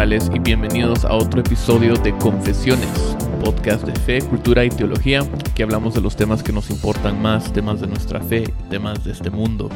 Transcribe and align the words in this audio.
Morales 0.00 0.30
y 0.34 0.38
bienvenidos 0.38 1.04
a 1.04 1.12
otro 1.12 1.40
episodio 1.42 1.92
de 1.92 2.16
Confesiones, 2.16 3.18
un 3.34 3.38
podcast 3.44 3.84
de 3.84 3.94
fe, 4.00 4.22
cultura 4.22 4.64
y 4.64 4.70
teología, 4.70 5.20
que 5.54 5.62
hablamos 5.62 5.92
de 5.92 6.00
los 6.00 6.16
temas 6.16 6.42
que 6.42 6.54
nos 6.54 6.70
importan 6.70 7.20
más, 7.20 7.52
temas 7.52 7.82
de 7.82 7.86
nuestra 7.86 8.18
fe, 8.18 8.44
temas 8.70 9.04
de 9.04 9.12
este 9.12 9.28
mundo. 9.28 9.68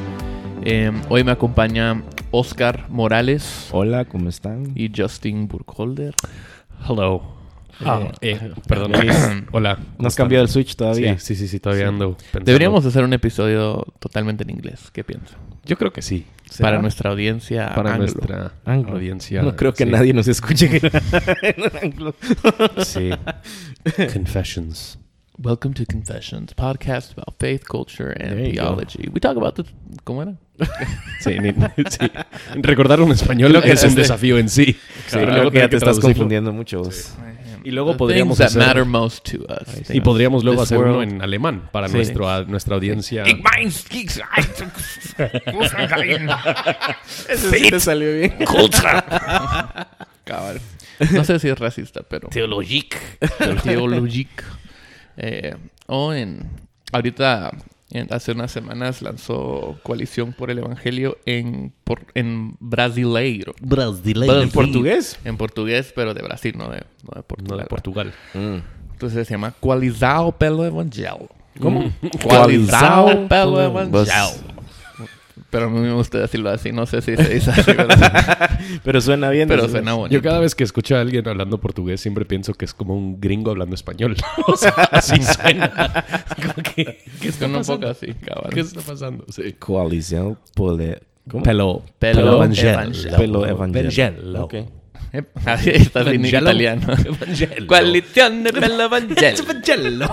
Eh, 0.62 0.90
hoy 1.10 1.24
me 1.24 1.30
acompaña 1.30 2.02
Oscar 2.30 2.86
Morales 2.88 3.68
Hola, 3.70 4.06
¿cómo 4.06 4.30
están? 4.30 4.72
y 4.74 4.90
Justin 4.96 5.46
Burkholder. 5.46 6.14
Hello. 6.88 7.20
Ah, 7.84 8.10
eh, 8.22 8.50
perdón. 8.66 8.92
Hola. 9.52 9.76
¿cómo 9.76 9.88
¿No 9.98 10.08
has 10.08 10.14
cambiado 10.14 10.42
el 10.42 10.48
Switch 10.48 10.74
todavía? 10.74 11.18
Sí, 11.18 11.34
sí, 11.34 11.42
sí, 11.42 11.48
sí, 11.48 11.60
todavía 11.60 11.88
ando 11.88 12.16
pensando. 12.16 12.46
Deberíamos 12.46 12.86
hacer 12.86 13.04
un 13.04 13.12
episodio 13.12 13.84
totalmente 13.98 14.42
en 14.44 14.48
inglés, 14.48 14.90
¿qué 14.90 15.04
piensan? 15.04 15.38
Yo 15.66 15.76
creo 15.76 15.92
que 15.92 16.00
sí. 16.00 16.24
¿Será? 16.50 16.68
Para 16.70 16.82
nuestra 16.82 17.10
audiencia 17.10 17.74
Para 17.74 17.94
anglo. 17.94 18.06
nuestra 18.06 18.52
Anglo. 18.64 18.92
audiencia. 18.92 19.42
No 19.42 19.56
creo 19.56 19.72
que 19.72 19.84
sí. 19.84 19.90
nadie 19.90 20.12
nos 20.12 20.28
escuche 20.28 20.70
en 21.42 21.54
anglo. 21.82 22.14
Sí. 22.84 23.10
Confessions. 24.12 24.98
Welcome 25.36 25.74
to 25.74 25.84
Confessions, 25.90 26.54
podcast 26.54 27.10
about 27.18 27.34
faith, 27.40 27.64
culture, 27.66 28.12
and 28.20 28.36
There 28.36 28.52
theology. 28.52 29.08
We 29.12 29.18
talk 29.18 29.36
about 29.36 29.56
the... 29.56 29.64
¿Cómo 30.04 30.22
era? 30.22 30.34
Sí, 31.20 31.36
ni- 31.40 31.52
sí. 31.90 32.08
Recordar 32.62 33.00
un 33.00 33.10
español 33.10 33.56
es 33.64 33.82
un 33.82 33.96
desafío 33.96 34.38
en 34.38 34.48
sí. 34.48 34.64
Sí, 34.66 34.76
Claro, 35.10 35.24
creo 35.26 35.34
luego 35.36 35.50
que 35.50 35.58
ya 35.58 35.62
tener 35.68 35.70
te 35.70 35.76
estás 35.78 35.98
confundiendo 35.98 36.52
mucho 36.52 36.78
vos. 36.84 37.14
Y 37.64 37.70
luego 37.70 37.92
The 37.92 37.98
podríamos 37.98 38.38
hacer- 38.40 38.62
matter 38.62 38.84
most 38.84 39.30
to 39.32 39.38
us. 39.38 39.90
Y 39.90 40.00
podríamos 40.02 40.44
luego 40.44 40.60
hacer 40.62 40.78
uno 40.78 41.02
en 41.02 41.22
alemán 41.22 41.68
para 41.72 41.88
Sí. 41.88 41.94
nuestro, 41.94 42.28
a- 42.30 42.44
nuestra 42.44 42.74
audiencia. 42.76 43.24
Eso 47.28 47.50
sí 47.50 47.70
te 47.70 47.80
salió 47.80 48.12
bien. 48.14 48.34
Cabal. 50.24 50.60
No 51.12 51.24
sé 51.24 51.38
si 51.38 51.48
es 51.48 51.58
racista, 51.58 52.00
pero... 52.08 52.28
Teologic. 52.28 52.96
Teologic. 53.62 54.44
Eh, 55.16 55.56
o 55.86 56.12
en... 56.12 56.50
Ahorita, 56.92 57.50
en- 57.94 58.12
hace 58.12 58.32
unas 58.32 58.50
semanas, 58.52 59.00
lanzó 59.00 59.78
Coalición 59.82 60.32
por 60.34 60.50
el 60.50 60.58
Evangelio 60.58 61.16
en, 61.24 61.72
por, 61.84 62.00
en 62.14 62.56
brasileiro. 62.60 63.54
¿En 64.42 64.50
portugués? 64.50 65.18
En 65.24 65.36
portugués, 65.38 65.92
pero 65.96 66.12
de 66.12 66.22
Brasil, 66.22 66.54
no 66.58 66.68
de, 66.68 66.82
no 67.02 67.12
de 67.16 67.22
Portugal. 67.22 67.56
No 67.56 67.62
de 67.62 67.68
Portugal. 67.68 68.12
Entonces 68.92 69.26
se 69.26 69.34
llama 69.34 69.52
Coalizado 69.60 70.32
pelo 70.32 70.64
Evangelio. 70.64 71.28
¿Cómo? 71.60 71.90
Coalizado 72.28 73.28
pelo 73.28 73.52
Vos- 73.52 74.08
Evangelio. 74.08 74.53
Pero 75.50 75.66
a 75.66 75.68
mí 75.68 75.80
me 75.80 75.92
gusta 75.92 76.18
decirlo 76.18 76.50
así. 76.50 76.70
No 76.72 76.86
sé 76.86 77.02
si 77.02 77.16
se 77.16 77.28
dice 77.34 77.50
así, 77.50 77.62
pero, 77.64 77.88
Pero 78.84 79.00
suena 79.00 79.30
bien. 79.30 79.48
pero 79.48 79.68
suena 79.68 79.92
bonito. 79.94 80.14
Yo 80.14 80.22
cada 80.22 80.38
vez 80.38 80.54
que 80.54 80.62
escucho 80.64 80.96
a 80.96 81.00
alguien 81.00 81.26
hablando 81.28 81.58
portugués 81.58 82.00
siempre 82.00 82.24
pienso 82.24 82.54
que 82.54 82.64
es 82.64 82.74
como 82.74 82.96
un 82.96 83.20
gringo 83.20 83.50
hablando 83.50 83.74
español. 83.74 84.16
o 84.46 84.56
sea, 84.56 84.70
así 84.92 85.20
suena. 85.22 86.04
Como 86.40 86.54
que, 86.54 87.02
¿Qué 87.20 87.28
está 87.28 87.46
Suena 87.46 87.58
un 87.58 87.64
poco 87.64 87.86
así, 87.86 88.14
cabal. 88.14 88.52
¿Qué 88.52 88.60
está 88.60 88.80
pasando? 88.80 89.24
Sí. 89.28 89.52
Coalición 89.54 90.38
Pole... 90.54 91.00
¿Cómo? 91.28 91.42
Pelo. 91.42 91.82
Pelo 91.98 92.36
Evangel- 92.44 92.74
Evangel. 92.74 93.14
Pelo 93.16 93.46
Evangel. 93.46 94.36
Ok. 94.36 94.54
Así 95.46 95.70
está 95.70 96.02
en 96.10 96.24
italiano. 96.24 96.92
Evangelo. 97.04 97.66
Coalición 97.66 98.44
de 98.44 98.52
pelo 98.52 98.84
Evangelio. 98.84 100.10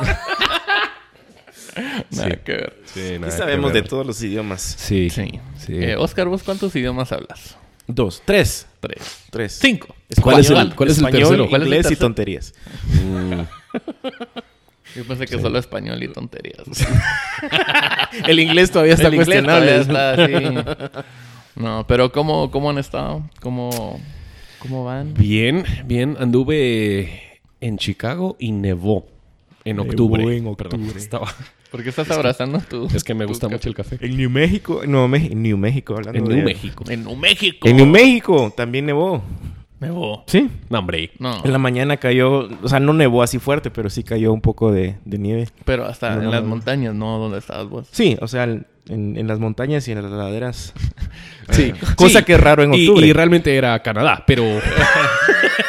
Nada 2.11 2.35
que 2.37 2.51
ver. 2.51 2.77
Sí, 2.85 2.99
Aquí 3.01 3.19
nada 3.19 3.31
que 3.31 3.37
sabemos 3.37 3.73
de 3.73 3.81
todos 3.83 4.05
los 4.05 4.21
idiomas. 4.23 4.61
Sí. 4.61 5.09
Sí. 5.09 5.39
Sí. 5.57 5.73
Eh, 5.75 5.95
Oscar, 5.97 6.27
¿vos 6.27 6.43
cuántos 6.43 6.75
idiomas 6.75 7.11
hablas? 7.11 7.57
Dos. 7.87 8.21
Tres. 8.25 8.67
Tres. 8.79 9.25
Tres. 9.29 9.59
Cinco. 9.61 9.95
¿Cuál 10.21 10.39
es 10.39 10.49
el- 10.49 10.57
Español. 10.57 10.75
cuál 10.75 10.89
es 10.89 10.97
el 10.97 11.05
Español, 11.05 11.27
tercero? 11.29 11.49
¿Cuál 11.49 11.61
es 11.61 11.67
el 11.67 11.73
inglés 11.73 11.91
y 11.91 11.95
tonterías. 11.95 12.53
Yo 14.95 15.05
pensé 15.05 15.25
que 15.25 15.39
solo 15.39 15.57
español 15.57 16.03
y 16.03 16.09
tonterías. 16.09 16.63
El 18.27 18.39
inglés 18.41 18.71
todavía 18.71 18.93
está 18.95 19.07
El 19.07 19.13
inglés 19.15 19.27
cuestionable. 19.41 19.85
todavía 19.85 20.59
está 20.59 20.99
así. 20.99 21.05
No, 21.55 21.85
pero 21.87 22.11
¿cómo, 22.11 22.51
cómo 22.51 22.69
han 22.69 22.77
estado? 22.77 23.23
¿Cómo, 23.39 24.01
cómo 24.59 24.83
van? 24.83 25.13
Bien, 25.13 25.63
bien. 25.85 26.17
Anduve 26.19 27.39
en 27.61 27.77
Chicago 27.77 28.35
y 28.39 28.51
nevó 28.51 29.07
en 29.63 29.77
Nevó 29.77 29.89
octubre. 29.89 30.23
en 30.37 30.55
Perdón, 30.55 30.81
octubre. 30.81 30.99
estaba- 30.99 31.33
¿Por 31.71 31.81
qué 31.83 31.89
estás 31.89 32.11
abrazando 32.11 32.59
tú? 32.69 32.87
Es 32.93 33.03
que 33.03 33.13
me 33.13 33.25
gusta 33.25 33.47
mucho 33.47 33.69
el 33.69 33.75
café. 33.75 33.97
En 34.01 34.17
New 34.17 34.29
México, 34.29 34.81
no, 34.85 35.07
Me- 35.07 35.27
en 35.31 35.41
New 35.41 35.57
México, 35.57 35.95
hablando 35.95 36.19
En 36.19 36.25
de- 36.25 36.35
New 36.35 36.43
México. 36.45 36.83
En 36.89 37.03
New 37.05 37.15
México. 37.15 37.67
En 37.67 37.77
New 37.77 37.85
México 37.85 38.53
también 38.55 38.85
nevó. 38.85 39.23
Nevó. 39.79 40.23
Sí. 40.27 40.47
No, 40.69 40.79
hombre. 40.79 41.09
No, 41.17 41.43
En 41.43 41.51
la 41.51 41.57
mañana 41.57 41.97
cayó, 41.97 42.49
o 42.61 42.67
sea, 42.67 42.79
no 42.79 42.93
nevó 42.93 43.23
así 43.23 43.39
fuerte, 43.39 43.71
pero 43.71 43.89
sí 43.89 44.03
cayó 44.03 44.31
un 44.31 44.41
poco 44.41 44.71
de, 44.71 44.97
de 45.05 45.17
nieve. 45.17 45.47
pero 45.65 45.85
hasta 45.87 46.11
No, 46.11 46.17
en 46.19 46.23
no, 46.25 46.31
las 46.31 46.43
no. 46.43 46.49
montañas, 46.49 46.93
¿no? 46.93 47.17
¿Dónde 47.17 47.39
estabas 47.39 47.67
vos? 47.67 47.87
Sí, 47.91 48.15
o 48.21 48.27
sea, 48.27 48.43
en, 48.43 48.65
en 48.87 49.27
las 49.27 49.39
montañas 49.39 49.87
y 49.87 49.91
en 49.93 50.01
las 50.03 50.11
laderas. 50.11 50.73
Sí. 51.49 51.73
Cosa 51.97 52.19
Sí. 52.19 52.25
que 52.25 52.33
es 52.35 52.39
raro 52.39 52.63
en 52.63 52.73
Y- 52.73 52.87
octubre. 52.87 53.05
Y, 53.07 53.11
realmente 53.11 53.53
era 53.57 53.77
Canadá, 53.81 54.23
pero... 54.25 54.43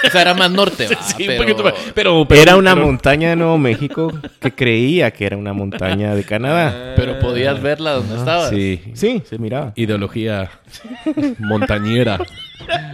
O 0.06 0.10
sea, 0.10 0.22
era 0.22 0.34
más 0.34 0.50
norte, 0.50 0.86
¿va? 0.88 1.02
sí, 1.02 1.22
un 1.22 1.26
pero... 1.28 1.42
poquito 1.42 1.62
más. 1.64 1.74
pero, 1.94 2.24
pero- 2.28 2.40
era 2.42 2.56
una 2.56 2.74
pero- 2.74 2.86
montaña 2.86 3.30
de 3.30 3.36
Nuevo 3.36 3.58
México 3.58 4.12
que 4.40 4.52
creía 4.52 5.10
que 5.10 5.26
era 5.26 5.36
una 5.36 5.52
montaña 5.52 6.14
de 6.14 6.24
Canadá. 6.24 6.94
Pero 6.96 7.18
podías 7.20 7.60
verla 7.62 7.92
donde 7.92 8.16
estabas. 8.16 8.50
Sí. 8.50 8.82
Sí, 8.94 9.22
se 9.28 9.38
miraba. 9.38 9.72
Ideología 9.76 10.50
montañera. 11.38 12.18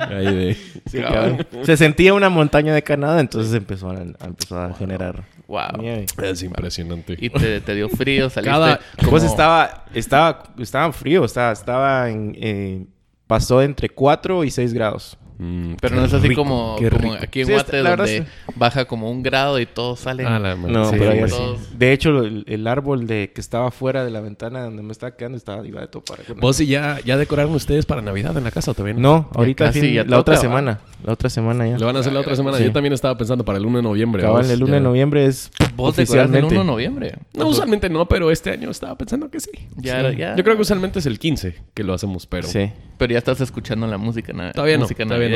Ahí 0.08 0.24
de... 0.34 0.56
Sí, 0.86 0.98
cabrón. 1.00 1.46
Se 1.62 1.76
sentía 1.76 2.14
una 2.14 2.28
montaña 2.30 2.74
de 2.74 2.82
Canadá, 2.82 3.20
entonces 3.20 3.52
empezó 3.54 3.90
a, 3.90 3.94
a- 3.94 4.26
empezó 4.26 4.58
a 4.58 4.74
generar 4.74 5.24
Wow. 5.46 5.78
nieve. 5.78 6.06
Es 6.22 6.42
impresionante. 6.42 7.16
Y 7.18 7.30
te, 7.30 7.60
te 7.62 7.74
dio 7.74 7.88
frío, 7.88 8.28
saliste 8.28 8.50
Cada- 8.50 8.80
como... 8.98 9.10
Pues 9.10 9.22
estaba, 9.24 9.84
estaba, 9.94 10.42
estaba 10.58 10.92
frío, 10.92 11.24
estaba, 11.24 11.52
estaba 11.52 12.10
en, 12.10 12.36
eh, 12.38 12.84
pasó 13.26 13.62
entre 13.62 13.88
4 13.88 14.44
y 14.44 14.50
6 14.50 14.72
grados. 14.74 15.16
Mm, 15.38 15.74
Pero 15.80 15.94
qué 15.94 16.00
no 16.00 16.06
es 16.06 16.12
así 16.14 16.28
rico, 16.28 16.42
como, 16.42 16.76
aquí 17.20 17.40
en 17.42 17.46
Sí, 17.46 17.52
Guate, 17.52 17.76
está- 17.78 17.96
donde 17.96 18.24
baja 18.56 18.84
como 18.86 19.10
un 19.10 19.22
grado 19.22 19.60
y 19.60 19.66
todos 19.66 20.00
salen. 20.00 20.26
Ah, 20.26 20.38
la. 20.38 20.56
No, 20.56 20.90
Sí, 20.90 20.96
pero 20.98 21.10
ahí 21.12 21.20
todos- 21.28 21.78
De 21.78 21.92
hecho, 21.92 22.10
el, 22.24 22.44
el 22.48 22.66
árbol 22.66 23.06
de 23.06 23.30
que 23.34 23.40
estaba 23.40 23.70
fuera 23.70 24.04
de 24.04 24.10
la 24.10 24.20
ventana 24.20 24.62
donde 24.64 24.82
me 24.82 24.90
estaba 24.92 25.14
quedando 25.16 25.38
estaba 25.38 25.64
iba 25.66 25.80
de 25.80 25.86
topar. 25.88 26.18
¿Vos 26.40 26.58
y 26.60 26.66
ya, 26.66 26.98
ya 27.04 27.16
decoraron 27.16 27.54
ustedes 27.54 27.86
para 27.86 28.02
Navidad 28.02 28.36
en 28.36 28.44
la 28.44 28.50
casa 28.50 28.72
o 28.72 28.74
todavía 28.74 28.94
no? 28.94 29.00
No, 29.00 29.30
ahorita 29.34 29.70
fin- 29.72 29.94
la 30.08 30.18
otra 30.18 30.36
semana. 30.36 30.80
La 31.04 31.12
otra 31.12 31.30
semana 31.30 31.66
ya. 31.68 31.78
Lo 31.78 31.86
van 31.86 31.96
a 31.96 32.00
hacer 32.00 32.12
la 32.12 32.20
otra 32.20 32.34
semana. 32.34 32.58
Sí. 32.58 32.64
Yo 32.64 32.72
también 32.72 32.92
estaba 32.92 33.16
pensando 33.16 33.44
para 33.44 33.58
el 33.58 33.66
1 33.66 33.78
de 33.78 33.82
noviembre. 33.84 34.22
Cabal, 34.22 34.42
¿vos? 34.42 34.50
el 34.50 34.58
1 34.62 34.66
Ya. 34.68 34.74
de 34.74 34.80
noviembre 34.80 35.26
es 35.26 35.50
Vos 35.76 35.94
decorás 35.94 36.24
el 36.24 36.30
1 36.30 36.38
oficialmente. 36.48 36.54
de 36.58 36.64
noviembre. 36.64 37.14
No, 37.34 37.46
usualmente 37.46 37.88
no, 37.88 38.08
pero 38.08 38.32
este 38.32 38.50
año 38.50 38.70
estaba 38.70 38.98
pensando 38.98 39.30
que 39.30 39.38
sí. 39.38 39.50
Ya, 39.76 40.10
Sí. 40.10 40.16
ya. 40.16 40.34
Yo 40.34 40.42
creo 40.42 40.56
que 40.56 40.62
usualmente 40.62 40.98
es 40.98 41.06
el 41.06 41.20
15 41.20 41.54
que 41.74 41.84
lo 41.84 41.94
hacemos, 41.94 42.26
pero... 42.26 42.48
Sí. 42.48 42.72
Pero 42.98 43.12
ya 43.12 43.18
estás 43.18 43.40
escuchando 43.40 43.86
la 43.86 43.96
música, 43.96 44.32
Todavía 44.52 44.76
no, 44.76 44.86
todavía 44.88 45.27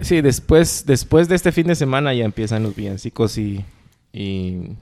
Sí, 0.00 0.20
después, 0.20 0.84
después 0.86 1.28
de 1.28 1.36
este 1.36 1.52
fin 1.52 1.66
de 1.66 1.74
semana 1.74 2.14
ya 2.14 2.24
empiezan 2.24 2.62
los 2.62 2.74
villancicos 2.74 3.38
y, 3.38 3.64
y, 4.12 4.72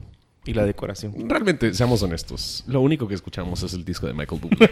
y 0.47 0.53
la 0.53 0.65
decoración. 0.65 1.13
Realmente, 1.29 1.73
seamos 1.73 2.01
honestos, 2.03 2.63
lo 2.67 2.81
único 2.81 3.07
que 3.07 3.15
escuchamos 3.15 3.61
es 3.63 3.73
el 3.73 3.83
disco 3.85 4.07
de 4.07 4.13
Michael 4.13 4.41
Bublé. 4.41 4.69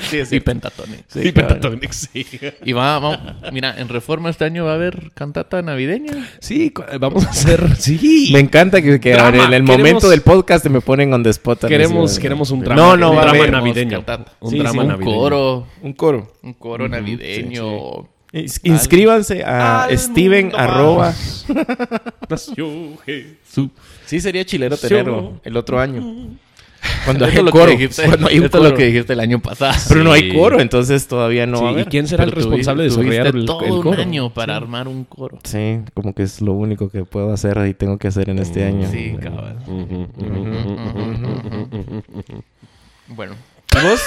sí, 0.02 0.36
Y 0.36 0.40
Pentatonic. 0.40 1.04
y 1.16 1.32
Pentatonix, 1.32 2.08
sí. 2.12 2.26
Y 2.64 2.72
va, 2.72 2.98
va- 2.98 3.36
mira, 3.52 3.74
en 3.78 3.88
Reforma 3.88 4.30
este 4.30 4.44
año 4.44 4.64
va 4.64 4.72
a 4.72 4.74
haber 4.74 5.10
cantata 5.14 5.60
navideña. 5.62 6.28
Sí, 6.40 6.72
vamos 7.00 7.26
a 7.26 7.30
hacer... 7.30 7.76
Sí. 7.76 8.30
Me 8.32 8.40
encanta 8.40 8.80
que, 8.82 8.98
que 9.00 9.12
en 9.12 9.18
el 9.20 9.32
Queremos- 9.64 9.76
momento 9.78 10.08
del 10.08 10.22
podcast 10.22 10.66
me 10.66 10.80
ponen 10.80 11.12
on 11.12 11.22
the 11.22 11.30
spot. 11.30 11.64
Queremos, 11.66 12.18
queremos 12.18 12.50
un 12.50 12.60
No, 12.60 12.64
drama, 12.66 12.96
no, 12.96 13.10
un 13.10 13.16
va 13.18 13.22
a 13.22 13.32
drama 13.34 13.46
navideño. 13.50 13.98
cantata. 14.04 14.32
Un 14.40 14.50
Sí, 14.50 14.58
drama 14.58 14.72
sí, 14.72 14.78
un 14.78 14.88
navideño. 14.88 15.16
Coro. 15.18 15.66
Un 15.82 15.92
coro. 15.92 16.32
Un 16.42 16.52
coro 16.54 16.88
navideño. 16.88 18.08
Ins- 18.32 18.60
Inscríbanse 18.62 19.42
a 19.44 19.84
Al 19.84 19.98
Steven 19.98 20.52
arroba. 20.54 21.14
Nació 22.28 22.68
Jesús. 23.06 23.70
Sí, 24.06 24.20
sería 24.20 24.44
chilero 24.44 24.76
tenerlo 24.76 25.40
el 25.44 25.56
otro 25.56 25.80
año. 25.80 26.28
Cuando 27.04 27.24
hay 27.26 27.34
lo 27.42 27.50
coro. 27.50 27.66
que 27.66 27.72
dijiste, 27.72 28.04
Cuando 28.04 28.28
hay 28.28 28.38
un 28.38 28.44
esto 28.44 28.58
es 28.58 28.62
lo 28.64 28.68
coro. 28.70 28.78
que 28.78 28.84
dijiste 28.86 29.12
el 29.14 29.20
año 29.20 29.40
pasado. 29.40 29.74
Pero 29.88 30.04
no 30.04 30.12
hay 30.12 30.32
coro, 30.32 30.60
entonces 30.60 31.08
todavía 31.08 31.44
no 31.46 31.58
Sí, 31.58 31.64
va 31.64 31.70
a 31.70 31.80
¿Y 31.80 31.84
quién 31.86 32.06
será 32.06 32.24
el 32.24 32.30
Pero 32.30 32.42
responsable 32.42 32.84
de 32.84 32.88
desarrollar 32.90 33.26
el, 33.28 33.44
todo 33.46 33.64
el 33.64 33.72
un 33.72 33.82
coro? 33.82 34.00
año 34.02 34.30
para 34.32 34.56
armar 34.56 34.86
un 34.88 35.04
coro. 35.04 35.38
Sí, 35.42 35.80
como 35.94 36.14
que 36.14 36.22
es 36.22 36.40
lo 36.40 36.52
único 36.52 36.88
que 36.90 37.04
puedo 37.04 37.32
hacer 37.32 37.58
y 37.66 37.74
tengo 37.74 37.98
que 37.98 38.08
hacer 38.08 38.28
en 38.30 38.38
este 38.38 38.64
año. 38.64 38.88
Sí, 38.90 39.16
ujú. 39.66 40.08
Bueno, 43.08 43.34
¿Y 43.74 43.82
vos? 43.88 44.00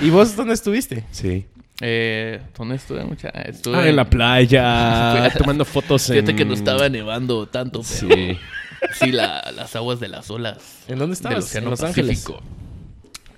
¿Y 0.00 0.10
vos 0.10 0.36
dónde 0.36 0.54
estuviste? 0.54 1.04
Sí. 1.10 1.46
Eh, 1.80 2.40
¿dónde 2.56 2.76
estuve? 2.76 3.04
Mucha? 3.04 3.28
Estuve 3.28 3.76
Ah, 3.76 3.88
en 3.88 3.96
la 3.96 4.08
playa, 4.08 5.30
tomando 5.38 5.64
fotos 5.64 6.08
en... 6.10 6.16
Fíjate 6.16 6.36
que 6.36 6.44
no 6.44 6.54
estaba 6.54 6.88
nevando 6.88 7.46
tanto, 7.48 7.82
pero 8.00 8.14
Sí. 8.14 8.38
sí, 8.92 9.12
la- 9.12 9.52
las 9.54 9.74
aguas 9.76 10.00
de 10.00 10.08
las 10.08 10.30
olas. 10.30 10.84
¿En 10.88 10.98
dónde 10.98 11.14
del 11.16 11.24
estabas? 11.24 11.44
Océano 11.44 11.66
En 11.66 11.70
Los 11.70 11.82
Ángeles. 11.82 12.20
Pacífico. 12.20 12.42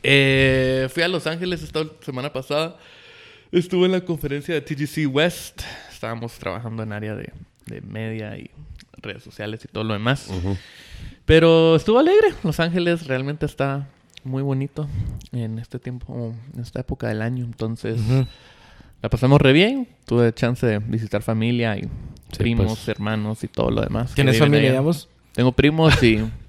Eh, 0.03 0.89
fui 0.93 1.03
a 1.03 1.09
Los 1.09 1.27
Ángeles 1.27 1.63
esta 1.63 1.81
semana 2.05 2.33
pasada. 2.33 2.77
Estuve 3.51 3.87
en 3.87 3.93
la 3.93 4.01
conferencia 4.03 4.55
de 4.55 4.61
TGC 4.61 5.07
West. 5.13 5.63
Estábamos 5.93 6.33
trabajando 6.35 6.83
en 6.83 6.93
área 6.93 7.15
de, 7.15 7.33
de 7.67 7.81
media 7.81 8.37
y 8.37 8.51
redes 8.99 9.23
sociales 9.23 9.65
y 9.65 9.69
todo 9.69 9.85
lo 9.85 9.95
demás. 9.95 10.29
Pero 11.25 11.77
estuvo 11.77 11.99
alegre. 11.99 12.29
Los 12.45 12.61
Ángeles 12.61 13.07
realmente 13.07 13.47
está 13.47 13.89
muy 14.29 14.43
bonito 14.43 14.87
en 15.33 15.59
este 15.59 15.79
tiempo, 15.79 16.35
en 16.55 16.61
esta 16.61 16.81
época 16.81 17.09
del 17.09 17.23
año. 17.23 17.45
Entonces, 17.45 18.01
la 19.03 19.09
pasamos 19.09 19.41
re 19.41 19.53
bien. 19.53 19.89
Tuve 20.07 20.33
chance 20.33 20.67
de 20.67 20.79
visitar 20.79 21.23
familia 21.23 21.77
y 21.77 21.89
primos, 22.37 22.67
pues. 22.67 22.89
hermanos 22.89 23.43
y 23.45 23.49
todo 23.49 23.71
lo 23.71 23.81
demás. 23.81 24.15
¿Tienes 24.15 24.39
familia, 24.39 24.61
allá. 24.61 24.71
digamos? 24.71 25.09
Tengo 25.33 25.53
primos 25.53 26.03
y... 26.03 26.25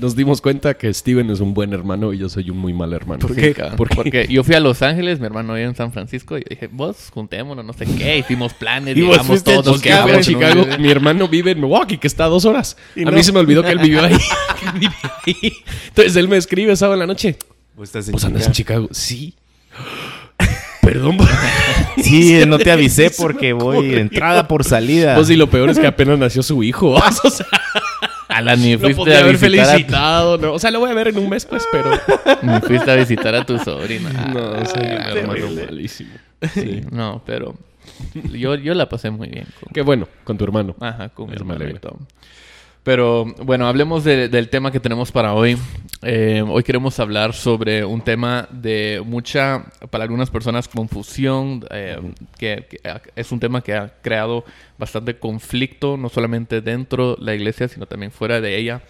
Nos 0.00 0.16
dimos 0.16 0.40
cuenta 0.40 0.74
que 0.74 0.92
Steven 0.92 1.30
es 1.30 1.40
un 1.40 1.54
buen 1.54 1.72
hermano 1.72 2.12
y 2.12 2.18
yo 2.18 2.28
soy 2.28 2.50
un 2.50 2.58
muy 2.58 2.72
mal 2.72 2.92
hermano. 2.92 3.26
¿Por 3.26 3.34
qué? 3.34 3.54
cabrón. 3.54 3.76
¿Por 3.76 3.88
qué? 3.88 3.94
Porque 3.94 4.26
yo 4.28 4.44
fui 4.44 4.54
a 4.54 4.60
Los 4.60 4.82
Ángeles, 4.82 5.20
mi 5.20 5.26
hermano 5.26 5.54
vive 5.54 5.66
en 5.66 5.74
San 5.74 5.92
Francisco 5.92 6.38
y 6.38 6.44
dije, 6.48 6.68
vos 6.70 7.10
juntémonos, 7.12 7.64
no 7.64 7.72
sé 7.72 7.86
qué, 7.86 8.18
hicimos 8.18 8.54
planes, 8.54 8.96
Y 8.96 9.02
vos 9.02 9.16
llegamos 9.16 9.40
a 9.40 9.44
todos. 9.44 9.80
¿Qué 9.82 9.92
hago 9.92 10.08
en 10.10 10.20
Chicago, 10.20 10.52
Chicago? 10.54 10.76
¿no? 10.76 10.78
Mi 10.78 10.90
hermano 10.90 11.28
vive 11.28 11.52
en 11.52 11.60
Milwaukee, 11.60 11.98
que 11.98 12.06
está 12.06 12.24
a 12.24 12.28
dos 12.28 12.44
horas. 12.44 12.76
Y 12.94 13.02
a 13.02 13.04
no. 13.06 13.12
mí 13.12 13.22
se 13.22 13.32
me 13.32 13.40
olvidó 13.40 13.62
que 13.62 13.70
él 13.70 13.78
vivió 13.78 14.02
ahí. 14.02 14.16
Entonces 15.88 16.16
él 16.16 16.28
me 16.28 16.36
escribe 16.36 16.74
sábado 16.76 16.94
en 16.94 17.00
la 17.00 17.06
noche. 17.06 17.36
¿O 17.76 17.82
estás 17.82 18.06
en 18.08 18.12
Pues 18.12 18.24
andas 18.24 18.46
en 18.46 18.52
Chicago? 18.52 18.88
Chicago. 18.88 18.94
Sí. 18.94 19.34
Perdón. 20.82 21.18
Sí, 22.02 22.40
no 22.46 22.58
te 22.58 22.70
avisé 22.70 23.10
porque 23.10 23.52
voy 23.52 23.94
entrada 23.94 24.48
por 24.48 24.64
salida. 24.64 25.16
Pues 25.16 25.28
y 25.28 25.36
lo 25.36 25.50
peor 25.50 25.68
es 25.68 25.78
que 25.78 25.86
apenas 25.86 26.18
nació 26.18 26.42
su 26.42 26.62
hijo. 26.62 26.92
o 26.92 27.30
sea, 27.30 27.46
Alan, 28.30 28.60
ni 28.60 28.72
lo 28.72 28.78
fuiste 28.80 28.96
podría 28.96 29.18
a 29.18 29.22
haber 29.22 29.36
felicitado. 29.38 30.38
¿no? 30.38 30.52
O 30.54 30.58
sea, 30.58 30.70
lo 30.70 30.80
voy 30.80 30.90
a 30.90 30.94
ver 30.94 31.08
en 31.08 31.18
un 31.18 31.28
mes, 31.28 31.44
pues, 31.46 31.66
pero... 31.72 31.90
ni 32.42 32.60
fuiste 32.60 32.90
a 32.90 32.94
visitar 32.96 33.34
a 33.34 33.44
tu 33.44 33.58
sobrina. 33.58 34.10
No, 34.32 34.64
soy 34.66 34.82
un 34.82 34.92
Ah, 34.92 35.10
hermano 35.10 35.32
terrible. 35.34 35.64
malísimo. 35.66 36.10
Sí, 36.54 36.80
no, 36.90 37.22
pero 37.26 37.54
yo, 38.32 38.54
yo 38.54 38.74
la 38.74 38.88
pasé 38.88 39.10
muy 39.10 39.28
bien. 39.28 39.46
con- 39.60 39.72
Qué 39.72 39.82
bueno, 39.82 40.08
con 40.24 40.38
tu 40.38 40.44
hermano. 40.44 40.74
Ajá, 40.80 41.08
con 41.10 41.28
mi 41.28 41.34
hermano. 41.36 41.64
Pero 42.82 43.26
bueno, 43.44 43.66
hablemos 43.66 44.04
de- 44.04 44.28
del 44.28 44.48
tema 44.48 44.72
que 44.72 44.80
tenemos 44.80 45.12
para 45.12 45.34
hoy. 45.34 45.56
Eh, 46.02 46.42
hoy 46.48 46.62
queremos 46.62 46.98
hablar 46.98 47.34
sobre 47.34 47.84
un 47.84 48.00
tema 48.00 48.48
de 48.50 49.02
mucha, 49.04 49.66
para 49.90 50.04
algunas 50.04 50.30
personas, 50.30 50.66
confusión, 50.66 51.62
eh, 51.70 51.98
que, 52.38 52.66
es 53.16 53.32
un 53.32 53.38
tema 53.40 53.60
que 53.62 53.74
ha 53.74 53.92
creado 54.00 54.44
bastante 54.78 55.18
conflicto, 55.18 55.98
no 55.98 56.08
solamente 56.08 56.62
dentro 56.62 57.16
de 57.16 57.24
la 57.24 57.34
iglesia, 57.34 57.68
sino 57.68 57.84
también 57.84 58.12
fuera 58.12 58.40
de 58.40 58.56
ella. 58.56 58.80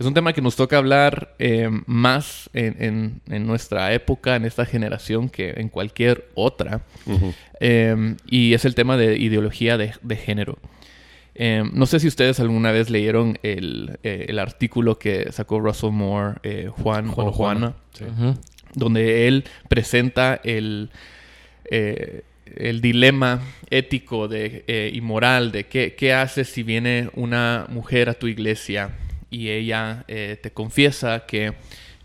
Es 0.00 0.06
un 0.06 0.14
tema 0.14 0.32
que 0.32 0.40
nos 0.42 0.56
toca 0.56 0.78
hablar 0.78 1.34
eh, 1.38 1.68
más 1.86 2.50
en, 2.52 2.76
en- 2.82 3.20
en 3.32 3.46
nuestra 3.46 3.92
época, 3.92 4.34
en 4.34 4.44
esta 4.44 4.64
generación, 4.66 5.28
que 5.28 5.50
en 5.56 5.68
cualquier 5.68 6.26
otra. 6.34 6.80
Y 8.26 8.54
es 8.54 8.64
el 8.64 8.74
tema 8.74 8.96
de 8.96 9.18
ideología 9.18 9.76
de, 9.78 9.92
de 10.02 10.16
género. 10.16 10.58
Eh, 11.34 11.62
no 11.72 11.86
sé 11.86 12.00
si 12.00 12.08
ustedes 12.08 12.40
alguna 12.40 12.72
vez 12.72 12.90
leyeron 12.90 13.38
el, 13.42 13.98
eh, 14.02 14.26
el 14.28 14.38
artículo 14.38 14.98
que 14.98 15.30
sacó 15.32 15.60
Russell 15.60 15.90
Moore, 15.92 16.38
eh, 16.42 16.68
Juan, 16.70 17.08
Juan 17.08 17.26
o 17.28 17.32
Juana. 17.32 17.60
Juana, 17.60 17.74
Sí. 17.92 18.04
Ujú. 18.04 18.34
donde 18.74 19.26
él 19.28 19.44
presenta 19.68 20.40
el, 20.44 20.90
eh, 21.70 22.22
el 22.56 22.80
dilema 22.80 23.40
ético 23.68 24.28
de, 24.28 24.64
eh, 24.66 24.90
y 24.94 25.00
moral 25.00 25.50
de 25.52 25.64
qué, 25.64 25.94
qué 25.96 26.12
haces 26.12 26.48
si 26.48 26.62
viene 26.62 27.10
una 27.14 27.66
mujer 27.68 28.08
a 28.08 28.14
tu 28.14 28.26
iglesia 28.26 28.90
y 29.30 29.48
ella 29.50 30.04
eh, 30.08 30.38
te 30.42 30.50
confiesa 30.50 31.24
que 31.26 31.52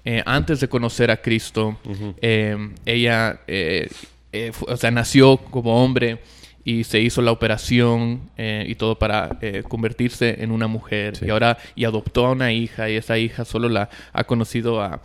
eh, 0.06 0.22
antes 0.26 0.60
de 0.60 0.68
conocer 0.68 1.10
a 1.10 1.18
Cristo, 1.18 1.80
eh, 2.22 2.56
ella 2.86 3.42
eh, 3.48 3.88
eh, 4.32 4.52
o 4.68 4.78
sea, 4.78 4.92
nació 4.92 5.38
como 5.38 5.84
hombre 5.84 6.20
y 6.66 6.84
se 6.84 7.00
hizo 7.00 7.22
la 7.22 7.32
operación 7.32 8.22
eh, 8.38 8.66
y 8.68 8.76
todo 8.76 8.98
para 9.00 9.38
eh, 9.42 9.64
convertirse 9.68 10.44
en 10.44 10.52
una 10.52 10.68
mujer 10.68 11.16
Sí. 11.16 11.26
y 11.28 11.30
ahora 11.30 11.58
y 11.76 11.86
adoptó 11.86 12.26
a 12.26 12.32
una 12.32 12.52
hija 12.52 12.90
y 12.90 12.96
esa 12.96 13.18
hija 13.18 13.46
solo 13.46 13.70
la 13.70 13.90
ha 14.12 14.24
conocido 14.26 14.82
a 14.82 15.00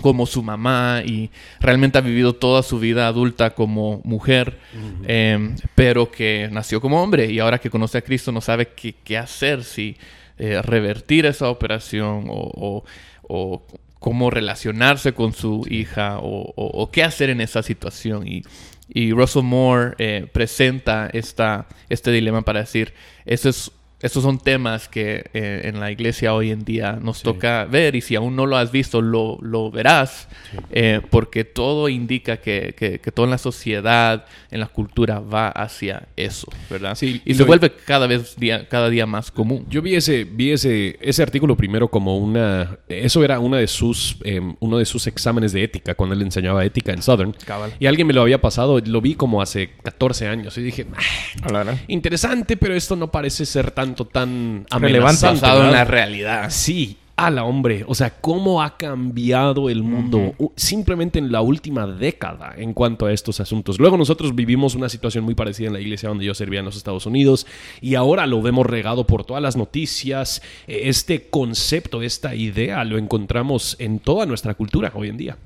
como 0.00 0.26
su 0.26 0.42
mamá 0.42 1.02
y 1.06 1.30
realmente 1.58 1.96
ha 1.96 2.02
vivido 2.02 2.34
toda 2.34 2.62
su 2.62 2.78
vida 2.78 3.06
adulta 3.08 3.54
como 3.54 4.02
mujer, 4.04 4.58
eh, 5.06 5.54
pero 5.74 6.10
que 6.10 6.48
nació 6.52 6.80
como 6.82 7.02
hombre 7.02 7.30
y 7.32 7.38
ahora 7.38 7.58
que 7.58 7.70
conoce 7.70 7.98
a 7.98 8.02
Cristo 8.02 8.30
no 8.30 8.42
sabe 8.42 8.68
qué, 8.76 8.94
qué 9.02 9.16
hacer, 9.16 9.64
si 9.64 9.96
eh, 10.38 10.60
revertir 10.62 11.24
esa 11.24 11.48
operación 11.48 12.26
o, 12.28 12.50
o- 12.54 12.84
o 13.28 13.62
cómo 13.98 14.30
relacionarse 14.30 15.14
con 15.14 15.32
su 15.32 15.66
hija 15.70 16.18
o, 16.18 16.52
o- 16.54 16.82
o 16.82 16.90
qué 16.90 17.02
hacer 17.02 17.30
en 17.30 17.40
esa 17.40 17.62
situación. 17.62 18.28
Y, 18.28 18.42
y 18.88 19.12
Russell 19.12 19.42
Moore 19.42 19.94
eh, 19.98 20.28
presenta 20.32 21.08
esta, 21.12 21.66
este 21.88 22.10
dilema 22.10 22.42
para 22.42 22.60
decir, 22.60 22.94
eso 23.24 23.48
es 23.48 23.72
estos 24.02 24.22
son 24.22 24.38
temas 24.38 24.88
que 24.88 25.24
eh, 25.32 25.62
en 25.64 25.80
la 25.80 25.90
iglesia 25.90 26.34
hoy 26.34 26.50
en 26.50 26.64
día 26.64 26.98
nos 27.00 27.22
toca 27.22 27.64
ver 27.64 27.96
y 27.96 28.02
si 28.02 28.14
aún 28.14 28.36
no 28.36 28.44
lo 28.44 28.56
has 28.58 28.70
visto, 28.70 29.00
lo, 29.00 29.38
lo 29.40 29.70
verás, 29.70 30.28
eh, 30.70 31.00
porque 31.10 31.44
todo 31.44 31.88
indica 31.88 32.36
que, 32.36 32.74
que, 32.76 32.98
que 33.00 33.10
toda 33.12 33.26
la 33.28 33.38
sociedad, 33.38 34.26
en 34.50 34.60
la 34.60 34.66
cultura 34.66 35.20
va 35.20 35.48
hacia 35.48 36.08
eso, 36.16 36.46
¿verdad? 36.68 36.94
Sí, 36.94 37.22
y 37.24 37.32
se 37.34 37.40
lo- 37.40 37.46
vuelve 37.46 37.72
cada 37.72 38.06
vez 38.06 38.36
día, 38.36 38.68
cada 38.68 38.90
día 38.90 39.06
más 39.06 39.30
común. 39.30 39.64
Yo 39.70 39.80
vi 39.80 39.94
ese, 39.94 40.24
vi 40.24 40.52
ese, 40.52 40.98
ese 41.00 41.22
artículo 41.22 41.56
primero 41.56 41.88
como 41.88 42.18
una... 42.18 42.78
Eso 42.88 43.24
era 43.24 43.40
una 43.40 43.56
de 43.56 43.66
sus, 43.66 44.18
eh, 44.24 44.40
uno 44.60 44.76
de 44.78 44.84
sus 44.84 45.06
exámenes 45.06 45.52
de 45.52 45.64
ética, 45.64 45.94
cuando 45.94 46.14
él 46.14 46.22
enseñaba 46.22 46.64
ética 46.64 46.92
en 46.92 47.00
Southern. 47.02 47.32
Cabal. 47.46 47.72
Y 47.80 47.86
alguien 47.86 48.06
me 48.06 48.12
lo 48.12 48.20
había 48.22 48.40
pasado, 48.42 48.78
lo 48.80 49.00
vi 49.00 49.14
como 49.14 49.40
hace 49.40 49.70
14 49.82 50.28
años. 50.28 50.56
Y 50.58 50.62
dije, 50.62 50.86
"Ah, 50.92 51.74
interesante, 51.88 52.56
pero 52.56 52.74
esto 52.74 52.94
no 52.96 53.10
parece 53.10 53.46
ser 53.46 53.70
tanto 53.86 54.04
tan 54.04 54.66
Relevante. 54.70 55.26
Basado 55.26 55.60
en 55.60 55.66
¿verdad?". 55.66 55.72
la 55.78 55.84
realidad. 55.84 56.50
Sí, 56.50 56.96
a 57.18 57.30
la 57.30 57.44
hombre. 57.44 57.84
O 57.88 57.94
sea, 57.94 58.10
cómo 58.20 58.62
ha 58.62 58.76
cambiado 58.76 59.70
el 59.70 59.82
mundo 59.82 60.34
simplemente 60.54 61.18
en 61.18 61.32
la 61.32 61.40
última 61.40 61.86
década 61.86 62.54
en 62.58 62.74
cuanto 62.74 63.06
a 63.06 63.12
estos 63.12 63.40
asuntos. 63.40 63.78
Luego 63.78 63.96
nosotros 63.96 64.34
vivimos 64.34 64.74
una 64.74 64.90
situación 64.90 65.24
muy 65.24 65.34
parecida 65.34 65.68
en 65.68 65.72
la 65.72 65.80
iglesia 65.80 66.10
donde 66.10 66.26
yo 66.26 66.34
servía 66.34 66.58
en 66.58 66.66
los 66.66 66.76
Estados 66.76 67.06
Unidos 67.06 67.46
y 67.80 67.94
ahora 67.94 68.26
lo 68.26 68.42
vemos 68.42 68.66
regado 68.66 69.06
por 69.06 69.24
todas 69.24 69.42
las 69.42 69.56
noticias. 69.56 70.42
Eh, 70.66 70.82
Este 70.84 71.28
concepto, 71.30 72.02
esta 72.02 72.34
idea 72.34 72.84
lo 72.84 72.98
encontramos 72.98 73.76
en 73.78 73.98
toda 73.98 74.26
nuestra 74.26 74.52
cultura 74.52 74.92
hoy 74.94 75.08
en 75.08 75.16
día. 75.16 75.38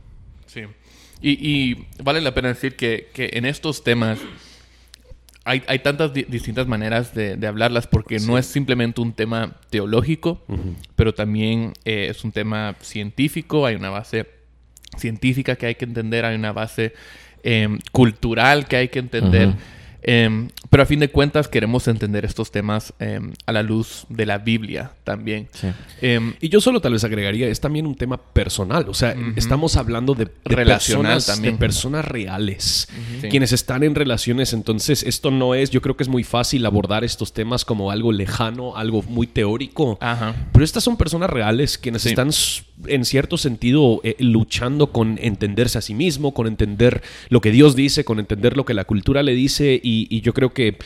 Sí. 0.46 0.62
Y, 1.22 1.30
y 1.48 1.86
vale 2.02 2.20
la 2.20 2.34
pena 2.34 2.48
decir 2.48 2.74
que, 2.74 3.10
que 3.12 3.30
en 3.34 3.44
estos 3.44 3.84
temas 3.84 4.18
hay, 5.44 5.62
hay 5.66 5.78
tantas 5.80 6.12
di- 6.12 6.24
distintas 6.28 6.66
maneras 6.66 7.14
de, 7.14 7.36
de 7.36 7.46
hablarlas 7.46 7.86
porque 7.86 8.18
no 8.18 8.36
es 8.38 8.46
simplemente 8.46 9.00
un 9.00 9.12
tema 9.12 9.56
teológico, 9.70 10.42
pero 10.96 11.14
también 11.14 11.72
eh, 11.84 12.08
es 12.10 12.24
un 12.24 12.32
tema 12.32 12.76
científico, 12.80 13.64
hay 13.66 13.74
una 13.76 13.90
base 13.90 14.26
científica 14.96 15.56
que 15.56 15.66
hay 15.66 15.74
que 15.76 15.84
entender, 15.84 16.24
hay 16.24 16.34
una 16.36 16.52
base 16.52 16.92
em, 17.42 17.78
cultural 17.92 18.66
que 18.68 18.76
hay 18.76 18.88
que 18.88 18.98
entender. 18.98 19.54
Pero 20.70 20.82
a 20.84 20.86
fin 20.86 21.00
de 21.00 21.10
cuentas 21.10 21.48
queremos 21.48 21.86
entender 21.88 22.24
estos 22.24 22.50
temas 22.50 22.94
em, 23.00 23.32
a 23.46 23.52
la 23.52 23.62
luz 23.62 24.06
de 24.08 24.24
la 24.24 24.38
Biblia 24.38 24.92
también. 25.04 25.48
Sí. 25.52 25.66
Em, 26.00 26.34
Y 26.40 26.48
yo 26.48 26.60
solo 26.60 26.80
tal 26.80 26.92
vez 26.92 27.04
agregaría, 27.04 27.48
es 27.48 27.60
también 27.60 27.86
un 27.86 27.96
tema 27.96 28.16
personal. 28.16 28.86
O 28.88 28.94
sea, 28.94 29.14
estamos 29.36 29.76
hablando 29.76 30.14
de, 30.14 30.26
de 30.26 30.30
Relacional 30.44 31.14
personas, 31.14 31.26
también. 31.26 31.54
de 31.54 31.58
personas 31.58 32.04
reales, 32.04 32.88
Sí. 33.20 33.28
quienes 33.28 33.52
están 33.52 33.82
en 33.82 33.94
relaciones. 33.94 34.52
Entonces, 34.52 35.02
esto 35.02 35.30
no 35.30 35.54
es, 35.54 35.70
yo 35.70 35.82
creo 35.82 35.96
que 35.96 36.04
es 36.04 36.08
muy 36.08 36.22
fácil 36.24 36.64
abordar 36.64 37.02
estos 37.04 37.32
temas 37.32 37.64
como 37.64 37.90
algo 37.90 38.12
lejano, 38.12 38.76
algo 38.76 39.02
muy 39.02 39.26
teórico. 39.26 39.98
Ajá. 40.00 40.34
Pero 40.52 40.64
estas 40.64 40.84
son 40.84 40.96
personas 40.96 41.30
reales 41.30 41.76
quienes 41.78 42.02
Sí. 42.02 42.10
están 42.10 42.30
en 42.86 43.04
cierto 43.04 43.36
sentido 43.36 44.00
eh, 44.04 44.14
luchando 44.20 44.92
con 44.92 45.18
entenderse 45.20 45.78
a 45.78 45.80
sí 45.82 45.94
mismo, 45.94 46.32
con 46.32 46.46
entender 46.46 47.02
lo 47.28 47.40
que 47.40 47.50
Dios 47.50 47.74
dice, 47.76 48.04
con 48.04 48.18
entender 48.20 48.56
lo 48.56 48.64
que 48.64 48.72
la 48.72 48.84
cultura 48.84 49.22
le 49.22 49.34
dice 49.34 49.78
y, 49.82 50.06
y 50.08 50.20
yo 50.22 50.32
creo 50.32 50.54
que 50.54 50.59
eh, 50.68 50.78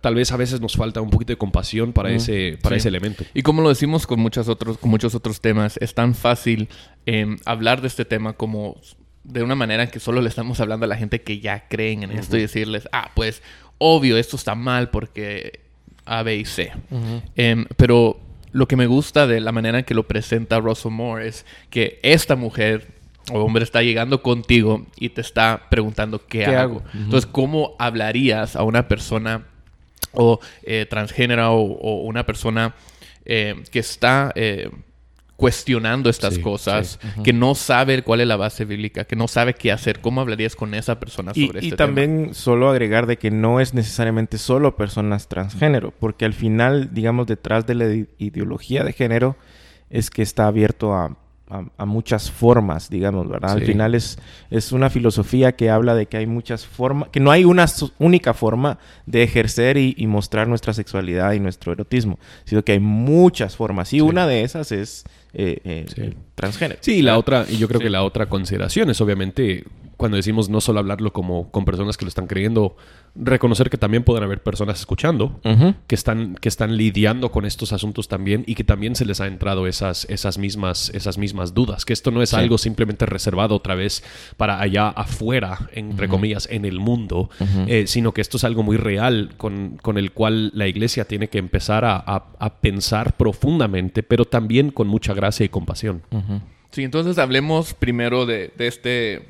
tal 0.00 0.14
vez 0.14 0.32
a 0.32 0.36
veces 0.36 0.60
nos 0.60 0.76
falta 0.76 1.00
un 1.00 1.10
poquito 1.10 1.32
de 1.32 1.36
compasión 1.36 1.92
para, 1.92 2.10
ese, 2.10 2.58
para 2.62 2.76
Sí. 2.76 2.80
ese 2.80 2.88
elemento. 2.88 3.24
Y 3.34 3.42
como 3.42 3.62
lo 3.62 3.68
decimos 3.68 4.06
con, 4.06 4.20
muchos 4.20 4.48
otros, 4.48 4.78
con 4.78 4.90
muchos 4.90 5.14
otros 5.14 5.40
temas, 5.40 5.76
es 5.80 5.94
tan 5.94 6.14
fácil 6.14 6.68
em, 7.06 7.38
hablar 7.44 7.80
de 7.80 7.88
este 7.88 8.04
tema 8.04 8.32
como 8.34 8.80
de 9.24 9.42
una 9.42 9.54
manera 9.54 9.86
que 9.88 10.00
solo 10.00 10.20
le 10.20 10.28
estamos 10.28 10.58
hablando 10.60 10.84
a 10.84 10.88
la 10.88 10.96
gente 10.96 11.22
que 11.22 11.38
ya 11.40 11.68
creen 11.68 12.02
en 12.02 12.10
esto 12.12 12.36
y 12.36 12.40
decirles, 12.40 12.88
ah, 12.92 13.10
pues 13.14 13.42
obvio, 13.78 14.16
esto 14.18 14.36
está 14.36 14.54
mal 14.54 14.90
porque 14.90 15.60
A, 16.04 16.22
B 16.22 16.36
y 16.36 16.44
C. 16.44 16.72
Em, 17.36 17.66
pero 17.76 18.18
lo 18.52 18.66
que 18.68 18.76
me 18.76 18.86
gusta 18.86 19.26
de 19.26 19.40
la 19.40 19.52
manera 19.52 19.78
en 19.78 19.84
que 19.84 19.94
lo 19.94 20.06
presenta 20.08 20.60
Russell 20.60 20.90
Moore 20.92 21.28
es 21.28 21.46
que 21.70 21.98
esta 22.02 22.36
mujer 22.36 22.88
o 23.30 23.38
hombre 23.40 23.62
está 23.64 23.82
llegando 23.82 24.22
contigo 24.22 24.86
y 24.96 25.10
te 25.10 25.20
está 25.20 25.66
preguntando 25.70 26.26
qué, 26.26 26.40
¿Qué 26.40 26.46
hago. 26.46 26.78
hago? 26.78 26.84
Entonces, 26.94 27.26
¿cómo 27.30 27.76
hablarías 27.78 28.56
a 28.56 28.62
una 28.64 28.88
persona 28.88 29.46
o 30.12 30.40
eh, 30.64 30.86
transgénero 30.90 31.52
o, 31.54 31.60
o 31.78 32.02
una 32.02 32.26
persona 32.26 32.74
eh, 33.24 33.62
que 33.70 33.78
está 33.78 34.32
eh, 34.34 34.68
cuestionando 35.36 36.08
estas 36.10 36.34
Sí, 36.34 36.40
cosas, 36.40 37.00
que 37.24 37.32
no 37.32 37.54
sabe 37.54 38.02
cuál 38.02 38.20
es 38.20 38.28
la 38.28 38.36
base 38.36 38.64
bíblica, 38.64 39.04
que 39.04 39.16
no 39.16 39.26
sabe 39.26 39.54
qué 39.54 39.72
hacer. 39.72 40.00
¿Cómo 40.00 40.20
hablarías 40.20 40.54
con 40.54 40.72
esa 40.74 41.00
persona 41.00 41.32
Y, 41.34 41.46
sobre 41.46 41.60
y 41.60 41.64
este 41.64 41.76
tema? 41.76 41.86
también 41.88 42.34
solo 42.34 42.68
agregar 42.70 43.06
de 43.06 43.16
que 43.18 43.30
no 43.30 43.58
es 43.58 43.74
necesariamente 43.74 44.38
solo 44.38 44.76
personas 44.76 45.28
transgénero, 45.28 45.92
porque 45.98 46.24
al 46.26 46.34
final, 46.34 46.90
digamos, 46.92 47.26
detrás 47.26 47.66
de 47.66 47.74
la 47.74 47.86
ide- 47.86 48.08
ideología 48.18 48.84
de 48.84 48.92
género 48.92 49.36
es 49.90 50.10
que 50.10 50.22
está 50.22 50.46
abierto 50.46 50.94
a, 50.94 51.16
a- 51.58 51.64
a 51.82 51.84
muchas 51.86 52.30
formas, 52.30 52.88
digamos, 52.90 53.28
¿verdad? 53.28 53.50
Al 53.52 53.58
final 53.66 53.94
es, 53.94 54.18
es 54.50 54.72
una 54.72 54.88
filosofía 54.90 55.52
que 55.56 55.70
habla 55.70 55.94
de 55.94 56.06
que 56.06 56.16
hay 56.16 56.26
muchas 56.26 56.66
formas, 56.66 57.08
que 57.10 57.20
no 57.20 57.30
hay 57.30 57.44
una 57.44 57.66
única 57.98 58.34
forma 58.34 58.78
de 59.06 59.22
ejercer 59.22 59.76
y, 59.76 59.94
y 59.98 60.06
mostrar 60.06 60.48
nuestra 60.48 60.72
sexualidad 60.72 61.32
y 61.32 61.40
nuestro 61.40 61.72
erotismo, 61.72 62.18
sino 62.44 62.62
que 62.64 62.72
hay 62.72 62.80
muchas 62.80 63.56
formas 63.56 63.92
y 63.92 64.00
una 64.00 64.26
de 64.26 64.42
esas 64.42 64.72
es 64.72 65.04
eh, 65.34 65.60
eh, 65.64 65.86
Sí. 65.94 66.14
Transgénero. 66.42 66.78
Sí, 66.82 66.96
y 66.96 67.02
la 67.02 67.16
otra, 67.18 67.46
y 67.48 67.56
yo 67.56 67.68
creo 67.68 67.80
Sí. 67.80 67.84
que 67.84 67.90
la 67.90 68.02
otra 68.02 68.26
consideración 68.28 68.90
es 68.90 69.00
obviamente 69.00 69.64
cuando 69.96 70.16
decimos 70.16 70.48
no 70.48 70.60
solo 70.60 70.80
hablarlo 70.80 71.12
como 71.12 71.50
con 71.52 71.64
personas 71.64 71.96
que 71.96 72.04
lo 72.04 72.08
están 72.08 72.26
creyendo, 72.26 72.76
reconocer 73.14 73.70
que 73.70 73.76
también 73.78 74.02
pueden 74.02 74.24
haber 74.24 74.42
personas 74.42 74.80
escuchando 74.80 75.38
que 75.86 75.94
están, 75.94 76.34
que 76.40 76.48
están 76.48 76.76
lidiando 76.76 77.30
con 77.30 77.44
estos 77.44 77.72
asuntos 77.72 78.08
también 78.08 78.42
y 78.48 78.56
que 78.56 78.64
también 78.64 78.96
se 78.96 79.04
les 79.04 79.20
ha 79.20 79.28
entrado 79.28 79.68
esas, 79.68 80.06
esas, 80.10 80.38
mismas, 80.38 80.90
esas 80.94 81.18
mismas 81.18 81.54
dudas. 81.54 81.84
Que 81.84 81.92
esto 81.92 82.10
no 82.10 82.20
es 82.20 82.30
Sí. 82.30 82.36
algo 82.36 82.58
simplemente 82.58 83.06
reservado 83.06 83.54
otra 83.54 83.76
vez 83.76 84.02
para 84.36 84.60
allá 84.60 84.88
afuera, 84.88 85.68
entre 85.72 86.08
comillas, 86.08 86.48
en 86.50 86.64
el 86.64 86.80
mundo, 86.80 87.30
eh, 87.68 87.84
sino 87.86 88.12
que 88.12 88.22
esto 88.22 88.38
es 88.38 88.44
algo 88.44 88.64
muy 88.64 88.78
real 88.78 89.34
con, 89.36 89.78
con 89.82 89.98
el 89.98 90.10
cual 90.10 90.50
la 90.54 90.66
iglesia 90.66 91.04
tiene 91.04 91.28
que 91.28 91.38
empezar 91.38 91.84
a, 91.84 91.96
a- 92.04 92.24
a 92.40 92.54
pensar 92.60 93.16
profundamente, 93.16 94.02
pero 94.02 94.24
también 94.24 94.70
con 94.72 94.88
mucha 94.88 95.14
gracia 95.14 95.44
y 95.46 95.48
compasión. 95.48 96.02
Sí, 96.70 96.84
entonces 96.84 97.18
hablemos 97.18 97.74
primero 97.74 98.24
de, 98.24 98.50
de 98.56 98.66
este, 98.66 99.28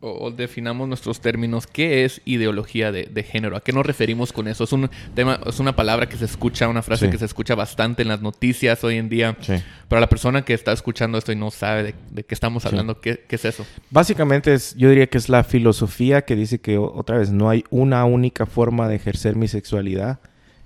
o, 0.00 0.26
o 0.26 0.30
definamos 0.32 0.88
nuestros 0.88 1.20
términos. 1.20 1.68
¿Qué 1.68 2.04
es 2.04 2.20
ideología 2.24 2.90
de, 2.90 3.04
de 3.04 3.22
género? 3.22 3.56
¿A 3.56 3.60
qué 3.60 3.72
nos 3.72 3.86
referimos 3.86 4.32
con 4.32 4.48
eso? 4.48 4.64
Es 4.64 4.72
un 4.72 4.90
tema, 5.14 5.38
es 5.46 5.60
una 5.60 5.76
palabra 5.76 6.08
que 6.08 6.16
se 6.16 6.24
escucha, 6.24 6.66
una 6.66 6.82
frase 6.82 7.06
Sí. 7.06 7.12
que 7.12 7.18
se 7.18 7.24
escucha 7.24 7.54
bastante 7.54 8.02
en 8.02 8.08
las 8.08 8.20
noticias 8.20 8.82
hoy 8.82 8.96
en 8.96 9.08
día. 9.08 9.36
Sí. 9.42 9.52
Para 9.86 10.00
la 10.00 10.08
persona 10.08 10.44
que 10.44 10.54
está 10.54 10.72
escuchando 10.72 11.18
esto 11.18 11.30
y 11.30 11.36
no 11.36 11.52
sabe 11.52 11.82
de, 11.84 11.94
de 12.10 12.24
qué 12.24 12.34
estamos 12.34 12.66
hablando, 12.66 13.00
¿qué, 13.00 13.22
qué 13.28 13.36
es 13.36 13.44
eso? 13.44 13.64
Básicamente 13.90 14.52
es, 14.52 14.74
yo 14.74 14.88
diría 14.88 15.06
que 15.06 15.18
es 15.18 15.28
la 15.28 15.44
filosofía 15.44 16.22
que 16.22 16.34
dice 16.34 16.58
que 16.58 16.78
otra 16.78 17.18
vez 17.18 17.30
no 17.30 17.48
hay 17.48 17.62
una 17.70 18.04
única 18.06 18.44
forma 18.46 18.88
de 18.88 18.96
ejercer 18.96 19.36
mi 19.36 19.46
sexualidad 19.46 20.18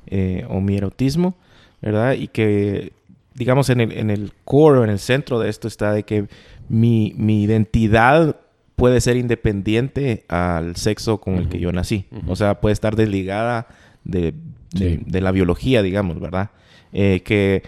eh, 0.06 0.46
o 0.48 0.62
mi 0.62 0.78
erotismo, 0.78 1.36
¿verdad? 1.82 2.14
Y 2.14 2.28
que, 2.28 2.92
digamos, 3.36 3.70
en 3.70 3.80
el, 3.80 3.92
en 3.92 4.10
el 4.10 4.32
core 4.44 4.80
o 4.80 4.84
en 4.84 4.90
el 4.90 4.98
centro 4.98 5.38
de 5.38 5.48
esto 5.48 5.68
está 5.68 5.92
de 5.92 6.02
que 6.02 6.26
mi, 6.68 7.12
mi 7.16 7.42
identidad 7.44 8.36
puede 8.74 9.00
ser 9.00 9.16
independiente 9.16 10.24
al 10.28 10.76
sexo 10.76 11.18
con 11.20 11.36
el 11.36 11.48
que 11.48 11.58
yo 11.60 11.70
nací. 11.72 12.06
O 12.26 12.34
sea, 12.36 12.60
puede 12.60 12.72
estar 12.72 12.96
desligada 12.96 13.68
de, 14.04 14.32
de- 14.32 14.96
Sí. 14.96 15.00
de 15.06 15.20
la 15.22 15.30
biología, 15.30 15.80
digamos, 15.82 16.20
¿verdad? 16.20 16.50
Eh, 16.92 17.22
que 17.24 17.62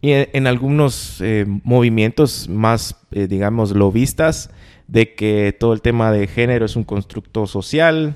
y 0.00 0.12
en, 0.12 0.28
en 0.32 0.46
algunos 0.46 1.20
eh, 1.20 1.44
movimientos 1.64 2.48
más, 2.48 2.96
eh, 3.12 3.26
digamos, 3.28 3.72
lobistas, 3.76 4.50
de 4.88 5.14
que 5.14 5.54
todo 5.58 5.72
el 5.74 5.82
tema 5.82 6.10
de 6.10 6.26
género 6.26 6.64
es 6.64 6.74
un 6.74 6.84
constructo 6.84 7.46
social, 7.46 8.14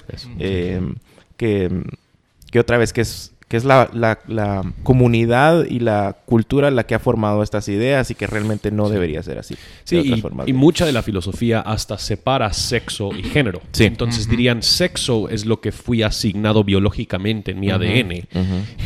que, 1.37 1.83
que 2.51 2.59
otra 2.61 2.79
vez 2.79 2.93
que 2.93 3.03
es, 3.03 3.35
que 3.53 3.59
es 3.59 3.65
la, 3.67 3.91
la- 3.93 4.19
la 4.29 4.63
comunidad 4.83 5.67
y 5.67 5.79
la 5.81 6.17
cultura 6.25 6.71
la 6.71 6.87
que 6.87 6.95
ha 6.95 6.99
formado 6.99 7.43
estas 7.43 7.69
ideas 7.69 8.11
y 8.11 8.15
que 8.15 8.27
realmente 8.27 8.71
no 8.71 8.89
debería 8.89 9.23
ser 9.23 9.39
así. 9.39 9.57
Sí, 9.85 9.99
y, 10.47 10.53
mucha 10.55 10.87
de 10.87 10.93
la 10.93 11.03
filosofía 11.03 11.61
hasta 11.61 11.99
separa 11.99 12.51
sexo 12.55 13.11
y 13.15 13.23
género. 13.23 13.61
Sí. 13.73 13.85
Entonces 13.85 14.27
dirían, 14.27 14.63
sexo 14.63 15.29
es 15.29 15.45
lo 15.45 15.61
que 15.61 15.71
fui 15.71 16.03
asignado 16.03 16.65
biológicamente 16.65 17.51
en 17.51 17.61
mi 17.61 17.69
ADN. 17.69 18.27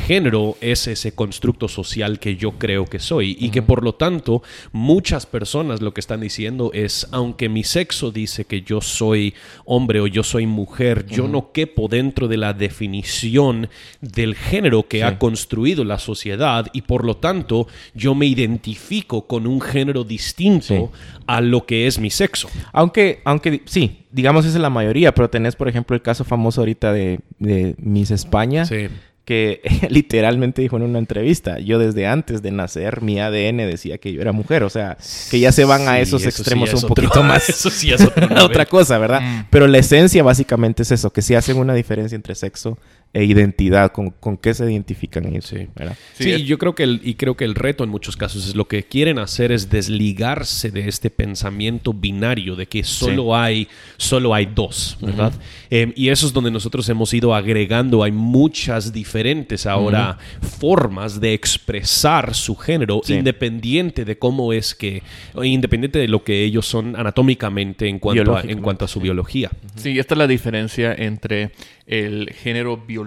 Género 0.09 0.57
es 0.61 0.89
ese 0.89 1.13
constructo 1.13 1.69
social 1.69 2.19
que 2.19 2.35
yo 2.35 2.51
creo 2.59 2.87
que 2.87 2.99
soy 2.99 3.37
y 3.39 3.51
que 3.51 3.63
por 3.63 3.85
lo 3.85 3.95
tanto 3.95 4.43
muchas 4.73 5.27
personas 5.27 5.81
lo 5.81 5.95
que 5.95 6.01
están 6.01 6.23
diciendo 6.23 6.73
es, 6.75 7.07
aunque 7.13 7.49
mi 7.49 7.63
sexo 7.63 8.11
dice 8.11 8.47
que 8.47 8.63
yo 8.63 8.81
soy 8.81 9.33
hombre 9.65 10.01
o 10.01 10.09
yo 10.09 10.25
soy 10.25 10.47
mujer, 10.49 11.07
yo 11.07 11.29
no 11.29 11.53
quepo 11.53 11.87
dentro 11.87 12.27
de 12.27 12.37
la 12.37 12.53
definición 12.53 13.69
del 14.01 14.35
género 14.35 14.56
que 14.89 15.05
ha 15.05 15.19
construido 15.19 15.85
la 15.85 15.99
sociedad 15.99 16.67
y 16.73 16.83
por 16.83 17.05
lo 17.05 17.17
tanto 17.17 17.67
yo 17.95 18.15
me 18.15 18.27
identifico 18.27 19.27
con 19.27 19.47
un 19.47 19.61
género 19.61 20.05
distinto 20.05 20.67
Sí. 20.67 20.81
a 21.27 21.41
lo 21.41 21.67
que 21.67 21.87
es 21.87 21.99
mi 21.99 22.11
sexo. 22.11 22.49
Aunque, 22.73 23.21
aunque 23.25 23.63
sí, 23.67 24.05
digamos 24.13 24.45
esa 24.45 24.57
es 24.57 24.63
la 24.63 24.71
mayoría, 24.71 25.15
pero 25.15 25.31
tenés, 25.31 25.57
por 25.57 25.69
ejemplo, 25.69 25.95
el 25.95 26.03
caso 26.03 26.25
famoso 26.25 26.61
ahorita 26.63 26.93
de, 26.93 27.21
de 27.39 27.75
Miss 27.79 28.11
España, 28.11 28.65
Sí. 28.65 28.89
que 29.25 29.61
literalmente 29.91 30.63
dijo 30.63 30.77
en 30.77 30.83
una 30.85 30.99
entrevista, 30.99 31.59
yo 31.59 31.79
desde 31.79 32.07
antes 32.07 32.43
de 32.43 32.53
nacer, 32.53 33.03
mi 33.03 33.19
ADN 33.21 33.57
decía 33.67 33.99
que 33.99 34.13
yo 34.13 34.21
era 34.21 34.33
mujer, 34.33 34.63
o 34.63 34.71
sea, 34.71 34.97
que 35.31 35.41
ya 35.41 35.51
se 35.53 35.65
van 35.65 35.89
a 35.89 35.99
esos 36.01 36.23
eso 36.23 36.31
sí 36.31 36.41
extremos 36.43 36.69
es 36.69 36.75
un 36.83 36.91
otro- 36.91 37.03
poquito 37.05 37.23
más. 37.23 37.49
eso 37.49 37.69
sí 37.71 37.93
es 37.93 38.07
otra 38.43 38.67
cosa, 38.67 38.99
¿verdad? 38.99 39.47
Pero 39.51 39.67
la 39.67 39.79
esencia 39.79 40.23
básicamente 40.23 40.83
es 40.83 40.93
eso, 40.93 41.13
que 41.13 41.23
sí 41.23 41.35
hacen 41.35 41.57
una 41.59 41.75
diferencia 41.75 42.15
entre 42.17 42.35
sexo 42.35 42.79
e 43.13 43.25
identidad, 43.25 43.93
con, 43.93 44.11
con 44.11 44.37
qué 44.37 44.53
se 44.53 44.71
identifican 44.71 45.25
ellos, 45.25 45.47
Sí. 45.47 45.69
¿verdad? 45.75 45.97
Sí, 46.15 46.25
Sí, 46.25 46.31
es- 46.33 46.43
yo 46.45 46.59
creo 46.59 46.75
que 46.75 46.83
el, 46.83 47.01
y 47.03 47.15
creo 47.15 47.35
que 47.35 47.45
el 47.47 47.55
reto 47.55 47.83
en 47.83 47.89
muchos 47.89 48.15
casos 48.15 48.47
es 48.47 48.55
lo 48.55 48.69
que 48.69 48.83
quieren 48.83 49.19
hacer 49.19 49.53
es 49.53 49.71
desligarse 49.71 50.71
de 50.71 50.87
este 50.87 51.09
pensamiento 51.09 51.95
binario 51.95 52.57
de 52.57 52.67
que 52.67 52.85
solo 52.85 53.35
hay 53.35 53.69
solo 53.97 54.35
hay 54.35 54.45
dos, 54.55 54.99
¿verdad? 55.01 55.33
Eh, 55.71 55.95
y 55.97 56.11
eso 56.11 56.27
es 56.27 56.35
donde 56.35 56.51
nosotros 56.51 56.87
hemos 56.91 57.15
ido 57.15 57.35
agregando, 57.35 58.03
hay 58.03 58.13
muchas 58.13 58.93
diferentes 58.93 59.65
ahora 59.65 60.19
formas 60.43 61.19
de 61.19 61.33
expresar 61.33 62.35
su 62.35 62.55
género 62.55 63.01
Sí. 63.03 63.15
independiente 63.15 64.05
de 64.05 64.19
cómo 64.19 64.53
es 64.53 64.75
que, 64.75 65.03
independiente 65.43 65.99
de 65.99 66.09
lo 66.09 66.23
que 66.23 66.45
ellos 66.45 66.67
son 66.67 66.95
anatómicamente 66.97 67.89
en 67.89 67.99
cuanto 67.99 68.37
a, 68.37 68.43
en 68.43 68.61
cuanto 68.61 68.85
a 68.85 68.89
su 68.89 69.01
biología. 69.01 69.51
Sí, 69.77 69.99
esta 69.99 70.13
es 70.15 70.19
la 70.19 70.27
diferencia 70.27 70.93
entre 70.95 71.53
el 71.87 72.31
género 72.43 72.77
biológico 72.77 73.06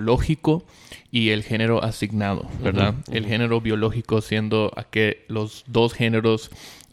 y 1.12 1.30
el 1.30 1.44
género 1.44 1.84
asignado, 1.84 2.48
¿verdad? 2.64 2.96
El 3.12 3.26
género 3.26 3.62
biológico 3.62 4.22
siendo 4.22 4.72
a 4.76 4.84
que 4.84 5.26
los 5.28 5.64
dos 5.68 5.94
géneros 5.94 6.52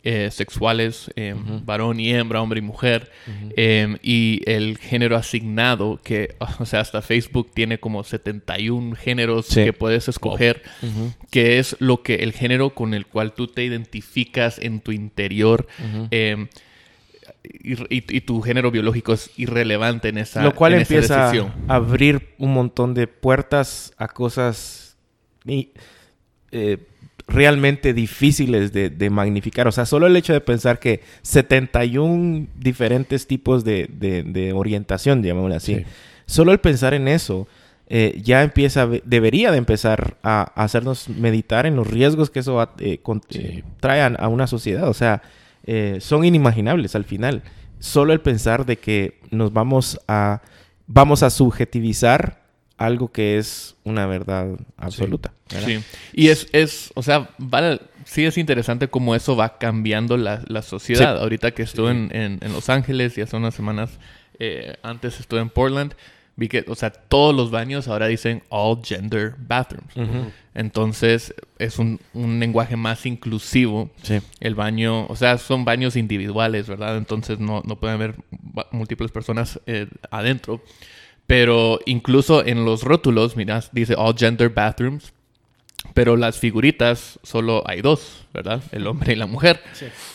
eh, 0.09 0.31
sexuales, 0.31 1.11
eh, 1.17 1.35
varón 1.65 1.99
y 1.99 2.13
hembra, 2.13 2.41
hombre 2.41 2.61
y 2.61 2.63
mujer, 2.63 3.11
eh, 3.57 3.97
y 4.05 4.41
el 4.47 4.79
género 4.79 5.17
asignado, 5.17 6.01
que, 6.03 6.37
o 6.61 6.65
sea, 6.65 6.79
hasta 6.81 7.03
Facebook 7.03 7.51
tiene 7.53 7.79
como 7.79 8.05
71 8.05 8.95
géneros 8.95 9.47
Sí. 9.47 9.65
que 9.65 9.73
puedes 9.73 10.07
escoger, 10.09 10.63
que 11.33 11.59
es 11.59 11.75
lo 11.81 12.05
que 12.05 12.17
el 12.17 12.33
género 12.33 12.71
con 12.71 12.95
el 12.95 13.07
cual 13.07 13.33
tú 13.35 13.49
te 13.49 13.65
identificas 13.65 14.61
en 14.61 14.79
tu 14.81 14.93
interior. 14.93 15.67
Y, 17.63 18.21
tu 18.23 18.41
género 18.43 18.71
biológico 18.71 19.13
es 19.13 19.31
irrelevante 19.37 20.09
en 20.09 20.19
esa, 20.19 20.43
Lo 20.43 20.55
cual 20.55 20.75
en 20.75 20.81
empieza 20.81 21.31
a 21.31 21.75
abrir 21.75 22.29
un 22.39 22.53
montón 22.55 22.95
de 22.95 23.07
puertas 23.07 23.93
a 23.99 24.09
cosas 24.09 24.97
y, 25.45 25.71
eh, 26.53 26.79
realmente 27.29 27.93
difíciles 27.93 28.73
de, 28.73 28.89
de 28.91 29.11
magnificar. 29.11 29.67
O 29.67 29.73
sea, 29.73 29.85
solo 29.85 30.07
el 30.07 30.17
hecho 30.17 30.33
de 30.33 30.41
pensar 30.41 30.79
que 30.79 31.03
71 31.23 32.47
diferentes 32.57 33.27
tipos 33.27 33.65
de, 33.65 33.89
de- 33.93 34.23
de 34.23 34.53
orientación, 34.53 35.23
llamémosle 35.23 35.57
así, 35.57 35.75
Sí. 35.77 35.85
solo 36.27 36.53
el 36.53 36.59
pensar 36.59 36.95
en 36.95 37.09
eso 37.09 37.49
eh, 37.89 38.21
ya 38.25 38.43
empieza, 38.43 38.89
debería 39.05 39.53
de 39.53 39.59
empezar 39.59 40.17
a, 40.25 40.53
a 40.55 40.65
hacernos 40.65 41.09
meditar 41.09 41.67
en 41.67 41.77
los 41.77 41.87
riesgos 41.87 42.31
que 42.31 42.41
eso 42.41 42.61
eh, 42.81 42.99
con- 43.03 43.23
Sí. 43.29 43.39
eh, 43.39 43.65
trae 43.81 44.01
a, 44.01 44.07
a 44.07 44.27
una 44.29 44.47
sociedad. 44.49 44.89
O 44.89 44.95
sea, 44.95 45.23
eh, 45.65 45.99
son 46.01 46.25
inimaginables 46.25 46.95
al 46.95 47.05
final. 47.05 47.43
Solo 47.79 48.13
el 48.13 48.21
pensar 48.21 48.65
de 48.67 48.77
que 48.79 49.21
nos 49.31 49.53
vamos 49.53 49.99
a, 50.09 50.43
vamos 50.87 51.23
a 51.23 51.31
subjetivizar 51.31 52.43
algo 52.79 53.11
que 53.11 53.39
es 53.39 53.75
una 53.85 54.07
verdad 54.07 54.49
absoluta. 54.77 55.33
¿verdad? 55.51 55.67
Sí. 55.67 55.81
Y 56.13 56.29
es, 56.29 56.47
es 56.53 56.91
o 56.95 57.03
sea, 57.03 57.31
vale, 57.39 57.81
sí 58.05 58.25
es 58.25 58.37
interesante 58.39 58.89
cómo 58.89 59.15
eso 59.15 59.35
va 59.37 59.59
cambiando 59.59 60.17
la, 60.17 60.43
la 60.49 60.63
sociedad. 60.63 61.17
Sí. 61.17 61.23
Ahorita 61.23 61.53
que 61.53 61.63
estuve 61.63 61.91
en, 61.93 62.15
en- 62.15 62.39
en 62.43 62.53
Los 62.53 62.69
Ángeles 62.69 63.17
y 63.17 63.23
hace 63.23 63.37
unas 63.37 63.55
semanas 63.55 63.99
eh, 64.39 64.77
antes 64.83 65.19
estuve 65.21 65.41
en 65.41 65.49
Portland, 65.49 65.95
vi 66.37 66.49
que, 66.49 66.65
o 66.69 66.75
sea, 66.75 66.91
todos 66.91 67.35
los 67.35 67.51
baños 67.51 67.89
ahora 67.89 68.07
dicen 68.07 68.43
all 68.51 68.81
gender 68.85 69.35
bathrooms. 69.39 69.95
Entonces, 70.55 71.35
es 71.59 71.79
un, 71.79 72.01
un 72.15 72.39
lenguaje 72.39 72.77
más 72.77 73.05
inclusivo. 73.07 73.91
Sí. 74.03 74.21
El 74.41 74.55
baño, 74.55 75.07
o 75.07 75.17
sea, 75.17 75.39
son 75.39 75.65
baños 75.65 75.97
individuales, 75.97 76.69
¿verdad? 76.69 76.97
Entonces 76.97 77.39
no, 77.39 77.63
no 77.65 77.77
pueden 77.77 77.95
haber 77.97 78.17
múltiples 78.71 79.11
personas 79.11 79.61
eh, 79.67 79.87
adentro. 80.11 80.63
Pero 81.27 81.81
incluso 81.87 82.47
en 82.47 82.65
los 82.65 82.83
rótulos, 82.83 83.37
miras, 83.37 83.71
dice 83.73 83.95
all 83.97 84.15
gender 84.17 84.49
bathrooms. 84.51 85.13
Pero 85.95 86.17
las 86.17 86.39
figuritas 86.39 87.19
solo 87.23 87.63
hay 87.67 87.81
dos, 87.81 88.27
¿verdad? 88.33 88.63
El 88.73 88.87
hombre 88.87 89.13
y 89.13 89.17
la 89.17 89.27
mujer. 89.27 89.61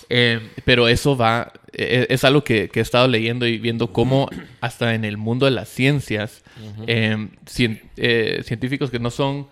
Eh, 0.10 0.40
pero 0.66 0.88
eso 0.88 1.18
va, 1.18 1.54
eh, 1.74 2.08
es 2.10 2.24
algo 2.24 2.44
que, 2.44 2.70
que, 2.70 2.80
he 2.80 2.84
estado 2.84 3.08
leyendo 3.08 3.48
y 3.48 3.58
viendo 3.58 3.92
cómo 3.92 4.30
hasta 4.62 4.94
en 4.96 5.06
el 5.06 5.18
mundo 5.18 5.46
de 5.46 5.52
las 5.52 5.70
ciencias, 5.70 6.44
eh, 6.88 7.28
científicos 7.46 8.92
que 8.92 9.00
no 9.00 9.12
son 9.12 9.48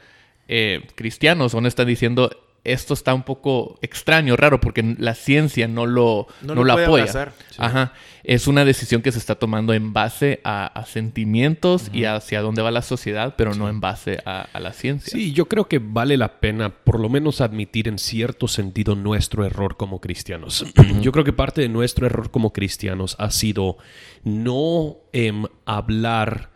cristianos 0.95 1.53
aún 1.53 1.67
están 1.67 1.85
diciendo 1.85 2.31
esto 2.73 2.93
está 2.93 3.13
un 3.13 3.23
poco 3.23 3.79
extraño, 3.81 4.35
raro, 4.35 4.59
porque 4.59 4.95
la 4.97 5.15
ciencia 5.15 5.67
no 5.67 5.85
lo, 5.85 6.27
no, 6.41 6.63
lo, 6.63 6.73
apoya. 6.73 7.33
Ajá. 7.57 7.93
Es 8.23 8.47
una 8.47 8.65
decisión 8.65 9.01
que 9.01 9.11
se 9.11 9.17
está 9.17 9.35
tomando 9.35 9.73
en 9.73 9.93
base 9.93 10.41
a, 10.43 10.83
sentimientos 10.87 11.89
y 11.93 12.05
hacia 12.05 12.41
dónde 12.41 12.61
va 12.61 12.71
la 12.71 12.81
sociedad, 12.81 13.35
pero 13.37 13.55
no 13.55 13.69
en 13.69 13.79
base 13.79 14.19
a, 14.25 14.47
la 14.59 14.73
ciencia. 14.73 15.11
Sí, 15.11 15.33
yo 15.33 15.47
creo 15.47 15.67
que 15.67 15.79
vale 15.79 16.17
la 16.17 16.39
pena 16.39 16.69
por 16.69 16.99
lo 16.99 17.09
menos 17.09 17.41
admitir 17.41 17.87
en 17.87 17.97
cierto 17.97 18.47
sentido 18.47 18.95
nuestro 18.95 19.45
error 19.45 19.77
como 19.77 19.99
cristianos. 19.99 20.65
yo 21.01 21.11
creo 21.11 21.23
que 21.23 21.33
parte 21.33 21.61
de 21.61 21.69
nuestro 21.69 22.05
error 22.05 22.31
como 22.31 22.53
cristianos 22.53 23.15
ha 23.19 23.31
sido 23.31 23.77
no 24.23 24.97
em, 25.13 25.45
hablar 25.65 26.51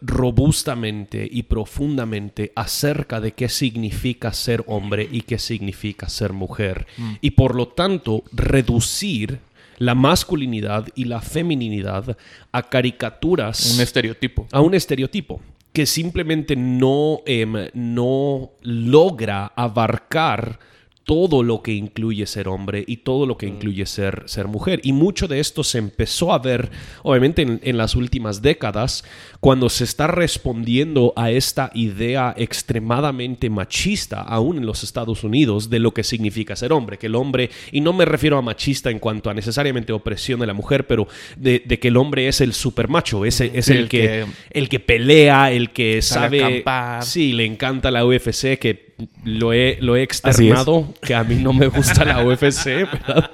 robustamente 0.00 1.28
y 1.30 1.44
profundamente 1.44 2.52
acerca 2.54 3.20
de 3.20 3.32
qué 3.32 3.48
significa 3.48 4.32
ser 4.32 4.64
hombre 4.66 5.08
y 5.10 5.22
qué 5.22 5.38
significa 5.38 6.08
ser 6.08 6.32
mujer. 6.32 6.86
Mm. 6.96 7.14
Y 7.20 7.30
por 7.32 7.54
lo 7.54 7.68
tanto, 7.68 8.24
reducir 8.32 9.40
la 9.78 9.94
masculinidad 9.94 10.88
y 10.94 11.04
la 11.04 11.20
feminidad 11.20 12.16
a 12.52 12.62
caricaturas. 12.62 13.74
Un 13.74 13.80
estereotipo. 13.80 14.46
A 14.52 14.60
un 14.60 14.74
estereotipo 14.74 15.40
que 15.72 15.84
simplemente 15.84 16.56
no, 16.56 17.20
em, 17.26 17.68
no 17.74 18.52
logra 18.62 19.52
abarcar 19.54 20.58
todo 21.06 21.44
lo 21.44 21.62
que 21.62 21.72
incluye 21.72 22.26
ser 22.26 22.48
hombre 22.48 22.84
y 22.84 22.98
todo 22.98 23.26
lo 23.26 23.38
que 23.38 23.46
mm. 23.46 23.54
incluye 23.54 23.86
ser, 23.86 24.24
ser 24.26 24.48
mujer. 24.48 24.80
Y 24.82 24.92
mucho 24.92 25.28
de 25.28 25.38
esto 25.38 25.62
se 25.62 25.78
empezó 25.78 26.32
a 26.32 26.40
ver, 26.40 26.68
obviamente, 27.04 27.42
en, 27.42 27.76
las 27.76 27.94
últimas 27.94 28.42
décadas, 28.42 29.04
cuando 29.38 29.68
se 29.68 29.84
está 29.84 30.08
respondiendo 30.08 31.12
a 31.14 31.30
esta 31.30 31.70
idea 31.74 32.34
extremadamente 32.36 33.48
machista, 33.48 34.20
aún 34.20 34.58
en 34.58 34.66
los 34.66 34.82
Estados 34.82 35.22
Unidos, 35.22 35.70
de 35.70 35.78
lo 35.78 35.94
que 35.94 36.02
significa 36.02 36.56
ser 36.56 36.72
hombre. 36.72 36.98
Que 36.98 37.06
el 37.06 37.14
hombre, 37.14 37.50
y 37.70 37.80
no 37.80 37.92
me 37.92 38.04
refiero 38.04 38.36
a 38.36 38.42
machista 38.42 38.90
en 38.90 38.98
cuanto 38.98 39.30
a 39.30 39.34
necesariamente 39.34 39.92
opresión 39.92 40.40
de 40.40 40.48
la 40.48 40.54
mujer, 40.54 40.88
pero 40.88 41.06
de, 41.36 41.60
que 41.62 41.88
el 41.88 41.96
hombre 41.98 42.26
es 42.26 42.40
el 42.40 42.52
supermacho, 42.52 43.24
es, 43.24 43.40
es 43.40 43.68
el, 43.68 43.88
que, 43.88 44.26
el 44.50 44.68
que 44.68 44.80
pelea, 44.80 45.52
el 45.52 45.70
que 45.70 46.02
sabe... 46.02 46.64
Sí, 47.02 47.32
le 47.32 47.44
encanta 47.44 47.92
la 47.92 48.04
UFC, 48.04 48.58
que 48.58 48.86
lo 49.24 49.52
he, 49.52 49.78
lo 49.80 49.96
he 49.96 50.02
externado, 50.02 50.94
que 51.00 51.14
a 51.14 51.24
mí 51.24 51.36
no 51.36 51.52
me 51.52 51.68
gusta 51.68 52.04
la 52.04 52.24
UFC, 52.24 52.64
¿verdad? 52.66 53.30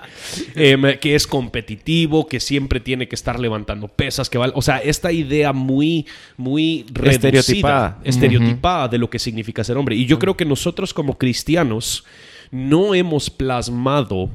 Em, 0.54 0.98
que 0.98 1.14
es 1.14 1.26
competitivo, 1.26 2.26
que 2.26 2.40
siempre 2.40 2.80
tiene 2.80 3.08
que 3.08 3.14
estar 3.14 3.38
levantando 3.38 3.88
pesas, 3.88 4.28
que 4.28 4.38
o 4.38 4.62
sea, 4.62 4.78
esta 4.78 5.12
idea 5.12 5.52
muy, 5.52 6.06
muy 6.36 6.86
estereotipada, 7.04 8.00
estereotipada 8.04 8.88
de 8.88 8.98
lo 8.98 9.10
que 9.10 9.18
significa 9.18 9.64
ser 9.64 9.76
hombre. 9.76 9.96
Y 9.96 10.06
yo 10.06 10.18
creo 10.18 10.36
que 10.36 10.44
nosotros 10.44 10.92
como 10.94 11.18
cristianos 11.18 12.04
no 12.50 12.94
hemos 12.94 13.30
plasmado 13.30 14.30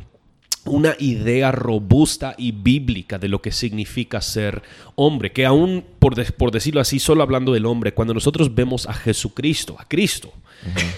una 0.65 0.95
idea 0.99 1.51
robusta 1.51 2.35
y 2.37 2.51
bíblica 2.51 3.17
de 3.17 3.29
lo 3.29 3.41
que 3.41 3.51
significa 3.51 4.21
ser 4.21 4.61
hombre, 4.95 5.31
que 5.31 5.45
aún, 5.45 5.85
por, 5.99 6.21
por, 6.33 6.51
decirlo 6.51 6.81
así, 6.81 6.99
solo 6.99 7.23
hablando 7.23 7.53
del 7.53 7.65
hombre, 7.65 7.93
cuando 7.93 8.13
nosotros 8.13 8.53
vemos 8.53 8.85
a 8.87 8.93
Jesucristo, 8.93 9.77
a 9.79 9.87
Cristo, 9.87 10.33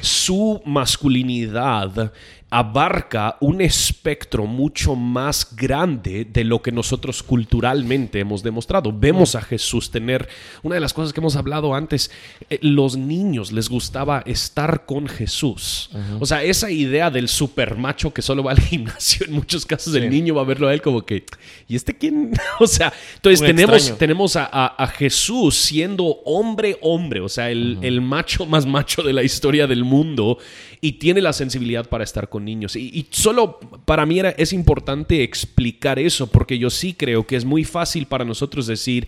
su 0.02 0.62
masculinidad 0.65 2.12
abarca 2.52 3.38
un 3.41 3.62
espectro 3.62 4.45
mucho 4.45 4.95
más 4.95 5.56
grande 5.56 6.26
de 6.26 6.43
lo 6.43 6.62
que 6.62 6.72
nosotros 6.72 7.22
culturalmente 7.22 8.19
hemos 8.19 8.41
demostrado. 8.41 8.91
Vemos 8.91 9.36
a 9.36 9.41
Jesús 9.41 9.91
tener, 9.91 10.28
una 10.63 10.76
de 10.76 10.82
las 10.82 10.93
cosas 10.93 11.13
que 11.13 11.19
hemos 11.19 11.36
hablado 11.36 11.76
antes, 11.76 12.10
eh, 12.50 12.58
los 12.63 12.98
niños 12.98 13.52
les 13.52 13.69
gustaba 13.69 14.24
estar 14.26 14.86
con 14.86 15.08
Jesús. 15.08 15.91
O 16.19 16.26
sea, 16.26 16.43
esa 16.43 16.72
idea 16.72 17.12
del 17.12 17.28
supermacho 17.28 18.13
que 18.13 18.24
solo 18.24 18.43
va 18.43 18.52
al 18.52 18.60
gimnasio, 18.62 19.28
en 19.28 19.34
muchos 19.34 19.65
casos 19.65 19.93
el 19.93 20.10
niño 20.10 20.34
va 20.34 20.41
a 20.41 20.45
verlo 20.45 20.67
a 20.67 20.74
él 20.74 20.82
como 20.82 21.04
que, 21.04 21.26
¿y 21.67 21.76
este 21.76 21.95
quién? 21.95 22.32
o 22.60 22.65
sea, 22.65 22.91
entonces 23.15 23.45
tenemos, 23.45 23.98
tenemos 23.98 24.36
a, 24.36 24.89
Jesús 24.98 25.56
siendo 25.56 26.04
hombre, 26.26 26.78
hombre, 26.82 27.22
o 27.22 27.30
sea, 27.30 27.52
el, 27.52 27.78
el 27.82 28.02
macho 28.02 28.45
más 28.48 28.65
macho 28.65 29.04
de 29.04 29.13
la 29.13 29.22
historia 29.22 29.48
del 29.51 29.83
mundo 29.83 30.38
y 30.81 30.93
tiene 30.93 31.21
la 31.21 31.33
sensibilidad 31.33 31.88
para 31.88 32.03
estar 32.03 32.29
con 32.29 32.45
niños. 32.45 32.75
Y, 32.75 33.07
solo 33.09 33.59
para 33.85 34.05
mí 34.05 34.19
era, 34.19 34.29
es 34.31 34.53
importante 34.53 35.23
explicar 35.23 35.99
eso, 35.99 36.27
porque 36.27 36.57
yo 36.57 36.69
sí 36.69 36.93
creo 36.93 37.25
que 37.25 37.35
es 37.35 37.45
muy 37.45 37.63
fácil 37.63 38.05
para 38.05 38.25
nosotros 38.25 38.67
decir, 38.67 39.07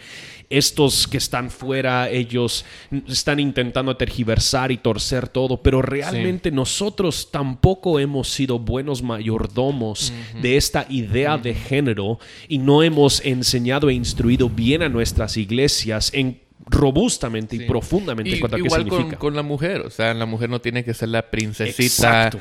estos 0.49 1.07
que 1.07 1.17
están 1.17 1.49
fuera, 1.49 2.09
ellos 2.09 2.65
están 3.07 3.39
intentando 3.39 3.95
tergiversar 3.95 4.71
y 4.71 4.77
torcer 4.77 5.29
todo, 5.29 5.61
pero 5.61 5.81
realmente 5.81 6.51
nosotros 6.51 7.29
tampoco 7.31 7.99
hemos 7.99 8.29
sido 8.29 8.59
buenos 8.59 9.01
mayordomos 9.01 10.11
de 10.41 10.57
esta 10.57 10.85
idea 10.89 11.37
de 11.37 11.53
género 11.53 12.19
y 12.49 12.57
no 12.57 12.83
hemos 12.83 13.23
enseñado 13.25 13.89
e 13.89 13.93
instruido 13.93 14.49
bien 14.49 14.81
a 14.81 14.89
nuestras 14.89 15.37
iglesias 15.37 16.11
en 16.13 16.41
robustamente 16.71 17.55
y 17.57 17.59
profundamente 17.59 18.31
y, 18.31 18.35
igual 18.35 18.87
Con, 19.17 19.35
la 19.35 19.43
mujer, 19.43 19.81
o 19.81 19.89
sea, 19.89 20.13
la 20.13 20.25
mujer 20.25 20.49
no 20.49 20.61
tiene 20.61 20.83
que 20.83 20.93
ser 20.93 21.09
la 21.09 21.29
princesita, 21.29 22.31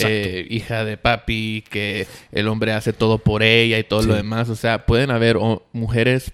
eh, 0.00 0.46
hija 0.50 0.84
de 0.84 0.96
papi, 0.96 1.64
que 1.68 2.06
el 2.30 2.48
hombre 2.48 2.72
hace 2.72 2.92
todo 2.92 3.18
por 3.18 3.42
ella 3.42 3.78
y 3.78 3.84
todo 3.84 4.02
lo 4.02 4.14
demás, 4.14 4.48
o 4.50 4.56
sea, 4.56 4.84
pueden 4.86 5.10
haber 5.10 5.38
mujeres 5.72 6.32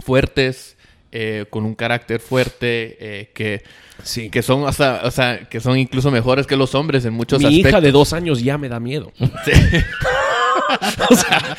fuertes, 0.00 0.76
eh, 1.12 1.46
con 1.50 1.64
un 1.64 1.74
carácter 1.74 2.20
fuerte, 2.20 2.96
eh, 3.00 3.30
que, 3.34 3.62
que 4.30 4.42
son 4.42 4.68
hasta, 4.68 5.02
o 5.04 5.10
sea, 5.10 5.48
que 5.48 5.60
son 5.60 5.78
incluso 5.78 6.10
mejores 6.10 6.46
que 6.46 6.56
los 6.56 6.74
hombres 6.74 7.04
en 7.04 7.14
muchos 7.14 7.42
Mi 7.42 7.58
hija 7.58 7.80
de 7.80 7.90
dos 7.90 8.12
años 8.12 8.42
ya 8.42 8.58
me 8.58 8.68
da 8.68 8.80
miedo. 8.80 9.12
o 11.10 11.16
sea, 11.16 11.56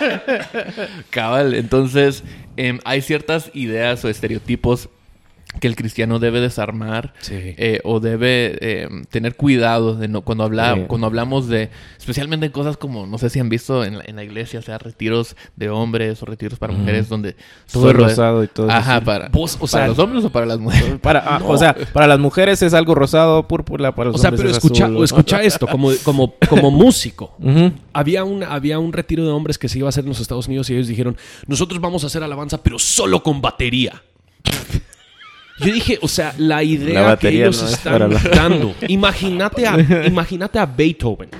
cabal, 1.10 1.54
entonces 1.54 2.22
Em, 2.56 2.78
hay 2.84 3.00
ciertas 3.02 3.50
ideas 3.54 4.04
o 4.04 4.08
estereotipos 4.08 4.88
que 5.60 5.68
el 5.68 5.76
cristiano 5.76 6.18
debe 6.18 6.40
desarmar 6.40 7.12
eh, 7.30 7.80
o 7.84 8.00
debe 8.00 8.56
eh, 8.60 8.88
tener 9.10 9.36
cuidado 9.36 9.94
de 9.94 10.08
no, 10.08 10.22
cuando, 10.22 10.44
habla, 10.44 10.86
cuando 10.86 11.06
hablamos 11.06 11.48
de, 11.48 11.70
especialmente 11.98 12.46
en 12.46 12.52
cosas 12.52 12.76
como, 12.76 13.06
no 13.06 13.18
sé 13.18 13.30
si 13.30 13.38
han 13.38 13.48
visto 13.48 13.84
en 13.84 13.98
la, 13.98 14.24
iglesia, 14.24 14.62
sea 14.62 14.78
retiros 14.78 15.36
de 15.56 15.68
hombres 15.68 16.22
o 16.22 16.26
retiros 16.26 16.58
para 16.58 16.72
mujeres, 16.72 17.08
donde 17.08 17.36
todo 17.70 17.90
es 17.90 17.96
rosado 17.96 18.44
y 18.44 18.48
todo 18.48 18.70
Ajá, 18.70 19.00
para, 19.00 19.30
o 19.32 19.66
sea, 19.66 19.88
los 19.88 19.98
hombres 19.98 20.24
o 20.24 20.30
para 20.30 20.46
las 20.46 20.58
mujeres. 20.58 20.98
Para, 21.02 21.20
ah, 21.20 21.40
O 21.44 21.58
sea, 21.58 21.74
para 21.92 22.06
las 22.06 22.18
mujeres 22.18 22.62
es 22.62 22.74
algo 22.74 22.94
rosado, 22.94 23.46
púrpura, 23.48 23.94
para 23.94 24.10
los 24.10 24.16
o 24.16 24.22
sea, 24.22 24.30
pero 24.30 24.48
escucha, 24.48 24.88
escucha 25.02 25.42
esto, 25.42 25.66
como, 25.66 25.90
como, 26.02 26.34
como 26.48 26.70
músico. 26.70 27.36
había, 27.92 28.24
un, 28.24 28.42
había 28.42 28.78
un 28.78 28.92
retiro 28.92 29.24
de 29.24 29.30
hombres 29.30 29.58
que 29.58 29.68
se 29.68 29.78
iba 29.78 29.88
a 29.88 29.90
hacer 29.90 30.04
en 30.04 30.10
los 30.10 30.20
Estados 30.20 30.46
Unidos 30.46 30.70
y 30.70 30.74
ellos 30.74 30.86
dijeron, 30.86 31.16
nosotros 31.46 31.80
vamos 31.80 32.04
a 32.04 32.06
hacer 32.06 32.22
alabanza, 32.22 32.62
pero 32.62 32.78
solo 32.78 33.22
con 33.22 33.40
batería. 33.40 34.02
Yo 35.64 35.72
dije, 35.72 35.98
o 36.00 36.08
sea, 36.08 36.34
la 36.38 36.62
idea 36.62 37.16
que 37.16 37.28
ellos 37.28 37.62
están 37.62 38.10
dando. 38.34 38.74
Imagínate 38.88 39.66
a, 39.66 39.78
imagínate 40.06 40.58
a 40.58 40.66
Beethoven. 40.66 41.30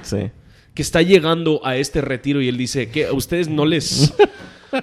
Que 0.74 0.82
está 0.82 1.02
llegando 1.02 1.60
a 1.64 1.76
este 1.76 2.00
retiro 2.00 2.40
y 2.40 2.48
él 2.48 2.56
dice 2.56 2.88
que 2.88 3.06
a 3.06 3.12
ustedes 3.12 3.48
no 3.48 3.66
les. 3.66 4.14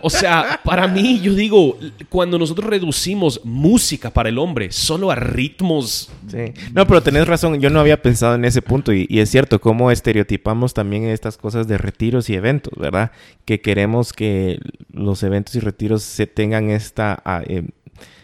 O 0.01 0.09
sea, 0.09 0.59
para 0.63 0.87
mí, 0.87 1.19
yo 1.19 1.33
digo, 1.33 1.77
cuando 2.09 2.37
nosotros 2.37 2.69
reducimos 2.69 3.41
música 3.43 4.11
para 4.11 4.29
el 4.29 4.37
hombre 4.37 4.71
solo 4.71 5.09
a 5.09 5.15
ritmos. 5.15 6.11
Sí. 6.27 6.53
No, 6.73 6.85
pero 6.85 7.01
tenés 7.01 7.27
razón, 7.27 7.59
yo 7.59 7.69
no 7.69 7.79
había 7.79 8.01
pensado 8.01 8.35
en 8.35 8.45
ese 8.45 8.61
punto 8.61 8.93
y, 8.93 9.07
es 9.09 9.29
cierto, 9.29 9.59
cómo 9.59 9.89
estereotipamos 9.89 10.73
también 10.73 11.05
estas 11.05 11.37
cosas 11.37 11.67
de 11.67 11.77
retiros 11.77 12.29
y 12.29 12.35
eventos, 12.35 12.73
¿verdad? 12.77 13.11
Que 13.45 13.61
queremos 13.61 14.13
que 14.13 14.59
los 14.93 15.23
eventos 15.23 15.55
y 15.55 15.59
retiros 15.59 16.03
se 16.03 16.27
tengan 16.27 16.69
esta. 16.69 17.19
Ah, 17.25 17.41
em, 17.47 17.69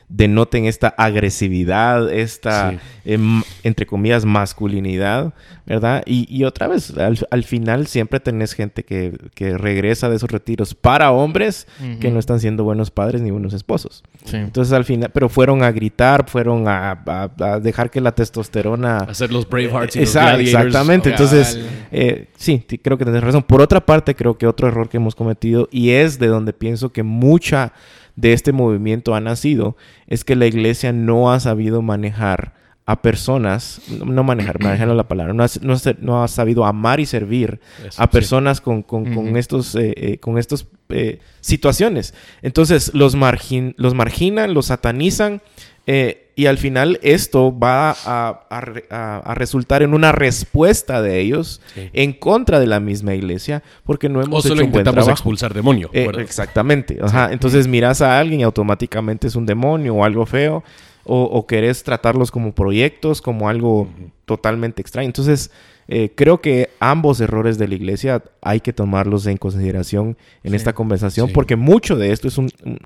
denoten 0.07 0.65
esta 0.65 0.89
agresividad, 0.89 2.13
esta, 2.13 2.79
em, 3.05 3.41
entre 3.63 3.85
comillas, 3.85 4.23
masculinidad, 4.23 5.33
¿verdad? 5.65 6.03
Y, 6.05 6.43
otra 6.43 6.67
vez, 6.67 6.93
al, 6.97 7.43
final 7.43 7.87
siempre 7.87 8.19
tenés 8.19 8.53
gente 8.53 8.83
que, 8.83 9.13
regresa 9.57 10.09
de 10.09 10.17
esos 10.17 10.29
retiros 10.29 10.75
para 10.75 11.11
hombres 11.11 11.67
que 11.99 12.11
no 12.11 12.19
están 12.19 12.39
siendo 12.39 12.63
buenos 12.63 12.91
padres 12.91 13.21
ni 13.21 13.31
buenos 13.31 13.53
esposos. 13.53 14.03
Entonces 14.31 14.73
al 14.73 14.85
final, 14.85 15.09
pero 15.13 15.29
fueron 15.29 15.63
a 15.63 15.71
gritar, 15.71 16.29
fueron 16.29 16.65
a, 16.67 17.29
dejar 17.61 17.89
que 17.89 18.01
la 18.01 18.11
testosterona... 18.11 18.97
Hacer 18.97 19.31
los 19.31 19.49
Bravehearts 19.49 19.95
y 19.95 20.01
los 20.01 20.15
Exactamente, 20.15 21.09
entonces, 21.09 21.59
eh, 21.91 22.27
sí, 22.37 22.63
creo 22.81 22.97
que 22.97 23.05
tenés 23.05 23.23
razón. 23.23 23.43
Por 23.43 23.61
otra 23.61 23.83
parte, 23.83 24.15
creo 24.15 24.37
que 24.37 24.45
otro 24.45 24.67
error 24.67 24.87
que 24.87 24.97
hemos 24.97 25.15
cometido, 25.15 25.67
y 25.71 25.91
es 25.91 26.19
de 26.19 26.27
donde 26.27 26.53
pienso 26.53 26.91
que 26.91 27.03
mucha 27.03 27.73
de 28.15 28.34
este 28.34 28.51
movimiento 28.51 29.15
ha 29.15 29.21
nacido 29.21 29.75
es 30.08 30.23
que 30.23 30.36
la 30.36 30.45
iglesia 30.45 30.93
no 30.93 31.32
ha 31.32 31.39
sabido 31.39 31.82
manejar 31.82 32.54
a 32.88 33.01
personas, 33.01 33.82
no 34.06 34.23
manejar, 34.23 34.62
manejando 34.62 34.93
la 34.93 35.08
palabra, 35.08 35.34
no 35.34 35.43
has, 35.43 35.60
no, 35.63 35.75
no 36.01 36.23
has 36.23 36.32
sabido 36.32 36.65
amar 36.65 36.99
y 36.99 37.08
servir 37.08 37.60
Eso, 37.80 37.99
a 37.99 38.06
sí. 38.06 38.12
personas 38.12 38.62
con, 38.62 38.84
con, 38.84 39.38
estos, 39.38 39.73
eh, 39.73 39.93
eh, 39.97 40.17
con 40.19 40.38
estos 40.38 40.67
eh, 40.89 41.19
situaciones. 41.41 42.13
Entonces 42.43 42.93
los, 42.93 43.15
margin, 43.15 43.73
los 43.78 43.95
marginan, 43.95 44.54
los 44.54 44.67
satanizan 44.67 45.41
eh, 45.88 46.24
y 46.36 46.48
al 46.48 46.58
final 46.58 47.00
esto 47.02 47.58
va 47.58 47.91
a, 47.91 48.41
a 48.50 48.62
re- 48.62 48.86
a- 48.89 49.17
a 49.19 49.36
resultar 49.36 49.84
en 49.84 49.93
una 49.93 50.12
respuesta 50.12 51.02
de 51.02 51.19
ellos 51.21 51.62
Sí. 51.74 51.89
en 51.93 52.12
contra 52.13 52.60
de 52.60 52.67
la 52.67 52.80
misma 52.80 53.13
iglesia 53.15 53.63
porque 53.86 54.10
no 54.10 54.19
O 54.19 54.24
hemos 54.24 54.43
solo 54.43 54.56
hecho 54.56 54.65
un 54.65 54.71
buen 54.71 54.82
intentamos 54.82 55.06
trabajo. 55.06 55.12
expulsar 55.12 55.54
demonio. 55.54 55.89
Eh, 55.93 56.10
exactamente. 56.19 56.98
Ajá. 57.02 57.32
Entonces 57.32 57.67
miras 57.67 58.02
a 58.02 58.19
alguien 58.19 58.41
y 58.41 58.43
automáticamente 58.43 59.28
es 59.28 59.36
un 59.36 59.45
demonio 59.45 59.95
o 59.95 60.04
algo 60.04 60.26
feo. 60.26 60.63
O, 61.08 61.21
o 61.21 61.45
querés 61.45 61.84
tratarlos 61.84 62.32
como 62.32 62.56
proyectos, 62.56 63.21
como 63.21 63.48
algo 63.48 63.88
totalmente 64.26 64.82
extraño. 64.82 65.06
Entonces, 65.06 65.52
eh, 65.88 66.12
creo 66.15 66.41
que 66.41 66.69
ambos 66.80 67.21
errores 67.21 67.58
de 67.58 67.67
la 67.67 67.76
iglesia 67.76 68.24
hay 68.41 68.60
que 68.62 68.74
tomarlos 68.74 69.28
en 69.28 69.38
consideración 69.38 70.17
en 70.43 70.52
Sí. 70.52 70.56
esta 70.58 70.74
conversación, 70.74 71.28
Sí. 71.28 71.34
porque 71.34 71.56
mucho 71.56 71.95
de 71.95 72.12
esto 72.12 72.28
es 72.28 72.38
un, 72.38 72.50
eh, 72.65 72.78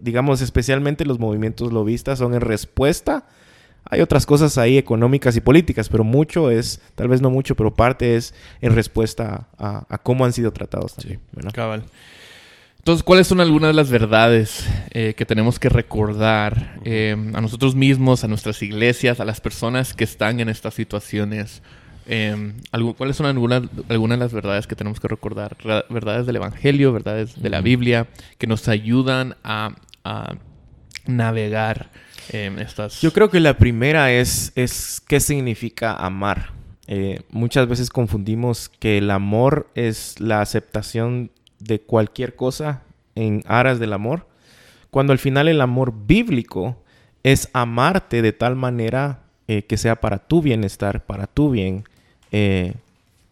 digamos, 0.00 0.40
especialmente 0.40 1.04
los 1.04 1.18
movimientos 1.18 1.72
lobistas 1.72 2.18
son 2.18 2.34
en 2.34 2.40
respuesta. 2.40 3.26
Hay 3.90 4.00
otras 4.02 4.26
cosas 4.26 4.58
ahí 4.58 4.76
económicas 4.76 5.34
y 5.36 5.40
políticas, 5.40 5.88
pero 5.88 6.04
mucho 6.04 6.50
es, 6.50 6.80
tal 6.94 7.08
vez 7.08 7.22
no 7.22 7.30
mucho, 7.30 7.54
pero 7.54 7.74
parte 7.74 8.16
es 8.16 8.34
en 8.60 8.74
respuesta 8.74 9.48
a, 9.56 9.86
a 9.88 9.98
cómo 9.98 10.24
han 10.26 10.32
sido 10.32 10.52
tratados 10.52 10.94
también. 10.94 11.20
¿verdad? 11.32 11.52
Cabal. 11.54 11.84
Entonces, 12.78 13.02
¿cuáles 13.02 13.26
son 13.26 13.40
algunas 13.40 13.68
de 13.70 13.74
las 13.74 13.90
verdades 13.90 14.66
eh, 14.90 15.14
que 15.16 15.26
tenemos 15.26 15.58
que 15.58 15.68
recordar 15.68 16.80
eh, 16.84 17.14
a 17.34 17.40
nosotros 17.40 17.74
mismos, 17.74 18.24
a 18.24 18.28
nuestras 18.28 18.62
iglesias, 18.62 19.20
a 19.20 19.24
las 19.24 19.40
personas 19.40 19.94
que 19.94 20.04
están 20.04 20.40
en 20.40 20.48
estas 20.48 20.74
situaciones? 20.74 21.62
Eh, 22.10 22.54
algu- 22.72 22.96
¿Cuáles 22.96 23.16
son 23.16 23.26
algunas, 23.26 23.62
algunas 23.88 24.18
de 24.18 24.24
las 24.24 24.32
verdades 24.32 24.66
que 24.66 24.74
tenemos 24.74 24.98
que 24.98 25.08
recordar? 25.08 25.56
Verdades 25.90 26.26
del 26.26 26.36
Evangelio, 26.36 26.92
verdades 26.92 27.40
de 27.40 27.50
la 27.50 27.60
Biblia, 27.60 28.08
que 28.38 28.46
nos 28.46 28.66
ayudan 28.66 29.36
a, 29.44 29.76
a 30.04 30.34
navegar 31.06 31.90
eh, 32.32 32.50
estas... 32.60 33.00
Yo 33.02 33.12
creo 33.12 33.30
que 33.30 33.40
la 33.40 33.58
primera 33.58 34.10
es, 34.10 34.52
es 34.54 35.02
qué 35.06 35.20
significa 35.20 35.94
amar. 35.94 36.52
Eh, 36.86 37.20
muchas 37.30 37.68
veces 37.68 37.90
confundimos 37.90 38.70
que 38.70 38.96
el 38.98 39.10
amor 39.10 39.70
es 39.74 40.18
la 40.18 40.40
aceptación 40.40 41.30
de 41.58 41.80
cualquier 41.80 42.34
cosa 42.36 42.82
en 43.14 43.42
aras 43.46 43.78
del 43.78 43.92
amor, 43.92 44.26
cuando 44.90 45.12
al 45.12 45.18
final 45.18 45.48
el 45.48 45.60
amor 45.60 45.92
bíblico 46.06 46.82
es 47.22 47.50
amarte 47.52 48.22
de 48.22 48.32
tal 48.32 48.56
manera 48.56 49.24
eh, 49.48 49.64
que 49.64 49.76
sea 49.76 50.00
para 50.00 50.18
tu 50.18 50.40
bienestar, 50.40 51.04
para 51.04 51.26
tu 51.26 51.50
bien, 51.50 51.84
eh, 52.32 52.74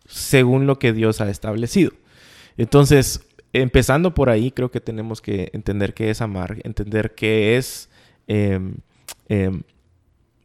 según 0.06 0.66
lo 0.66 0.78
que 0.78 0.92
Dios 0.92 1.20
ha 1.20 1.30
establecido. 1.30 1.92
Entonces, 2.56 3.20
empezando 3.52 4.14
por 4.14 4.30
ahí, 4.30 4.50
creo 4.50 4.70
que 4.70 4.80
tenemos 4.80 5.20
que 5.20 5.50
entender 5.52 5.94
qué 5.94 6.10
es 6.10 6.20
amar, 6.20 6.58
entender 6.64 7.14
qué 7.14 7.56
es 7.56 7.88
em, 8.26 8.76
em, 9.28 9.62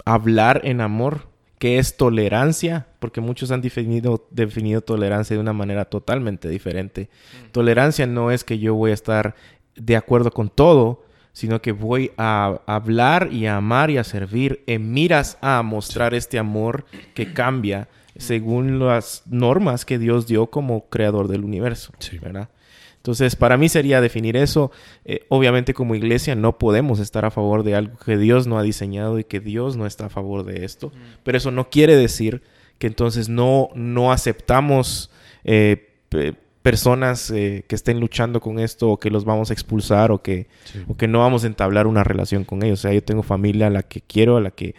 hablar 0.05 0.61
en 0.63 0.81
amor, 0.81 1.27
qué 1.59 1.77
es 1.77 1.95
tolerancia, 1.97 2.87
porque 2.99 3.21
muchos 3.21 3.51
han 3.51 3.61
definido, 3.61 4.27
definido 4.31 4.81
tolerancia 4.81 5.35
de 5.35 5.41
una 5.41 5.53
manera 5.53 5.85
totalmente 5.85 6.49
diferente. 6.49 7.09
Tolerancia 7.51 8.07
no 8.07 8.31
es 8.31 8.43
que 8.43 8.59
yo 8.59 8.75
voy 8.75 8.91
a 8.91 8.95
estar 8.95 9.35
de 9.75 9.95
acuerdo 9.95 10.31
con 10.31 10.49
todo, 10.49 11.03
sino 11.33 11.61
que 11.61 11.71
voy 11.71 12.11
a 12.17 12.61
hablar 12.65 13.29
y 13.31 13.45
a 13.45 13.57
amar 13.57 13.89
y 13.89 13.97
a 13.97 14.03
servir 14.03 14.63
en 14.67 14.91
miras 14.91 15.37
a 15.41 15.61
mostrar 15.61 16.13
este 16.13 16.39
amor 16.39 16.85
que 17.13 17.31
cambia 17.33 17.87
según 18.17 18.79
las 18.79 19.23
normas 19.25 19.85
que 19.85 19.97
Dios 19.99 20.27
dio 20.27 20.47
como 20.47 20.89
creador 20.89 21.27
del 21.27 21.43
universo, 21.43 21.93
Sí. 21.99 22.17
¿verdad? 22.17 22.49
Entonces, 22.97 23.35
para 23.35 23.57
mí 23.57 23.67
sería 23.67 23.99
definir 23.99 24.37
eso. 24.37 24.69
Eh, 25.05 25.25
obviamente, 25.29 25.73
como 25.73 25.95
iglesia, 25.95 26.35
no 26.35 26.59
podemos 26.59 26.99
estar 26.99 27.25
a 27.25 27.31
favor 27.31 27.63
de 27.63 27.73
algo 27.73 27.97
que 27.97 28.15
Dios 28.17 28.45
no 28.45 28.59
ha 28.59 28.63
diseñado 28.63 29.17
y 29.17 29.23
que 29.23 29.39
Dios 29.39 29.75
no 29.75 29.87
está 29.87 30.05
a 30.05 30.09
favor 30.09 30.43
de 30.45 30.65
esto. 30.65 30.91
Pero 31.23 31.35
eso 31.37 31.49
no 31.49 31.69
quiere 31.71 31.95
decir 31.95 32.43
que 32.77 32.85
entonces 32.85 33.27
no, 33.27 33.69
no 33.73 34.11
aceptamos 34.11 35.09
eh, 35.43 35.89
pe- 36.09 36.35
personas 36.61 37.31
eh, 37.31 37.63
que 37.67 37.73
estén 37.73 37.99
luchando 37.99 38.39
con 38.39 38.59
esto 38.59 38.91
o 38.91 38.99
que 38.99 39.09
los 39.09 39.25
vamos 39.25 39.49
a 39.49 39.53
expulsar 39.53 40.11
o 40.11 40.21
que, 40.21 40.47
Sí. 40.65 40.83
o 40.87 40.95
que 40.95 41.07
no 41.07 41.17
vamos 41.19 41.43
a 41.43 41.47
entablar 41.47 41.87
una 41.87 42.03
relación 42.03 42.43
con 42.43 42.61
ellos. 42.61 42.79
O 42.79 42.81
sea, 42.83 42.93
yo 42.93 43.03
tengo 43.03 43.23
familia 43.23 43.65
a 43.65 43.69
la 43.71 43.81
que 43.81 44.01
quiero, 44.01 44.37
a 44.37 44.41
la 44.41 44.51
que 44.51 44.75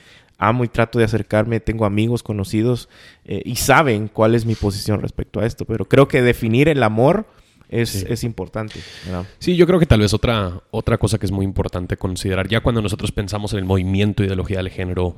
amo 0.48 0.64
y 0.64 0.68
trato 0.68 0.98
de 0.98 1.04
acercarme, 1.04 1.60
tengo 1.60 1.84
amigos 1.84 2.22
conocidos 2.22 2.88
eh, 3.24 3.42
y 3.44 3.56
saben 3.56 4.08
cuál 4.08 4.34
es 4.34 4.44
mi 4.46 4.54
posición 4.54 5.00
respecto 5.00 5.40
a 5.40 5.46
esto. 5.46 5.64
Pero 5.64 5.84
creo 5.86 6.08
que 6.08 6.20
definir 6.22 6.68
el 6.68 6.82
amor 6.82 7.26
es, 7.68 7.88
Sí. 7.90 8.04
es 8.08 8.22
importante. 8.24 8.80
¿verdad? 9.06 9.24
Sí, 9.38 9.56
yo 9.56 9.66
creo 9.66 9.78
que 9.78 9.86
tal 9.86 10.00
vez 10.00 10.12
otra, 10.12 10.60
otra 10.70 10.98
cosa 10.98 11.18
que 11.18 11.24
es 11.26 11.32
muy 11.32 11.44
importante 11.44 11.96
considerar, 11.96 12.46
ya 12.48 12.60
cuando 12.60 12.82
nosotros 12.82 13.12
pensamos 13.12 13.52
en 13.54 13.60
el 13.60 13.64
movimiento 13.64 14.22
ideología 14.22 14.58
del 14.58 14.68
género, 14.70 15.16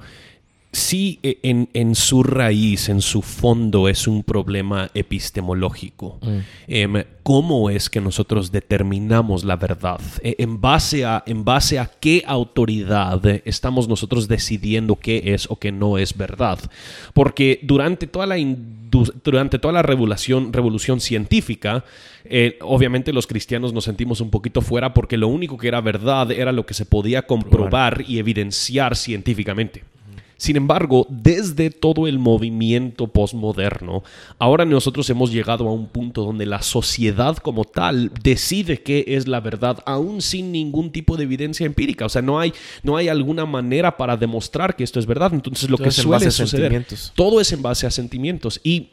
sí 0.75 1.19
eh, 1.23 1.39
en, 1.43 1.69
en 1.73 1.95
su 1.95 2.23
raíz, 2.23 2.89
en 2.89 3.01
su 3.01 3.23
fondo, 3.23 3.89
es 3.89 4.07
un 4.07 4.23
problema 4.23 4.91
epistemológico. 4.95 6.19
Em, 6.67 7.05
¿Cómo 7.23 7.71
es 7.71 7.89
que 7.89 8.03
nosotros 8.03 8.53
determinamos 8.53 9.45
la 9.45 9.57
verdad? 9.57 10.01
Eh, 10.23 10.37
¿En 10.39 10.61
base, 10.61 11.05
a, 11.05 11.23
¿En 11.27 11.45
base 11.45 11.79
a 11.79 11.91
qué 12.01 12.23
autoridad 12.27 13.25
estamos 13.45 13.89
nosotros 13.89 14.29
decidiendo 14.29 14.97
qué 14.97 15.23
es 15.35 15.51
o 15.51 15.57
qué 15.57 15.73
no 15.73 15.97
es 15.97 16.17
verdad? 16.17 16.59
Porque 17.15 17.61
durante 17.63 18.07
toda 18.07 18.27
la, 18.27 18.37
durante 19.25 19.59
toda 19.59 19.73
la 19.73 19.83
revolución, 19.83 20.53
revolución 20.53 21.01
científica, 21.01 21.85
eh, 22.25 22.59
obviamente 22.61 23.13
los 23.13 23.27
cristianos 23.27 23.73
nos 23.73 23.85
sentimos 23.85 24.21
un 24.21 24.31
poquito 24.31 24.61
fuera 24.61 24.95
porque 24.95 25.17
lo 25.17 25.29
único 25.29 25.57
que 25.57 25.69
era 25.69 25.81
verdad 25.81 26.31
era 26.31 26.53
lo 26.53 26.67
que 26.67 26.75
se 26.75 26.87
podía 26.87 27.23
comprobar 27.23 28.05
y 28.07 28.19
evidenciar 28.19 28.97
científicamente. 28.97 29.83
Sin 30.37 30.57
embargo, 30.57 31.07
desde 31.09 31.71
todo 31.71 32.07
el 32.07 32.19
movimiento 32.19 33.07
postmoderno, 33.07 34.03
ahora 34.39 34.65
nosotros 34.65 35.09
hemos 35.11 35.33
llegado 35.33 35.69
a 35.69 35.73
un 35.73 35.87
punto 35.87 36.25
donde 36.25 36.47
la 36.47 36.63
sociedad 36.63 37.37
como 37.39 37.65
tal 37.65 38.11
decide 38.23 38.83
qué 38.83 39.05
es 39.09 39.29
la 39.29 39.41
verdad, 39.41 39.79
aún 39.87 40.23
sin 40.23 40.53
ningún 40.53 40.91
tipo 40.91 41.17
de 41.17 41.25
evidencia 41.25 41.67
empírica. 41.67 42.07
O 42.07 42.09
sea, 42.09 42.23
no 42.23 42.39
hay, 42.39 42.53
no 42.83 42.97
hay 42.97 43.09
alguna 43.09 43.47
manera 43.47 43.97
para 43.97 44.17
demostrar 44.17 44.77
que 44.77 44.85
esto 44.85 44.99
es 44.99 45.07
verdad. 45.07 45.33
Entonces, 45.33 45.71
lo 45.71 45.77
Todo 45.77 45.85
que 45.85 45.89
es 45.91 45.99
en 45.99 46.03
suele 46.03 46.17
base 46.17 46.29
a 46.29 46.31
suceder, 46.31 46.73
sentimientos. 46.73 47.13
todo 47.15 47.41
es 47.41 47.53
en 47.53 47.63
base 47.63 47.87
a 47.87 47.91
sentimientos. 47.91 48.61
Y 48.63 48.91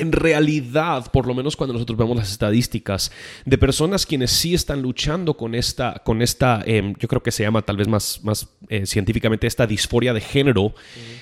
en 0.00 0.12
realidad, 0.12 1.10
por 1.12 1.26
lo 1.26 1.34
menos 1.34 1.56
cuando 1.56 1.74
nosotros 1.74 1.98
vemos 1.98 2.16
las 2.16 2.32
estadísticas 2.32 3.12
de 3.44 3.58
personas 3.58 4.06
quienes 4.06 4.30
sí 4.30 4.54
están 4.54 4.80
luchando 4.80 5.34
con 5.36 5.54
esta, 5.54 6.00
con 6.04 6.22
esta 6.22 6.62
em, 6.64 6.94
yo 6.98 7.06
creo 7.06 7.22
que 7.22 7.30
se 7.30 7.42
llama 7.42 7.62
tal 7.62 7.76
vez 7.76 7.86
más, 7.86 8.20
más 8.24 8.48
eh, 8.68 8.86
científicamente 8.86 9.46
esta 9.46 9.66
disforia 9.66 10.14
de 10.14 10.22
género, 10.22 10.74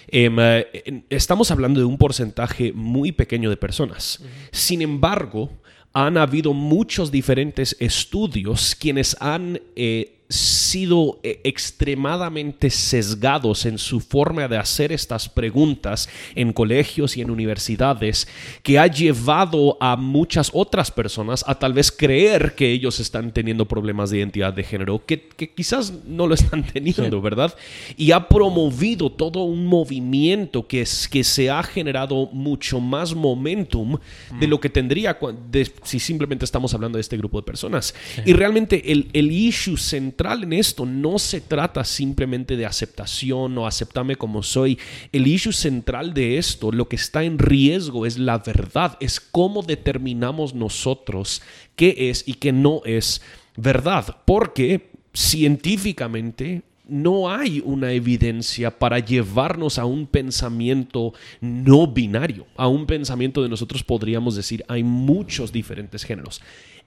em, 0.06 0.37
eh, 0.38 1.04
estamos 1.11 1.50
hablando 1.50 1.80
de 1.80 1.87
un 1.87 1.98
porcentaje 1.98 2.72
muy 2.72 3.11
pequeño 3.11 3.50
de 3.50 3.56
personas. 3.56 4.22
Sin 4.52 4.80
embargo, 4.80 5.50
han 5.92 6.16
habido 6.16 6.52
muchos 6.52 7.11
diferentes 7.11 7.76
estudios 7.80 8.76
quienes 8.78 9.16
han 9.20 9.61
eh, 9.74 10.17
sido 10.28 11.18
eh, 11.22 11.40
extremadamente 11.44 12.68
sesgados 12.68 13.64
en 13.64 13.78
su 13.78 14.00
forma 14.00 14.46
de 14.46 14.58
hacer 14.58 14.92
estas 14.92 15.26
preguntas 15.26 16.06
en 16.34 16.52
colegios 16.52 17.16
y 17.16 17.22
en 17.22 17.30
universidades 17.30 18.28
que 18.62 18.78
ha 18.78 18.86
llevado 18.86 19.78
a 19.80 19.96
muchas 19.96 20.50
otras 20.52 20.90
personas 20.90 21.44
a 21.46 21.54
tal 21.54 21.72
vez 21.72 21.90
creer 21.90 22.54
que 22.54 22.70
ellos 22.70 23.00
están 23.00 23.32
teniendo 23.32 23.66
problemas 23.66 24.10
de 24.10 24.18
identidad 24.18 24.52
de 24.52 24.64
género 24.64 25.02
que, 25.06 25.18
que 25.28 25.50
quizás 25.50 25.94
no 26.06 26.26
lo 26.26 26.34
están 26.34 26.62
teniendo, 26.72 27.22
¿verdad? 27.22 27.54
Y 27.96 28.12
ha 28.12 28.28
promovido 28.28 29.10
todo 29.10 29.44
un 29.44 29.64
movimiento 29.64 30.66
que, 30.66 30.82
es, 30.82 31.08
que 31.08 31.24
se 31.24 31.48
ha 31.48 31.62
generado 31.62 32.28
mucho 32.32 32.80
más 32.80 33.14
momentum 33.14 33.96
de 34.38 34.46
lo 34.46 34.60
que 34.60 34.68
tendría 34.68 35.18
de- 35.50 35.72
si 35.84 35.98
simplemente 35.98 36.44
estamos 36.44 36.74
hablando 36.74 36.98
de 36.98 37.00
este 37.00 37.16
grupo 37.16 37.40
de 37.40 37.46
personas. 37.46 37.94
Y 38.26 38.34
realmente 38.34 38.92
el, 38.92 39.08
el 39.14 39.32
issue 39.32 39.78
central 39.78 40.17
en 40.18 40.52
esto 40.52 40.85
no 40.85 41.18
se 41.18 41.40
trata 41.40 41.85
simplemente 41.85 42.57
de 42.57 42.66
aceptación 42.66 43.57
o 43.57 43.66
aceptarme 43.66 44.16
como 44.16 44.42
soy. 44.42 44.78
El 45.12 45.26
issue 45.26 45.52
central 45.52 46.12
de 46.12 46.38
esto, 46.38 46.72
lo 46.72 46.88
que 46.88 46.96
está 46.96 47.22
en 47.22 47.38
riesgo 47.38 48.04
es 48.04 48.18
la 48.18 48.38
verdad, 48.38 48.96
es 49.00 49.20
cómo 49.20 49.62
determinamos 49.62 50.54
nosotros 50.54 51.42
qué 51.76 52.11
es 52.11 52.24
y 52.26 52.35
qué 52.35 52.52
no 52.52 52.83
es 52.85 53.22
verdad. 53.57 54.16
Porque 54.24 54.90
científicamente 55.14 56.62
no 56.88 57.31
hay 57.31 57.62
una 57.64 57.92
evidencia 57.92 58.76
para 58.76 58.98
llevarnos 58.98 59.78
a 59.78 59.85
un 59.85 60.07
pensamiento 60.07 61.12
no 61.40 61.87
binario, 61.87 62.46
a 62.57 62.66
un 62.66 62.87
pensamiento 62.87 63.42
de 63.42 63.50
nosotros 63.50 63.85
podríamos 63.85 64.35
decir 64.35 64.64
hay 64.68 64.83
muchos 64.83 65.52
diferentes 65.52 66.02
géneros. 66.02 66.40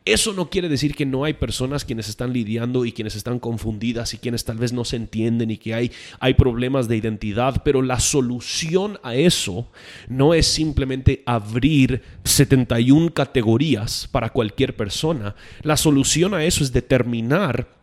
Eso 0.04 0.34
no 0.34 0.50
quiere 0.50 0.68
decir 0.68 0.96
que 0.96 1.06
no 1.06 1.26
hay 1.26 1.34
personas 1.34 1.86
quienes 1.86 2.10
están 2.10 2.34
lidiando 2.34 2.86
y 2.86 2.92
quienes 2.92 3.16
están 3.16 3.38
confundidas 3.38 4.16
y 4.16 4.18
quienes 4.18 4.44
tal 4.46 4.58
vez 4.58 4.74
no 4.74 4.84
se 4.84 4.96
entienden 4.96 5.52
y 5.52 5.58
que 5.58 5.76
hay, 5.76 5.92
hay 6.20 6.34
problemas 6.34 6.88
de 6.88 6.98
identidad, 6.98 7.62
pero 7.64 7.84
la 7.84 8.00
solución 8.00 8.98
a 9.04 9.14
eso 9.14 9.68
no 10.08 10.34
es 10.34 10.48
simplemente 10.48 11.22
abrir 11.28 12.02
71 12.24 13.14
categorías 13.14 14.10
para 14.12 14.32
cualquier 14.32 14.76
persona. 14.76 15.36
La 15.62 15.78
solución 15.78 16.34
a 16.34 16.46
eso 16.46 16.64
es 16.64 16.74
determinar 16.74 17.81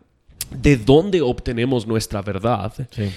de 0.51 0.77
dónde 0.77 1.21
obtenemos 1.21 1.87
nuestra 1.87 2.23
verdad 2.23 2.73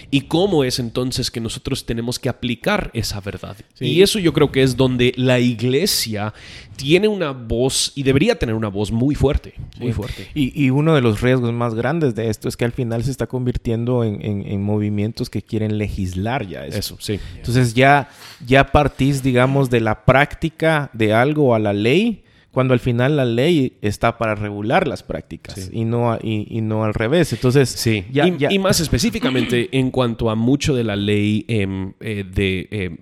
y 0.10 0.22
cómo 0.22 0.64
es 0.64 0.80
entonces 0.80 1.32
que 1.32 1.40
nosotros 1.40 1.86
tenemos 1.86 2.20
que 2.20 2.30
aplicar 2.30 2.92
esa 2.94 3.20
verdad. 3.22 3.56
Y 3.80 4.02
eso 4.02 4.20
yo 4.20 4.34
creo 4.34 4.52
que 4.52 4.64
es 4.64 4.76
donde 4.76 5.14
la 5.16 5.40
iglesia 5.40 6.34
tiene 6.76 7.08
una 7.08 7.32
voz 7.32 7.92
y 7.96 8.04
debería 8.04 8.38
tener 8.38 8.56
una 8.56 8.68
voz 8.68 8.92
muy 8.92 9.16
fuerte, 9.16 9.54
muy 9.80 9.94
fuerte. 9.94 10.28
Y, 10.34 10.70
uno 10.72 10.96
de 10.96 11.02
los 11.02 11.22
riesgos 11.22 11.52
más 11.54 11.76
grandes 11.76 12.16
de 12.16 12.30
esto 12.30 12.48
es 12.48 12.58
que 12.58 12.66
al 12.66 12.72
final 12.72 13.04
se 13.04 13.12
está 13.12 13.28
convirtiendo 13.28 14.04
en, 14.04 14.62
movimientos 14.62 15.30
que 15.30 15.42
quieren 15.42 15.78
legislar 15.78 16.48
ya 16.48 16.66
eso. 16.66 16.78
Eso, 16.78 16.98
sí. 17.00 17.20
Entonces 17.36 17.74
ya, 17.74 18.10
ya 18.46 18.72
partís, 18.72 19.24
digamos, 19.24 19.70
de 19.70 19.82
la 19.82 20.06
práctica 20.06 20.90
de 20.94 21.14
algo 21.14 21.56
a 21.56 21.60
la 21.60 21.74
ley 21.74 22.24
cuando 22.52 22.74
al 22.74 22.80
final 22.80 23.16
la 23.16 23.26
ley 23.26 23.78
está 23.82 24.18
para 24.18 24.36
regular 24.36 24.88
las 24.88 25.04
prácticas 25.04 25.70
y, 25.72 25.86
no, 25.86 26.18
y, 26.22 26.62
no 26.62 26.84
al 26.84 26.94
revés. 26.94 27.32
Entonces, 27.34 27.70
sí. 27.70 28.06
y, 28.12 28.60
más 28.60 28.80
específicamente 28.80 29.70
en 29.72 29.90
cuanto 29.90 30.30
a 30.30 30.36
mucho 30.36 30.76
de 30.76 30.84
la 30.84 30.96
ley 30.96 31.46
em, 31.48 31.94
eh, 32.00 32.24
de... 32.24 33.00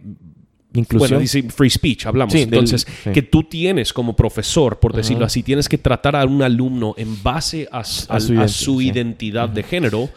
Inclusión. 0.74 1.10
Bueno, 1.10 1.22
dice 1.22 1.42
free 1.50 1.70
speech, 1.70 2.06
hablamos. 2.06 2.36
Entonces, 2.36 2.86
que 3.12 3.24
tú 3.24 3.44
tienes 3.44 3.92
como 3.92 4.16
profesor, 4.16 4.80
por 4.80 4.94
decirlo 4.94 5.26
así, 5.26 5.42
tienes 5.42 5.68
que 5.68 5.80
tratar 5.80 6.16
a 6.16 6.26
un 6.26 6.44
alumno 6.44 6.94
en 6.98 7.22
base 7.24 7.68
a, 7.72 7.84
su, 7.84 8.82
identidad 8.82 9.50
de 9.50 9.64
género. 9.64 10.10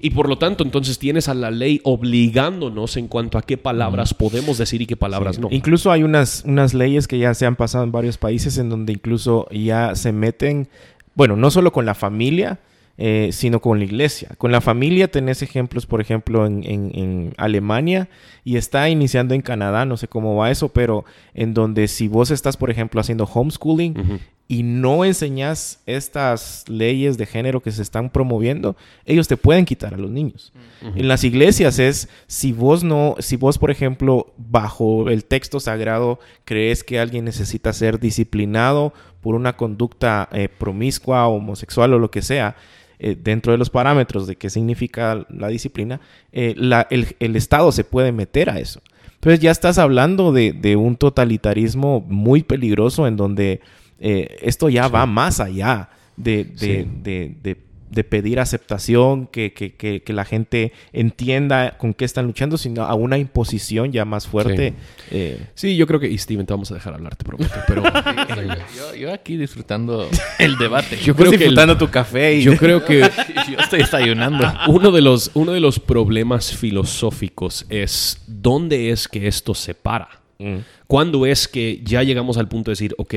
Y 0.00 0.10
por 0.10 0.28
lo 0.28 0.36
tanto, 0.36 0.62
entonces 0.62 0.98
tienes 0.98 1.28
a 1.28 1.34
la 1.34 1.50
ley 1.50 1.80
obligándonos 1.84 2.96
en 2.98 3.08
cuanto 3.08 3.38
a 3.38 3.42
qué 3.42 3.56
palabras 3.56 4.12
podemos 4.12 4.58
decir 4.58 4.82
y 4.82 4.86
qué 4.86 4.96
palabras 4.96 5.38
no. 5.38 5.48
Incluso 5.50 5.90
hay 5.90 6.02
unas, 6.02 6.42
unas 6.46 6.74
leyes 6.74 7.08
que 7.08 7.18
ya 7.18 7.32
se 7.32 7.46
han 7.46 7.56
pasado 7.56 7.84
en 7.84 7.92
varios 7.92 8.18
países 8.18 8.58
en 8.58 8.68
donde 8.68 8.92
incluso 8.92 9.48
ya 9.50 9.94
se 9.94 10.12
meten, 10.12 10.68
bueno, 11.14 11.34
no 11.36 11.50
solo 11.50 11.72
con 11.72 11.86
la 11.86 11.94
familia, 11.94 12.60
eh, 12.96 13.30
sino 13.32 13.60
con 13.60 13.78
la 13.78 13.84
iglesia. 13.84 14.30
Con 14.38 14.52
la 14.52 14.60
familia 14.60 15.10
tenés 15.10 15.42
ejemplos, 15.42 15.84
por 15.84 16.00
ejemplo, 16.00 16.46
en, 16.46 17.34
Alemania 17.36 18.08
y 18.44 18.56
está 18.56 18.88
iniciando 18.88 19.34
en 19.34 19.42
Canadá, 19.42 19.84
no 19.84 19.96
sé 19.96 20.06
cómo 20.06 20.36
va 20.36 20.52
eso, 20.52 20.68
pero 20.68 21.04
en 21.34 21.54
donde 21.54 21.88
si 21.88 22.06
vos 22.06 22.30
estás, 22.30 22.56
por 22.56 22.70
ejemplo, 22.70 23.00
haciendo 23.00 23.24
homeschooling 23.24 24.20
y 24.46 24.62
no 24.62 25.04
enseñas 25.04 25.80
estas 25.86 26.68
leyes 26.68 27.18
de 27.18 27.26
género 27.26 27.62
que 27.62 27.72
se 27.72 27.82
están 27.82 28.10
promoviendo, 28.10 28.76
ellos 29.06 29.26
te 29.26 29.36
pueden 29.36 29.64
quitar 29.64 29.94
a 29.94 29.98
los 29.98 30.10
niños. 30.10 30.52
En 30.94 31.08
las 31.08 31.24
iglesias 31.24 31.80
es, 31.80 32.08
si 32.28 32.52
vos 32.52 32.84
no, 32.84 33.16
si 33.18 33.36
vos, 33.36 33.58
por 33.58 33.72
ejemplo, 33.72 34.32
bajo 34.36 35.08
el 35.08 35.24
texto 35.24 35.58
sagrado 35.58 36.20
crees 36.44 36.84
que 36.84 37.00
alguien 37.00 37.24
necesita 37.24 37.72
ser 37.72 37.98
disciplinado 37.98 38.92
por 39.20 39.34
una 39.34 39.56
conducta 39.56 40.28
eh, 40.30 40.48
promiscua, 40.48 41.26
homosexual 41.26 41.94
o 41.94 41.98
lo 41.98 42.10
que 42.10 42.22
sea, 42.22 42.56
eh, 42.98 43.16
dentro 43.20 43.52
de 43.52 43.58
los 43.58 43.70
parámetros 43.70 44.26
de 44.26 44.36
qué 44.36 44.50
significa 44.50 45.26
la 45.28 45.48
disciplina, 45.48 46.00
eh, 46.32 46.54
el, 46.90 47.36
Estado 47.36 47.72
se 47.72 47.84
puede 47.84 48.12
meter 48.12 48.50
a 48.50 48.58
eso. 48.58 48.80
Entonces 49.14 49.40
ya 49.40 49.50
estás 49.50 49.78
hablando 49.78 50.32
de, 50.32 50.76
un 50.76 50.96
totalitarismo 50.96 52.04
muy 52.08 52.42
peligroso 52.42 53.06
en 53.06 53.16
donde 53.16 53.60
eh, 53.98 54.36
esto 54.42 54.68
ya 54.68 54.88
va 54.88 55.06
más 55.06 55.40
allá 55.40 55.88
de, 56.16 56.44
de 56.44 57.34
de 57.42 57.56
pedir 58.02 58.40
aceptación, 58.40 59.26
que, 59.26 59.52
que, 59.52 59.72
que, 59.74 60.12
la 60.12 60.24
gente 60.24 60.72
entienda 60.92 61.76
con 61.78 61.94
qué 61.94 62.04
están 62.04 62.26
luchando, 62.26 62.56
sino 62.56 62.82
a 62.82 62.94
una 62.94 63.18
imposición 63.18 63.92
ya 63.92 64.04
más 64.04 64.26
fuerte. 64.26 64.70
Sí, 64.70 65.06
eh. 65.12 65.46
sí 65.54 65.76
yo 65.76 65.86
creo 65.86 66.00
que, 66.00 66.08
y 66.08 66.18
Steven, 66.18 66.46
te 66.46 66.52
vamos 66.52 66.70
a 66.70 66.74
dejar 66.74 66.94
hablar, 66.94 67.14
te 67.16 67.24
prometo, 67.24 67.54
pero... 67.66 67.82
yo, 68.76 68.94
yo, 68.94 69.12
aquí 69.12 69.36
disfrutando 69.36 70.08
el 70.38 70.56
debate. 70.56 70.96
Yo 70.96 71.14
creo 71.14 71.30
disfrutando 71.30 71.76
tu 71.76 71.88
café. 71.90 72.34
Y... 72.36 72.42
Yo 72.42 72.56
creo 72.56 72.84
que... 72.84 73.00
yo 73.50 73.58
estoy 73.58 73.80
desayunando. 73.80 74.52
Uno 74.68 74.90
de, 74.90 75.00
los, 75.00 75.30
uno 75.34 75.52
de 75.52 75.60
los 75.60 75.78
problemas 75.78 76.52
filosóficos 76.56 77.66
es 77.68 78.22
dónde 78.26 78.90
es 78.90 79.06
que 79.08 79.28
esto 79.28 79.54
se 79.54 79.74
para. 79.74 80.08
Mm. 80.38 80.58
¿Cuándo 80.86 81.26
es 81.26 81.48
que 81.48 81.80
ya 81.84 82.02
llegamos 82.02 82.38
al 82.38 82.48
punto 82.48 82.70
de 82.70 82.72
decir, 82.72 82.94
ok, 82.98 83.14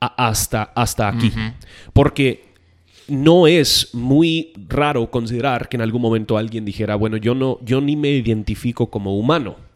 hasta, 0.00 0.64
hasta 0.74 1.08
aquí? 1.08 1.32
Porque 1.92 2.45
no 3.08 3.46
es 3.46 3.94
muy 3.94 4.52
raro 4.68 5.10
considerar 5.10 5.68
que 5.68 5.76
en 5.76 5.82
algún 5.82 6.02
momento 6.02 6.36
alguien 6.36 6.64
dijera, 6.64 6.96
bueno, 6.96 7.16
yo 7.16 7.34
no, 7.34 7.58
yo 7.62 7.80
ni 7.80 7.96
me 7.96 8.10
identifico 8.10 8.90
como 8.90 9.16
humano. 9.16 9.66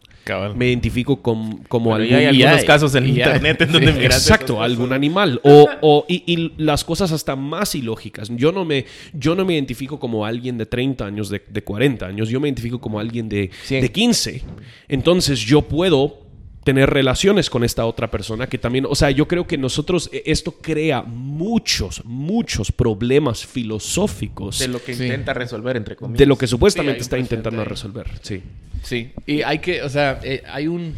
Me 0.54 0.68
identifico 0.68 1.20
como, 1.22 1.60
como 1.68 1.94
algún, 1.94 2.14
hay 2.14 2.26
algunos 2.26 2.64
casos 2.64 2.94
en 2.94 3.08
internet 3.08 3.62
en 3.62 3.72
donde 3.72 4.04
Exacto, 4.04 4.62
algún 4.62 4.92
animal. 4.92 5.40
O, 5.42 6.04
y, 6.08 6.52
las 6.56 6.84
cosas 6.84 7.10
hasta 7.12 7.36
más 7.36 7.74
ilógicas. 7.74 8.28
Yo 8.36 8.52
no 8.52 8.64
me, 8.64 8.84
yo 9.12 9.34
no 9.34 9.44
me 9.44 9.54
identifico 9.54 9.98
como 9.98 10.24
alguien 10.24 10.58
de 10.58 10.66
30 10.66 11.04
años, 11.04 11.30
de, 11.30 11.42
de 11.48 11.62
40 11.64 12.06
años. 12.06 12.28
Yo 12.28 12.40
me 12.40 12.48
identifico 12.48 12.80
como 12.80 13.00
alguien 13.00 13.28
de, 13.28 13.50
de 13.68 13.90
15. 13.90 14.42
Entonces 14.88 15.40
yo 15.40 15.62
puedo 15.62 16.29
tener 16.70 16.88
relaciones 16.88 17.50
con 17.50 17.64
esta 17.64 17.84
otra 17.84 18.12
persona 18.12 18.46
que 18.46 18.56
también, 18.56 18.86
o 18.88 18.94
sea, 18.94 19.10
yo 19.10 19.26
creo 19.26 19.44
que 19.44 19.58
nosotros, 19.58 20.08
e, 20.12 20.22
esto 20.26 20.52
crea 20.52 21.02
muchos, 21.02 22.04
muchos 22.04 22.70
problemas 22.70 23.44
filosóficos. 23.44 24.60
De 24.60 24.68
lo 24.68 24.80
que 24.80 24.92
intenta 24.92 25.34
resolver, 25.34 25.76
entre 25.76 25.96
comillas. 25.96 26.20
De 26.20 26.26
lo 26.26 26.38
que 26.38 26.46
supuestamente 26.46 27.00
está 27.00 27.18
intentando 27.18 27.64
resolver, 27.64 28.06
sí. 28.22 28.40
Sí, 28.84 29.10
y 29.26 29.42
hay 29.42 29.58
que, 29.58 29.82
o 29.82 29.88
sea, 29.88 30.20
eh, 30.22 30.44
hay 30.46 30.68
un... 30.68 30.94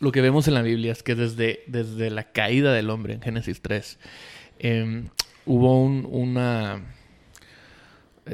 Lo 0.00 0.10
que 0.10 0.20
vemos 0.20 0.48
en 0.48 0.54
la 0.54 0.62
Biblia 0.62 0.90
es 0.90 1.04
que 1.04 1.14
desde, 1.14 1.62
desde 1.68 2.10
la 2.10 2.24
caída 2.32 2.72
del 2.72 2.90
hombre 2.90 3.14
en 3.14 3.22
Génesis 3.22 3.62
3, 3.62 3.98
em, 4.58 5.06
hubo 5.46 5.80
un, 5.80 6.08
una 6.10 6.82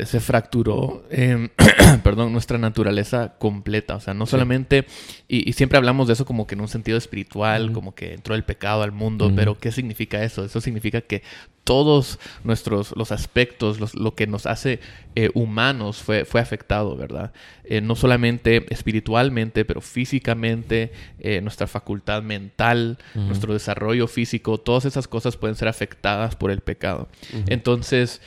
se 0.04 0.20
fracturó, 0.20 1.04
em, 1.10 1.48
perdón, 2.02 2.32
nuestra 2.32 2.58
naturaleza 2.58 3.34
completa. 3.38 3.96
O 3.96 4.00
sea, 4.00 4.14
no 4.14 4.26
solamente, 4.26 4.86
y, 5.28 5.52
siempre 5.54 5.78
hablamos 5.78 6.06
de 6.06 6.12
eso 6.12 6.24
como 6.24 6.46
que 6.46 6.54
en 6.54 6.60
un 6.60 6.68
sentido 6.68 6.98
espiritual, 6.98 7.72
como 7.72 7.94
que 7.94 8.14
entró 8.14 8.34
el 8.34 8.44
pecado 8.44 8.82
al 8.82 8.92
mundo, 8.92 9.32
pero 9.34 9.58
¿qué 9.58 9.72
significa 9.72 10.22
eso? 10.22 10.44
Eso 10.44 10.60
significa 10.60 11.00
que 11.00 11.22
todos 11.66 12.20
nuestros, 12.44 12.94
los 12.96 13.10
aspectos, 13.10 13.94
lo 13.96 14.14
que 14.14 14.28
nos 14.28 14.46
hace 14.46 14.78
eh, 15.16 15.30
humanos 15.34 15.96
fue, 15.96 16.24
fue 16.24 16.40
afectado, 16.40 16.96
¿verdad? 16.96 17.32
Eh, 17.64 17.80
no 17.80 17.96
solamente 17.96 18.72
espiritualmente, 18.72 19.64
pero 19.64 19.80
físicamente, 19.80 20.92
eh, 21.18 21.40
nuestra 21.40 21.66
facultad 21.66 22.22
mental, 22.22 22.98
nuestro 23.16 23.52
desarrollo 23.52 24.06
físico, 24.06 24.58
todas 24.58 24.84
esas 24.84 25.08
cosas 25.08 25.36
pueden 25.36 25.56
ser 25.56 25.66
afectadas 25.66 26.36
por 26.36 26.52
el 26.52 26.60
pecado. 26.60 27.08
Entonces, 27.48 28.22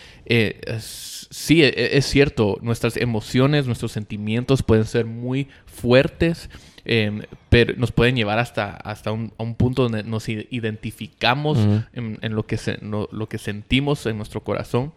sí, 1.29 1.63
e, 1.63 1.67
e, 1.67 1.97
es, 1.97 2.05
cierto, 2.05 2.57
nuestras 2.61 2.97
emociones, 2.97 3.65
nuestros 3.65 3.91
sentimientos 3.91 4.63
pueden 4.63 4.85
ser 4.85 5.05
muy 5.05 5.47
fuertes, 5.65 6.49
em, 6.85 7.23
pero 7.49 7.73
nos 7.77 7.91
pueden 7.91 8.15
llevar 8.15 8.39
hasta, 8.39 8.71
hasta 8.71 9.11
un, 9.11 9.33
a 9.37 9.43
un 9.43 9.55
punto 9.55 9.83
donde 9.83 10.03
nos 10.03 10.27
identificamos 10.29 11.57
en, 11.93 12.17
lo, 12.35 12.45
que 12.45 12.57
lo 12.81 13.29
que 13.29 13.37
sentimos 13.37 14.05
en 14.05 14.17
nuestro 14.17 14.43
corazón, 14.43 14.93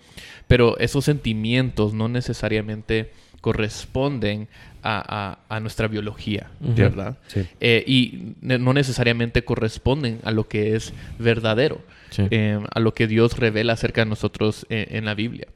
pero 0.49 0.79
esos 0.79 1.05
sentimientos 1.05 1.93
no 1.95 2.09
necesariamente 2.09 3.11
corresponden 3.43 4.49
a, 4.85 5.61
nuestra 5.61 5.89
biología, 5.89 6.51
¿verdad? 6.61 7.19
Eh, 7.61 7.85
y 7.87 8.35
no 8.41 8.73
necesariamente 8.73 9.45
corresponden 9.45 10.21
a 10.25 10.31
lo 10.31 10.49
que 10.49 10.75
es 10.75 10.93
verdadero, 11.19 11.81
em, 12.17 12.65
a 12.73 12.81
lo 12.81 12.95
que 12.95 13.07
Dios 13.07 13.39
revela 13.39 13.75
acerca 13.75 14.03
de 14.03 14.11
nosotros 14.11 14.67
eh, 14.71 14.89
en 14.91 15.05
la 15.05 15.15
Biblia. 15.15 15.47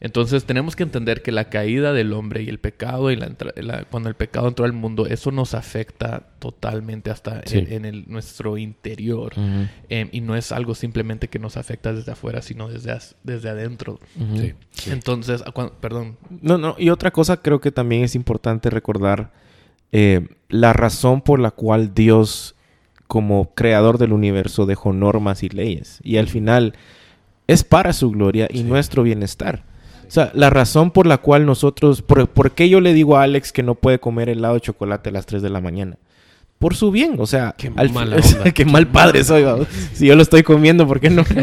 Entonces 0.00 0.44
tenemos 0.44 0.76
que 0.76 0.84
entender 0.84 1.22
que 1.22 1.32
la 1.32 1.50
caída 1.50 1.92
del 1.92 2.12
hombre 2.12 2.42
y 2.42 2.48
el 2.48 2.58
pecado, 2.58 3.10
y 3.10 3.16
la, 3.16 3.84
cuando 3.90 4.08
el 4.08 4.14
pecado 4.14 4.46
entró 4.46 4.64
al 4.64 4.72
mundo, 4.72 5.06
eso 5.06 5.32
nos 5.32 5.54
afecta 5.54 6.28
totalmente 6.38 7.10
hasta 7.10 7.42
en, 7.50 7.84
el, 7.84 8.04
nuestro 8.06 8.58
interior. 8.58 9.32
Em, 9.88 10.08
y 10.12 10.20
no 10.20 10.36
es 10.36 10.52
algo 10.52 10.76
simplemente 10.76 11.28
que 11.28 11.40
nos 11.40 11.56
afecta 11.56 11.92
desde 11.92 12.12
afuera, 12.12 12.42
sino 12.42 12.68
desde, 12.68 12.96
desde 13.24 13.48
adentro. 13.48 13.98
Entonces, 14.86 15.42
perdón. 15.80 16.16
No, 16.42 16.58
no, 16.58 16.76
y 16.78 16.90
otra 16.90 17.10
cosa 17.10 17.38
creo 17.38 17.60
que 17.60 17.72
también 17.72 18.04
es 18.04 18.14
importante 18.14 18.70
recordar 18.70 19.32
eh, 19.90 20.28
la 20.48 20.72
razón 20.72 21.22
por 21.22 21.40
la 21.40 21.50
cual 21.50 21.92
Dios, 21.92 22.54
como 23.08 23.52
creador 23.54 23.98
del 23.98 24.12
universo, 24.12 24.64
dejó 24.64 24.92
normas 24.92 25.42
y 25.42 25.48
leyes. 25.48 25.98
Y 26.04 26.18
al 26.18 26.28
final 26.28 26.74
es 27.48 27.64
para 27.64 27.92
su 27.92 28.12
gloria 28.12 28.46
y 28.48 28.62
nuestro 28.62 29.02
bienestar. 29.02 29.64
O 30.08 30.10
sea, 30.10 30.30
la 30.34 30.48
razón 30.50 30.90
por 30.90 31.06
la 31.06 31.18
cual 31.18 31.44
nosotros, 31.46 32.00
por, 32.02 32.50
qué 32.52 32.68
yo 32.70 32.80
le 32.80 32.94
digo 32.94 33.16
a 33.18 33.22
Alex 33.24 33.52
que 33.52 33.62
no 33.62 33.74
puede 33.74 33.98
comer 34.00 34.28
helado 34.30 34.54
de 34.54 34.60
chocolate 34.62 35.10
a 35.10 35.12
las 35.12 35.26
3 35.26 35.42
de 35.42 35.50
la 35.50 35.60
mañana? 35.60 35.96
por 36.58 36.74
su 36.74 36.90
bien. 36.90 37.14
O 37.20 37.26
sea, 37.26 37.54
Qué 37.56 37.70
al 37.76 37.92
mala 37.92 38.16
qué 38.54 38.64
mal 38.64 38.88
padre 38.88 39.22
soy. 39.22 39.44
vamos. 39.44 39.68
Si 39.92 40.06
yo 40.08 40.16
lo 40.16 40.22
estoy 40.22 40.42
comiendo, 40.42 40.88
¿por 40.88 40.98
qué 40.98 41.08
no? 41.08 41.22
Sí. 41.24 41.34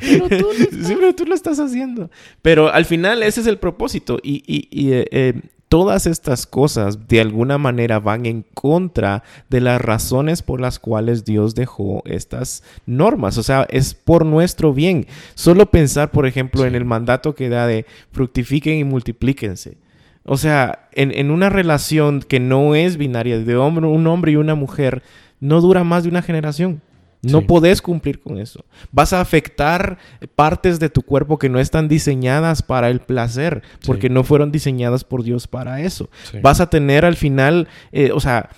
Sí, 0.00 0.94
pero 0.98 1.14
tú 1.14 1.26
lo 1.26 1.34
estás 1.34 1.58
haciendo. 1.60 2.10
Pero 2.40 2.72
al 2.72 2.86
final 2.86 3.22
ese 3.22 3.42
es 3.42 3.46
el 3.46 3.58
propósito. 3.58 4.18
Y, 4.22 4.42
y- 4.46 4.68
y, 4.70 4.92
eh, 4.94 5.06
eh, 5.10 5.34
todas 5.70 6.08
estas 6.08 6.48
cosas 6.48 7.06
de 7.06 7.20
alguna 7.20 7.56
manera 7.56 8.00
van 8.00 8.26
en 8.26 8.44
contra 8.54 9.22
de 9.48 9.60
las 9.60 9.80
razones 9.80 10.42
por 10.42 10.60
las 10.60 10.80
cuales 10.80 11.24
Dios 11.24 11.54
dejó 11.54 12.02
estas 12.06 12.64
normas. 12.86 13.38
O 13.38 13.44
sea, 13.44 13.68
es 13.70 13.94
por 13.94 14.26
nuestro 14.26 14.74
bien. 14.74 15.06
Solo 15.36 15.70
pensar, 15.70 16.10
por 16.10 16.26
ejemplo, 16.26 16.66
en 16.66 16.74
el 16.74 16.84
mandato 16.84 17.36
que 17.36 17.48
da 17.48 17.68
de 17.68 17.86
fructifiquen 18.10 18.78
y 18.78 18.84
multiplíquense. 18.84 19.78
O 20.24 20.36
sea, 20.36 20.88
en, 20.90 21.16
en 21.16 21.30
una 21.30 21.50
relación 21.50 22.20
que 22.20 22.40
no 22.40 22.74
es 22.74 22.96
binaria, 22.96 23.38
de 23.38 23.56
hombre, 23.56 23.86
un 23.86 24.08
hombre 24.08 24.32
y 24.32 24.36
una 24.36 24.56
mujer, 24.56 25.04
no 25.38 25.60
dura 25.60 25.84
más 25.84 26.02
de 26.02 26.08
una 26.08 26.22
generación. 26.22 26.82
No 27.22 27.40
Sí. 27.40 27.44
podés 27.46 27.82
cumplir 27.82 28.20
con 28.20 28.38
eso. 28.38 28.64
Vas 28.92 29.12
a 29.12 29.20
afectar 29.20 29.98
partes 30.36 30.80
de 30.80 30.88
tu 30.88 31.02
cuerpo 31.02 31.38
que 31.38 31.48
no 31.48 31.60
están 31.60 31.86
diseñadas 31.88 32.62
para 32.62 32.88
el 32.88 33.00
placer, 33.00 33.62
porque 33.84 34.06
Sí. 34.08 34.12
no 34.14 34.24
fueron 34.24 34.50
diseñadas 34.52 35.04
por 35.04 35.22
Dios 35.22 35.46
para 35.46 35.82
eso. 35.82 36.08
Sí. 36.30 36.38
Vas 36.42 36.60
a 36.60 36.70
tener 36.70 37.04
al 37.04 37.16
final, 37.16 37.68
eh, 37.92 38.10
o 38.14 38.20
sea, 38.20 38.48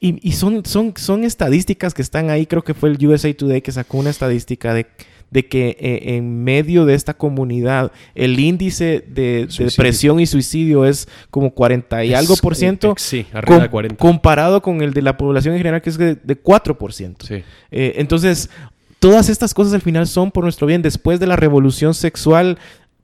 y, 0.00 0.18
y 0.28 0.32
son, 0.32 0.64
son, 0.64 0.92
son 0.96 1.24
estadísticas 1.24 1.94
que 1.94 2.02
están 2.02 2.28
ahí. 2.30 2.46
Creo 2.46 2.62
que 2.64 2.74
fue 2.74 2.90
el 2.90 3.06
USA 3.06 3.32
Today 3.34 3.60
que 3.62 3.72
sacó 3.72 3.98
una 3.98 4.10
estadística 4.10 4.74
de, 4.74 4.86
de 5.30 5.46
que 5.46 5.76
eh, 5.80 6.16
en 6.16 6.44
medio 6.44 6.84
de 6.86 6.94
esta 6.94 7.14
comunidad 7.14 7.90
el 8.14 8.38
índice 8.38 9.04
de, 9.08 9.48
depresión 9.58 10.20
y 10.20 10.26
suicidio 10.26 10.84
es 10.84 11.08
como 11.30 11.50
40 11.52 12.04
y 12.04 12.12
Es- 12.12 12.18
algo 12.18 12.36
por 12.36 12.54
ciento. 12.54 12.94
Sí, 12.96 13.26
arriba 13.32 13.56
com- 13.56 13.62
de 13.62 13.70
40. 13.70 13.96
comparado 13.96 14.62
con 14.62 14.82
el 14.82 14.92
de 14.92 15.02
la 15.02 15.16
población 15.16 15.54
en 15.54 15.58
general 15.58 15.82
que 15.82 15.90
es 15.90 15.98
de, 15.98 16.14
de 16.14 16.40
4%. 16.42 17.16
Sí. 17.26 17.42
Eh, 17.70 17.94
entonces, 17.96 18.50
todas 18.98 19.28
estas 19.28 19.52
cosas 19.52 19.74
al 19.74 19.82
final 19.82 20.06
son 20.06 20.30
por 20.30 20.44
nuestro 20.44 20.66
bien. 20.66 20.80
Después 20.82 21.20
de 21.20 21.26
la 21.26 21.36
revolución 21.36 21.92
sexual, 21.94 22.58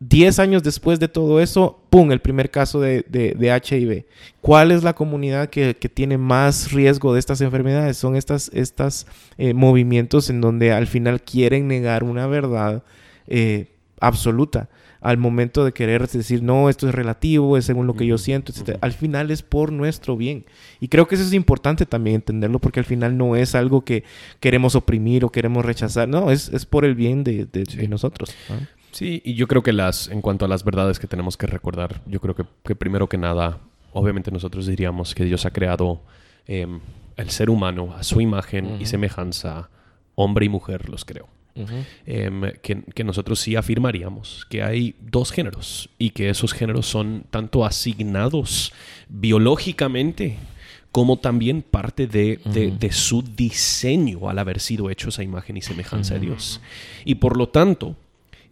10 0.09 0.39
años 0.41 0.63
después 0.63 0.99
de 0.99 1.09
todo 1.09 1.41
eso, 1.41 1.81
¡pum!, 1.91 2.11
el 2.13 2.21
primer 2.21 2.51
caso 2.51 2.81
de, 2.81 3.05
de- 3.09 3.35
de 3.39 3.49
HIV. 3.57 4.05
¿Cuál 4.41 4.71
es 4.73 4.83
la 4.83 4.95
comunidad 4.95 5.49
que, 5.51 5.77
que 5.77 5.89
tiene 5.89 6.19
más 6.19 6.73
riesgo 6.73 7.13
de 7.15 7.21
estas 7.21 7.41
enfermedades? 7.41 7.97
Son 7.99 8.17
estas, 8.17 8.51
estas 8.53 9.07
eh, 9.39 9.55
movimientos 9.55 10.29
en 10.31 10.41
donde 10.41 10.73
al 10.73 10.87
final 10.87 11.23
quieren 11.23 11.69
negar 11.69 12.03
una 12.05 12.27
verdad 12.27 12.83
eh, 13.29 13.69
absoluta. 14.01 14.69
Al 15.01 15.19
momento 15.19 15.65
de 15.65 15.73
querer 15.73 16.07
decir, 16.09 16.43
no, 16.45 16.69
esto 16.69 16.89
es 16.89 16.95
relativo, 16.95 17.57
es 17.57 17.65
según 17.65 17.89
lo 17.89 17.95
que 17.95 18.07
yo 18.07 18.19
siento, 18.19 18.53
etc. 18.53 18.79
Al 18.81 18.93
final 18.93 19.33
es 19.33 19.43
por 19.43 19.73
nuestro 19.73 20.17
bien. 20.17 20.45
Y 20.79 20.87
creo 20.89 21.09
que 21.09 21.17
eso 21.17 21.25
es 21.25 21.33
importante 21.33 21.87
también 21.87 22.17
entenderlo 22.17 22.61
porque 22.61 22.79
al 22.79 22.87
final 22.87 23.17
no 23.17 23.35
es 23.35 23.57
algo 23.57 23.85
que 23.85 24.05
queremos 24.39 24.77
oprimir 24.77 25.25
o 25.25 25.31
queremos 25.31 25.65
rechazar. 25.65 26.09
No, 26.09 26.31
es, 26.31 26.49
es 26.51 26.67
por 26.67 26.85
el 26.85 26.95
bien 26.95 27.25
de, 27.25 27.47
de- 27.47 27.67
Sí. 27.67 27.79
de 27.79 27.89
nosotros. 27.89 28.33
¿no? 28.49 28.57
Sí, 28.93 29.21
y 29.25 29.35
yo 29.35 29.49
creo 29.49 29.63
que 29.63 29.73
las, 29.73 30.09
en 30.09 30.21
cuanto 30.21 30.45
a 30.45 30.49
las 30.49 30.65
verdades 30.65 30.99
que 30.99 31.07
tenemos 31.07 31.37
que 31.37 31.47
recordar, 31.47 32.03
yo 32.07 32.21
creo 32.21 32.35
que, 32.35 32.45
que 32.65 32.75
primero 32.77 33.09
que 33.09 33.19
nada, 33.19 33.59
obviamente 33.93 34.31
nosotros 34.31 34.67
diríamos 34.67 35.15
que 35.15 35.25
Dios 35.25 35.45
ha 35.47 35.51
creado 35.51 36.03
em, 36.47 36.81
el 37.17 37.31
ser 37.31 37.51
humano 37.51 37.95
a 37.97 38.03
su 38.03 38.21
imagen 38.21 38.81
y 38.81 38.87
semejanza, 38.87 39.71
hombre 40.15 40.47
y 40.47 40.49
mujer 40.49 40.89
los 40.89 41.05
creó. 41.05 41.27
Em, 42.07 42.51
que, 42.63 42.83
que 42.95 43.05
nosotros 43.05 43.39
sí 43.39 43.57
afirmaríamos 43.57 44.47
que 44.49 44.63
hay 44.63 44.95
dos 45.01 45.31
géneros 45.33 45.91
y 45.99 46.11
que 46.11 46.31
esos 46.31 46.55
géneros 46.55 46.87
son 46.87 47.25
tanto 47.31 47.67
asignados 47.67 48.73
biológicamente 49.11 50.37
como 50.93 51.19
también 51.19 51.63
parte 51.63 52.07
de, 52.07 52.39
de- 52.45 52.93
su 52.93 53.23
diseño 53.23 54.29
al 54.29 54.39
haber 54.39 54.61
sido 54.61 54.91
hechos 54.91 55.19
a 55.19 55.23
imagen 55.23 55.57
y 55.57 55.63
semejanza 55.63 56.15
de. 56.15 56.21
Dios. 56.21 56.61
Y 57.07 57.15
por 57.17 57.37
lo 57.39 57.49
tanto, 57.49 57.97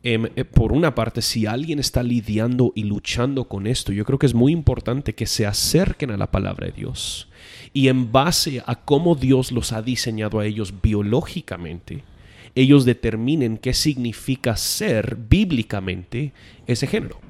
eh, 0.03 0.45
por 0.45 0.73
una 0.73 0.95
parte, 0.95 1.21
si 1.21 1.47
alguien 1.47 1.79
está 1.79 2.03
lidiando 2.03 2.73
y 2.75 2.85
luchando 2.85 3.45
con 3.45 3.67
esto, 3.67 3.93
yo 3.93 4.05
creo 4.05 4.19
que 4.19 4.27
es 4.27 4.35
muy 4.35 4.53
importante 4.53 5.15
que 5.15 5.27
se 5.27 5.47
acerquen 5.47 6.11
a 6.11 6.17
la 6.17 6.31
palabra 6.31 6.67
de 6.67 6.73
Dios. 6.73 7.29
Y 7.73 7.89
en 7.89 8.11
base 8.11 8.63
a 8.67 8.77
cómo 8.77 9.15
Dios 9.15 9.53
los 9.53 9.73
ha 9.73 9.83
diseñado 9.83 10.41
a 10.41 10.47
ellos 10.47 10.75
biológicamente, 10.83 12.03
ellos 12.55 12.85
determinen 12.85 13.59
qué 13.59 13.75
significa 13.75 14.57
ser 14.57 15.17
bíblicamente 15.17 16.33
ese 16.67 16.87
género. 16.87 17.21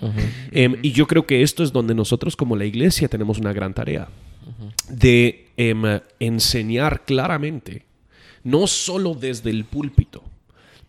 Em, 0.50 0.76
y 0.82 0.92
yo 0.92 1.06
creo 1.06 1.26
que 1.26 1.42
esto 1.42 1.62
es 1.62 1.72
donde 1.72 1.94
nosotros 1.94 2.36
como 2.36 2.56
la 2.56 2.64
iglesia 2.64 3.08
tenemos 3.08 3.38
una 3.38 3.52
gran 3.52 3.74
tarea 3.74 4.08
de 4.88 5.48
em, 5.56 5.82
enseñar 6.20 7.04
claramente, 7.04 7.84
no 8.44 8.66
solo 8.66 9.14
desde 9.14 9.50
el 9.50 9.64
púlpito, 9.64 10.24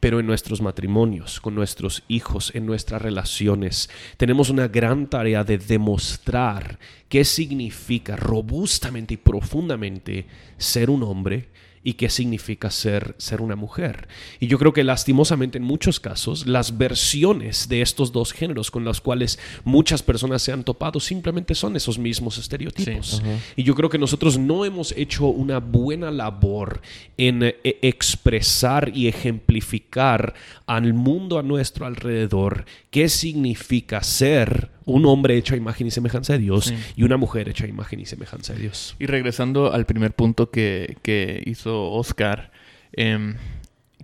pero 0.01 0.19
en 0.19 0.25
nuestros 0.25 0.61
matrimonios, 0.61 1.39
con 1.39 1.55
nuestros 1.55 2.03
hijos, 2.09 2.53
en 2.53 2.65
nuestras 2.65 3.01
relaciones. 3.01 3.89
Tenemos 4.17 4.49
una 4.49 4.67
gran 4.67 5.07
tarea 5.07 5.45
de 5.45 5.59
demostrar 5.59 6.79
qué 7.07 7.23
significa 7.23 8.17
robustamente 8.17 9.13
y 9.13 9.17
profundamente 9.17 10.25
ser 10.57 10.89
un 10.89 11.03
hombre 11.03 11.49
y 11.83 11.93
qué 11.93 12.09
significa 12.09 12.69
ser, 12.69 13.15
ser 13.17 13.41
una 13.41 13.55
mujer. 13.55 14.07
Y 14.39 14.47
yo 14.47 14.59
creo 14.59 14.73
que 14.73 14.83
lastimosamente 14.83 15.57
en 15.57 15.63
muchos 15.63 15.99
casos 15.99 16.45
las 16.45 16.77
versiones 16.77 17.69
de 17.69 17.81
estos 17.81 18.11
dos 18.11 18.33
géneros 18.33 18.69
con 18.69 18.83
los 18.83 19.01
cuales 19.01 19.39
muchas 19.63 20.03
personas 20.03 20.41
se 20.41 20.51
han 20.51 20.63
topado 20.63 20.99
simplemente 20.99 21.55
son 21.55 21.75
esos 21.75 21.97
mismos 21.97 22.37
estereotipos. 22.37 23.21
Sí. 23.23 23.53
Y 23.55 23.63
yo 23.63 23.75
creo 23.75 23.89
que 23.89 23.97
nosotros 23.97 24.37
no 24.37 24.65
hemos 24.65 24.91
hecho 24.93 25.27
una 25.27 25.59
buena 25.59 26.11
labor 26.11 26.81
en 27.17 27.43
eh, 27.43 27.55
expresar 27.81 28.91
y 28.95 29.07
ejemplificar 29.07 30.33
al 30.65 30.93
mundo 30.93 31.39
a 31.39 31.43
nuestro 31.43 31.85
alrededor 31.85 32.65
qué 32.89 33.09
significa 33.09 34.03
ser 34.03 34.71
un 34.85 35.05
hombre 35.05 35.37
hecho 35.37 35.53
a 35.53 35.57
imagen 35.57 35.87
y 35.87 35.91
semejanza 35.91 36.33
de 36.33 36.39
Dios 36.39 36.65
Sí. 36.65 36.75
y 36.95 37.03
una 37.03 37.17
mujer 37.17 37.49
hecha 37.49 37.65
a 37.65 37.67
imagen 37.67 37.99
y 37.99 38.05
semejanza 38.05 38.53
de 38.53 38.59
Dios. 38.61 38.95
Y 38.99 39.05
regresando 39.05 39.71
al 39.73 39.85
primer 39.85 40.13
punto 40.13 40.49
que, 40.51 40.97
que 41.03 41.41
hizo 41.45 41.91
Oscar, 41.91 42.51
em, 42.93 43.35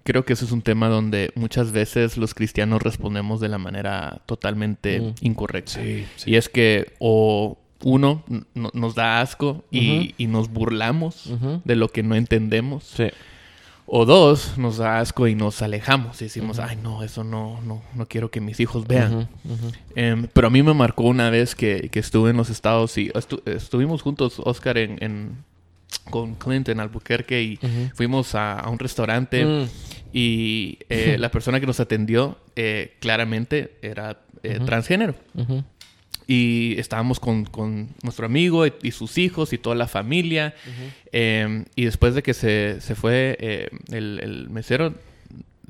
creo 0.03 0.23
que 0.25 0.33
eso 0.33 0.45
es 0.45 0.51
un 0.51 0.61
tema 0.61 0.87
donde 0.87 1.31
muchas 1.35 1.71
veces 1.71 2.17
los 2.17 2.33
cristianos 2.33 2.81
respondemos 2.81 3.41
de 3.41 3.49
la 3.49 3.57
manera 3.57 4.21
totalmente 4.25 4.99
Mm. 5.01 5.13
incorrecta. 5.21 5.73
Sí, 5.81 6.05
sí. 6.15 6.31
Y 6.31 6.35
es 6.35 6.47
que 6.49 6.93
o 6.99 7.57
uno 7.83 8.23
no- 8.55 8.71
nos 8.73 8.95
da 8.95 9.21
asco 9.21 9.63
y, 9.71 10.15
y 10.17 10.27
nos 10.27 10.49
burlamos 10.49 11.31
de 11.63 11.75
lo 11.75 11.89
que 11.89 12.01
no 12.03 12.15
entendemos. 12.15 12.83
Sí. 12.85 13.07
O 13.89 14.06
dos, 14.06 14.58
nos 14.58 14.78
da 14.78 15.00
asco 15.00 15.28
y 15.30 15.36
nos 15.36 15.62
alejamos 15.62 16.21
y 16.21 16.26
decimos, 16.26 16.60
ay 16.60 16.78
no, 16.84 17.04
eso 17.04 17.23
no, 17.23 17.62
no, 17.62 17.82
no 17.95 18.06
quiero 18.06 18.30
que 18.30 18.41
mis 18.41 18.60
hijos 18.60 18.86
vean. 18.86 19.30
Em, 19.95 20.28
pero 20.34 20.47
a 20.47 20.50
mí 20.50 20.62
me 20.62 20.73
marcó 20.73 21.04
una 21.04 21.30
vez 21.30 21.56
que, 21.56 21.88
que 21.89 22.00
estuve 22.00 22.32
en 22.32 22.38
los 22.38 22.50
estados 22.50 22.97
y 22.97 23.10
estu- 23.12 23.41
estuvimos 23.50 24.02
juntos, 24.02 24.41
Oscar, 24.43 24.78
en, 24.78 24.97
en- 25.02 25.38
con 26.10 26.36
Clint 26.36 26.67
en 26.67 26.82
Albuquerque 26.82 27.41
y 27.41 27.60
fuimos 27.95 28.36
a, 28.36 28.60
a 28.60 28.69
un 28.69 28.78
restaurante 28.78 29.45
Mm. 29.45 29.63
y 30.12 30.80
eh, 30.89 31.15
la 31.19 31.32
persona 31.32 31.62
que 31.62 31.65
nos 31.65 31.80
atendió 31.80 32.38
eh, 32.58 32.97
claramente 33.00 33.78
era 33.82 34.19
eh, 34.43 34.60
transgénero. 34.65 35.15
Y 36.27 36.75
estábamos 36.77 37.19
con, 37.21 37.45
con 37.45 37.87
nuestro 38.03 38.25
amigo 38.25 38.67
y, 38.67 38.73
y 38.83 38.91
sus 38.91 39.17
hijos 39.17 39.53
y 39.53 39.57
toda 39.57 39.75
la 39.75 39.87
familia. 39.87 40.53
Eh, 41.13 41.63
y 41.75 41.85
después 41.85 42.15
de 42.15 42.23
que 42.23 42.33
se, 42.33 42.81
se 42.81 42.95
fue 42.95 43.37
eh, 43.39 43.69
el, 43.91 44.19
el 44.21 44.49
mesero, 44.49 44.93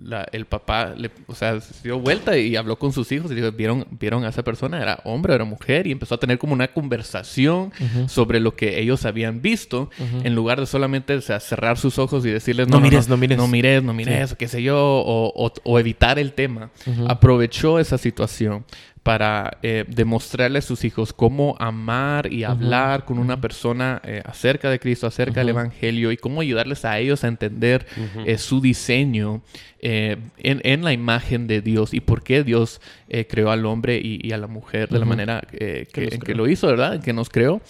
la- 0.01 0.27
el 0.31 0.45
papá, 0.45 0.93
le, 0.95 1.09
o 1.27 1.33
sea, 1.35 1.59
se 1.59 1.73
dio 1.83 1.99
vuelta 1.99 2.37
y 2.37 2.55
habló 2.55 2.77
con 2.77 2.93
sus 2.93 3.11
hijos 3.11 3.31
y 3.31 3.35
dijo, 3.35 3.51
¿vieron, 3.51 3.85
vieron 3.99 4.23
a 4.25 4.29
esa 4.29 4.43
persona? 4.43 4.79
¿Era 4.81 4.99
hombre 5.05 5.33
o 5.33 5.35
era 5.35 5.43
mujer? 5.45 5.87
Y 5.87 5.91
empezó 5.91 6.15
a 6.15 6.19
tener 6.19 6.37
como 6.37 6.53
una 6.53 6.67
conversación 6.69 7.71
Ujú. 7.79 8.07
sobre 8.09 8.39
lo 8.39 8.55
que 8.55 8.79
ellos 8.79 9.05
habían 9.05 9.41
visto, 9.41 9.89
Ujú. 9.99 10.21
en 10.23 10.35
lugar 10.35 10.59
de 10.59 10.65
solamente 10.67 11.15
o 11.15 11.21
sea, 11.21 11.39
cerrar 11.39 11.77
sus 11.79 11.97
ojos 11.99 12.25
y 12.25 12.29
decirles, 12.29 12.67
No 12.67 12.79
mires, 12.79 13.07
no 13.09 13.17
mires". 13.17 13.37
no 13.37 13.47
mires, 13.47 13.83
no 13.83 13.93
mires, 13.93 14.29
Sí. 14.29 14.33
o 14.33 14.37
qué 14.37 14.47
sé 14.47 14.61
yo, 14.63 14.77
o, 14.79 15.33
o- 15.35 15.53
o 15.63 15.79
evitar 15.79 16.19
el 16.19 16.33
tema. 16.33 16.69
Aprovechó 17.07 17.79
esa 17.79 17.97
situación 17.97 18.65
para 19.07 19.57
eh, 19.63 19.85
demostrarle 19.87 20.59
a 20.59 20.61
sus 20.61 20.83
hijos 20.83 21.13
cómo 21.13 21.55
amar 21.59 22.29
y 22.29 22.43
hablar 22.43 23.05
con 23.05 23.19
una 23.19 23.39
persona 23.39 24.01
eh, 24.03 24.21
acerca 24.25 24.69
de 24.69 24.79
Cristo, 24.79 25.07
acerca 25.07 25.39
del. 25.39 25.47
Evangelio 25.47 26.11
y 26.11 26.17
cómo 26.17 26.41
ayudarles 26.41 26.83
a 26.83 26.99
ellos 26.99 27.23
a 27.23 27.29
entender 27.29 27.85
eh, 28.25 28.37
su 28.37 28.59
diseño 28.59 29.41
eh, 29.79 30.17
en, 30.39 30.59
en 30.65 30.83
la 30.83 30.91
imagen 30.91 31.47
de 31.47 31.61
Dios 31.61 31.93
y 31.93 32.01
por 32.01 32.21
qué 32.21 32.43
Dios 32.43 32.81
creó 33.29 33.49
al 33.49 33.65
hombre 33.65 33.95
y, 33.97 34.19
y 34.21 34.33
a 34.33 34.37
la 34.37 34.47
mujer 34.47 34.89
de 34.89 34.99
la 34.99 35.05
manera 35.05 35.41
Que 35.49 35.87
en 35.95 36.19
que 36.19 36.35
lo 36.35 36.49
hizo, 36.49 36.67
¿verdad? 36.67 36.95
En 36.95 37.01
que 37.01 37.13
nos 37.13 37.29
creó. 37.29 37.61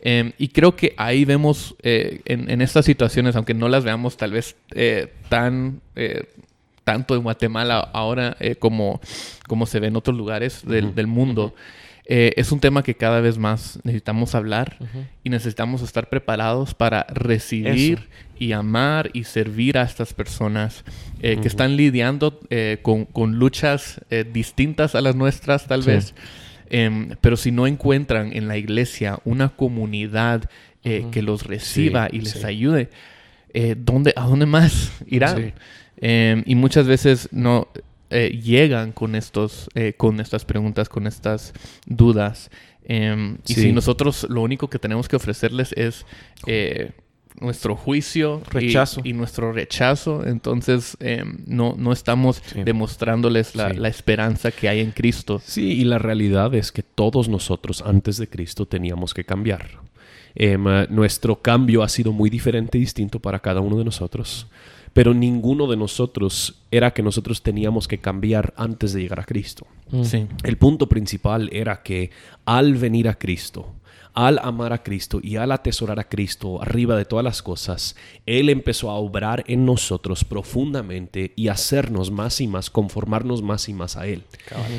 Eh, 0.00 0.32
y 0.38 0.48
creo 0.48 0.76
que 0.76 0.94
ahí 0.96 1.24
vemos 1.24 1.74
eh, 1.82 2.20
en, 2.24 2.48
en 2.48 2.62
estas 2.62 2.84
situaciones, 2.84 3.36
aunque 3.36 3.54
no 3.54 3.68
las 3.68 3.84
veamos 3.84 4.16
tal 4.16 4.32
vez 4.32 4.56
eh, 4.74 5.12
tan 5.28 5.82
tanto 6.86 7.16
en 7.16 7.24
Guatemala 7.24 7.80
ahora 7.80 8.36
eh, 8.38 8.54
como, 8.54 9.00
como 9.48 9.66
se 9.66 9.80
ve 9.80 9.88
en 9.88 9.96
otros 9.96 10.16
lugares 10.16 10.64
del, 10.64 10.94
del 10.94 11.08
mundo, 11.08 11.52
eh, 12.04 12.32
es 12.36 12.52
un 12.52 12.60
tema 12.60 12.84
que 12.84 12.94
cada 12.94 13.20
vez 13.20 13.38
más 13.38 13.80
necesitamos 13.82 14.36
hablar 14.36 14.78
y 15.24 15.30
necesitamos 15.30 15.82
estar 15.82 16.08
preparados 16.08 16.74
para 16.74 17.04
recibir 17.12 18.08
y 18.38 18.52
amar 18.52 19.10
y 19.14 19.24
servir 19.24 19.78
a 19.78 19.82
estas 19.82 20.14
personas 20.14 20.84
eh, 21.20 21.38
que 21.42 21.48
están 21.48 21.76
lidiando 21.76 22.38
con, 22.82 23.04
con, 23.06 23.34
luchas 23.34 24.00
distintas 24.32 24.94
a 24.94 25.00
las 25.00 25.16
nuestras 25.16 25.66
tal 25.66 25.82
vez. 25.82 26.14
Em, 26.70 27.16
pero 27.20 27.36
si 27.36 27.50
no 27.50 27.66
encuentran 27.66 28.32
en 28.32 28.46
la 28.46 28.58
iglesia 28.58 29.18
una 29.24 29.48
comunidad 29.48 30.48
que 30.84 31.20
los 31.20 31.42
reciba 31.42 32.08
y 32.12 32.20
les 32.20 32.44
ayude, 32.44 32.90
¿dónde, 33.76 34.12
¿a 34.14 34.24
dónde 34.24 34.46
más 34.46 34.92
irán? 35.08 35.52
Em, 35.98 36.42
y 36.46 36.54
muchas 36.54 36.86
veces 36.86 37.28
no 37.32 37.68
eh, 38.10 38.38
llegan 38.42 38.92
con, 38.92 39.14
estos, 39.14 39.68
eh, 39.74 39.94
con 39.96 40.20
estas 40.20 40.44
preguntas, 40.44 40.88
con 40.88 41.06
estas 41.06 41.52
dudas. 41.86 42.50
Em, 42.84 43.38
y 43.46 43.54
si 43.54 43.72
nosotros 43.72 44.26
lo 44.30 44.42
único 44.42 44.70
que 44.70 44.78
tenemos 44.78 45.08
que 45.08 45.16
ofrecerles 45.16 45.72
es 45.72 46.06
eh, 46.46 46.92
nuestro 47.40 47.74
juicio 47.74 48.42
rechazo. 48.48 49.00
Y, 49.02 49.12
nuestro 49.12 49.52
rechazo, 49.52 50.24
entonces 50.24 50.96
em, 51.00 51.38
no, 51.46 51.74
no 51.76 51.92
estamos 51.92 52.42
demostrándoles 52.64 53.56
la, 53.56 53.70
la, 53.70 53.88
esperanza 53.88 54.52
que 54.52 54.68
hay 54.68 54.80
en 54.80 54.92
Cristo. 54.92 55.40
Sí, 55.44 55.72
y 55.72 55.84
la 55.84 55.98
realidad 55.98 56.54
es 56.54 56.70
que 56.70 56.82
todos 56.82 57.28
nosotros 57.28 57.82
antes 57.84 58.18
de 58.18 58.28
Cristo 58.28 58.66
teníamos 58.66 59.14
que 59.14 59.24
cambiar. 59.24 59.84
Nuestro 60.90 61.40
cambio 61.40 61.82
ha 61.82 61.88
sido 61.88 62.12
muy 62.12 62.28
diferente 62.28 62.76
y 62.76 62.82
distinto 62.82 63.20
para 63.20 63.38
cada 63.38 63.62
uno 63.62 63.78
de 63.78 63.86
nosotros 63.86 64.46
pero 64.96 65.12
ninguno 65.12 65.66
de 65.66 65.76
nosotros 65.76 66.54
era 66.70 66.94
que 66.94 67.02
nosotros 67.02 67.42
teníamos 67.42 67.86
que 67.86 67.98
cambiar 67.98 68.54
antes 68.56 68.94
de 68.94 69.02
llegar 69.02 69.20
a 69.20 69.24
Cristo. 69.24 69.66
Mm. 69.90 70.02
El 70.42 70.56
punto 70.56 70.88
principal 70.88 71.50
era 71.52 71.82
que 71.82 72.10
al 72.46 72.76
venir 72.76 73.06
a 73.06 73.18
Cristo, 73.18 73.74
al 74.14 74.38
amar 74.38 74.72
a 74.72 74.82
Cristo 74.82 75.20
y 75.22 75.36
al 75.36 75.52
atesorar 75.52 76.00
a 76.00 76.08
Cristo 76.08 76.62
arriba 76.62 76.96
de 76.96 77.04
todas 77.04 77.22
las 77.22 77.42
cosas, 77.42 77.94
Él 78.24 78.48
empezó 78.48 78.88
a 78.88 78.94
obrar 78.94 79.44
en 79.48 79.66
nosotros 79.66 80.24
profundamente 80.24 81.34
y 81.36 81.48
hacernos 81.48 82.10
más 82.10 82.40
y 82.40 82.48
más, 82.48 82.70
conformarnos 82.70 83.42
más 83.42 83.68
y 83.68 83.74
más 83.74 83.98
a 83.98 84.06
Él. 84.06 84.22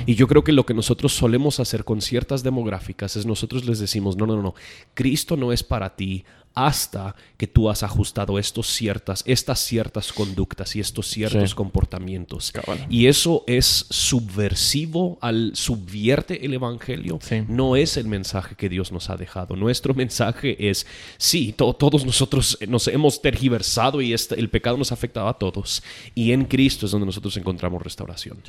Y 0.08 0.16
yo 0.16 0.28
creo 0.28 0.44
que 0.44 0.52
lo 0.52 0.66
que 0.66 0.74
nosotros 0.74 1.14
solemos 1.14 1.60
hacer 1.60 1.84
con 1.84 2.02
ciertas 2.02 2.42
demográficas 2.42 3.16
es 3.18 3.28
nosotros 3.28 3.66
les 3.66 3.78
decimos, 3.78 4.18
no, 4.18 4.26
no, 4.26 4.42
no, 4.42 4.56
Cristo 4.96 5.38
no 5.38 5.54
es 5.54 5.62
para 5.62 5.96
ti, 5.96 6.26
hasta 6.58 7.16
que 7.38 7.46
tú 7.46 7.70
has 7.70 7.84
ajustado 7.84 8.40
estos 8.40 8.66
ciertas, 8.66 9.22
estas 9.28 9.60
ciertas 9.60 10.12
conductas 10.12 10.76
y 10.76 10.80
estos 10.80 11.06
ciertos 11.06 11.54
comportamientos. 11.54 12.52
Y 12.90 13.06
eso 13.06 13.44
es 13.46 13.86
subversivo, 13.92 15.20
al 15.22 15.52
subvierte 15.54 16.44
el 16.44 16.56
Evangelio. 16.56 17.20
No 17.48 17.76
es 17.76 17.96
el 17.96 18.08
mensaje 18.08 18.56
que 18.56 18.70
Dios 18.70 18.92
nos 18.92 19.12
ha 19.12 19.18
dejado. 19.18 19.56
Nuestro 19.56 19.94
mensaje 19.94 20.68
es, 20.68 20.88
sí, 21.18 21.54
todos 21.56 22.04
nosotros 22.04 22.58
nos 22.68 22.88
hemos 22.88 23.22
tergiversado 23.22 24.02
y 24.02 24.12
este, 24.12 24.40
el 24.40 24.50
pecado 24.50 24.78
nos 24.78 24.90
ha 24.92 24.96
afectado 24.96 25.28
a 25.28 25.38
todos. 25.38 25.84
Y 26.16 26.32
en 26.32 26.46
Cristo 26.46 26.88
es 26.88 26.92
donde 26.92 27.06
nosotros 27.06 27.38
encontramos 27.38 27.84
restauración. 27.84 28.40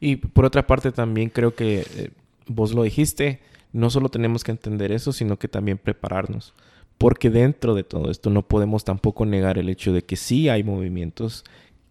Y 0.00 0.16
por 0.16 0.46
otra 0.46 0.66
parte 0.66 0.90
también 0.90 1.28
creo 1.28 1.54
que 1.54 1.80
eh, 1.80 2.10
vos 2.46 2.72
lo 2.72 2.82
dijiste, 2.82 3.40
no 3.74 3.90
solo 3.90 4.08
tenemos 4.08 4.42
que 4.42 4.52
entender 4.52 4.90
eso, 4.90 5.12
sino 5.12 5.38
que 5.38 5.48
también 5.48 5.76
prepararnos. 5.76 6.54
Porque 7.02 7.30
dentro 7.30 7.74
de 7.74 7.82
todo 7.82 8.12
esto 8.12 8.30
no 8.30 8.42
podemos 8.46 8.84
tampoco 8.84 9.26
negar 9.26 9.58
el 9.58 9.68
hecho 9.68 9.92
de 9.92 10.02
que 10.02 10.14
sí 10.14 10.48
hay 10.48 10.62
movimientos 10.62 11.42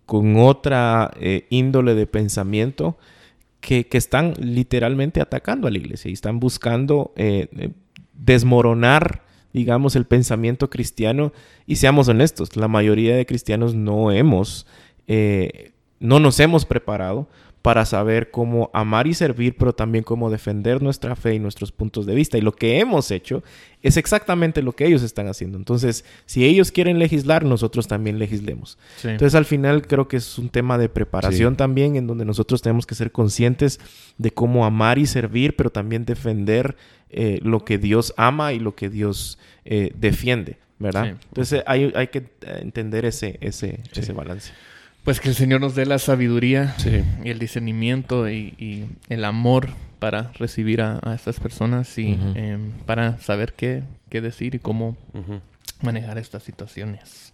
con 0.06 0.38
otra 0.38 1.12
eh, 1.20 1.48
índole 1.50 1.96
de 1.96 2.08
pensamiento 2.08 2.98
que, 3.60 3.86
están 3.92 4.36
literalmente 4.40 5.20
atacando 5.20 5.68
a 5.68 5.72
la 5.72 5.78
iglesia 5.78 6.08
y 6.08 6.14
están 6.14 6.40
buscando 6.40 7.12
eh, 7.18 7.50
eh, 7.58 7.72
desmoronar, 8.14 9.26
digamos, 9.52 9.98
el 9.98 10.06
pensamiento 10.06 10.70
cristiano. 10.70 11.34
Y 11.68 11.76
seamos 11.76 12.08
honestos, 12.08 12.56
la 12.56 12.70
mayoría 12.70 13.14
de 13.14 13.26
cristianos 13.26 13.76
no 13.76 14.14
hemos, 14.14 14.66
no 16.00 16.22
nos 16.22 16.40
hemos 16.40 16.64
preparado 16.66 17.28
para 17.62 17.86
saber 17.86 18.32
cómo 18.32 18.72
amar 18.74 19.06
y 19.06 19.14
servir, 19.14 19.56
pero 19.58 19.74
también 19.74 20.04
cómo 20.04 20.32
defender 20.32 20.82
nuestra 20.82 21.16
fe 21.16 21.36
y 21.36 21.40
nuestros 21.40 21.72
puntos 21.72 22.08
de 22.08 22.16
vista. 22.16 22.38
Y 22.38 22.42
lo 22.42 22.54
que 22.54 22.80
hemos 22.80 23.12
hecho 23.12 23.44
es 23.84 23.98
exactamente 23.98 24.64
lo 24.64 24.72
que 24.74 24.88
ellos 24.88 25.04
están 25.04 25.28
haciendo. 25.28 25.60
Entonces, 25.60 26.04
si 26.26 26.46
ellos 26.46 26.72
quieren 26.72 26.98
legislar, 26.98 27.46
nosotros 27.46 27.88
también 27.88 28.18
legislemos. 28.18 28.80
Entonces, 29.04 29.36
al 29.36 29.46
final 29.46 29.86
creo 29.86 30.08
que 30.08 30.18
es 30.18 30.40
un 30.40 30.50
tema 30.50 30.80
de 30.80 30.90
preparación 30.90 31.56
también, 31.56 31.96
en 31.96 32.08
donde 32.08 32.26
nosotros 32.26 32.64
tenemos 32.64 32.88
que 32.88 32.96
ser 32.96 33.12
conscientes 33.12 33.80
de 34.18 34.32
cómo 34.32 34.66
amar 34.66 34.98
y 34.98 35.06
servir, 35.06 35.56
pero 35.56 35.70
también 35.70 36.04
defender 36.04 36.76
eh, 37.12 37.40
lo 37.44 37.64
que 37.64 37.78
Dios 37.78 38.14
ama 38.18 38.54
y 38.54 38.60
lo 38.60 38.76
que 38.76 38.90
Dios 38.90 39.38
eh, 39.66 39.94
defiende, 39.96 40.58
¿verdad? 40.80 41.18
Entonces, 41.28 41.64
hay, 41.68 41.92
hay, 41.96 42.08
que 42.08 42.24
entender 42.42 43.06
ese, 43.06 43.38
ese, 43.42 43.82
ese 43.94 44.14
balance. 44.14 44.52
Pues 45.04 45.20
que 45.20 45.30
el 45.30 45.36
Señor 45.36 45.62
nos 45.62 45.74
dé 45.74 45.86
la 45.86 45.98
sabiduría 45.98 46.76
y 47.24 47.30
el 47.30 47.40
discernimiento 47.40 48.30
y, 48.30 48.88
el 49.10 49.26
amor 49.26 49.70
para 50.00 50.32
recibir 50.38 50.82
a, 50.82 51.00
estas 51.16 51.40
personas 51.40 51.98
y 51.98 52.18
em, 52.36 52.72
para 52.86 53.18
saber 53.20 53.54
qué, 53.54 53.84
qué, 54.10 54.22
decir 54.22 54.56
y 54.56 54.60
cómo 54.60 54.96
manejar 55.82 56.18
estas 56.18 56.44
situaciones. 56.44 57.32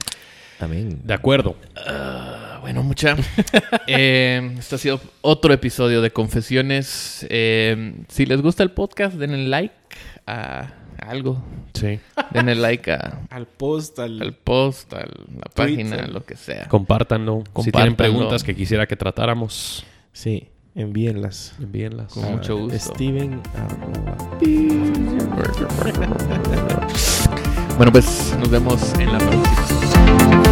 También. 0.58 1.02
De 1.04 1.14
acuerdo. 1.14 1.56
Ah, 1.76 2.58
bueno, 2.62 2.84
mucha. 2.84 3.16
Em, 3.88 4.58
este 4.58 4.76
ha 4.76 4.78
sido 4.78 5.02
otro 5.22 5.54
episodio 5.54 6.02
de 6.02 6.12
Confesiones. 6.12 7.26
Em, 7.30 8.06
si 8.08 8.26
les 8.26 8.42
gusta 8.42 8.64
el 8.64 8.72
podcast, 8.72 9.16
denle 9.16 9.48
like 9.48 9.76
a 10.26 10.74
algo. 11.00 11.42
Sí. 11.74 12.00
Denle 12.32 12.56
like 12.56 12.92
al 12.92 13.46
post, 13.46 14.00
al, 14.00 14.36
post, 14.44 14.94
a 14.94 15.00
la 15.00 15.50
página, 15.54 16.08
lo 16.08 16.26
que 16.26 16.36
sea. 16.36 16.68
Compártanlo. 16.68 17.44
Si 17.64 17.72
tienen 17.72 17.96
preguntas 17.96 18.44
que 18.44 18.56
quisiera 18.56 18.88
que 18.88 18.96
tratáramos. 18.96 19.86
Sí, 20.12 20.50
envíenlas. 20.76 21.54
Envíenlas. 21.60 22.14
Con 22.14 22.32
mucho 22.32 22.58
gusto. 22.58 22.94
Steven. 22.94 23.42
bueno, 27.78 27.92
pues 27.92 28.36
nos 28.40 28.50
vemos 28.50 28.94
en 29.00 29.14
la 29.14 29.20
próxima. 29.20 30.47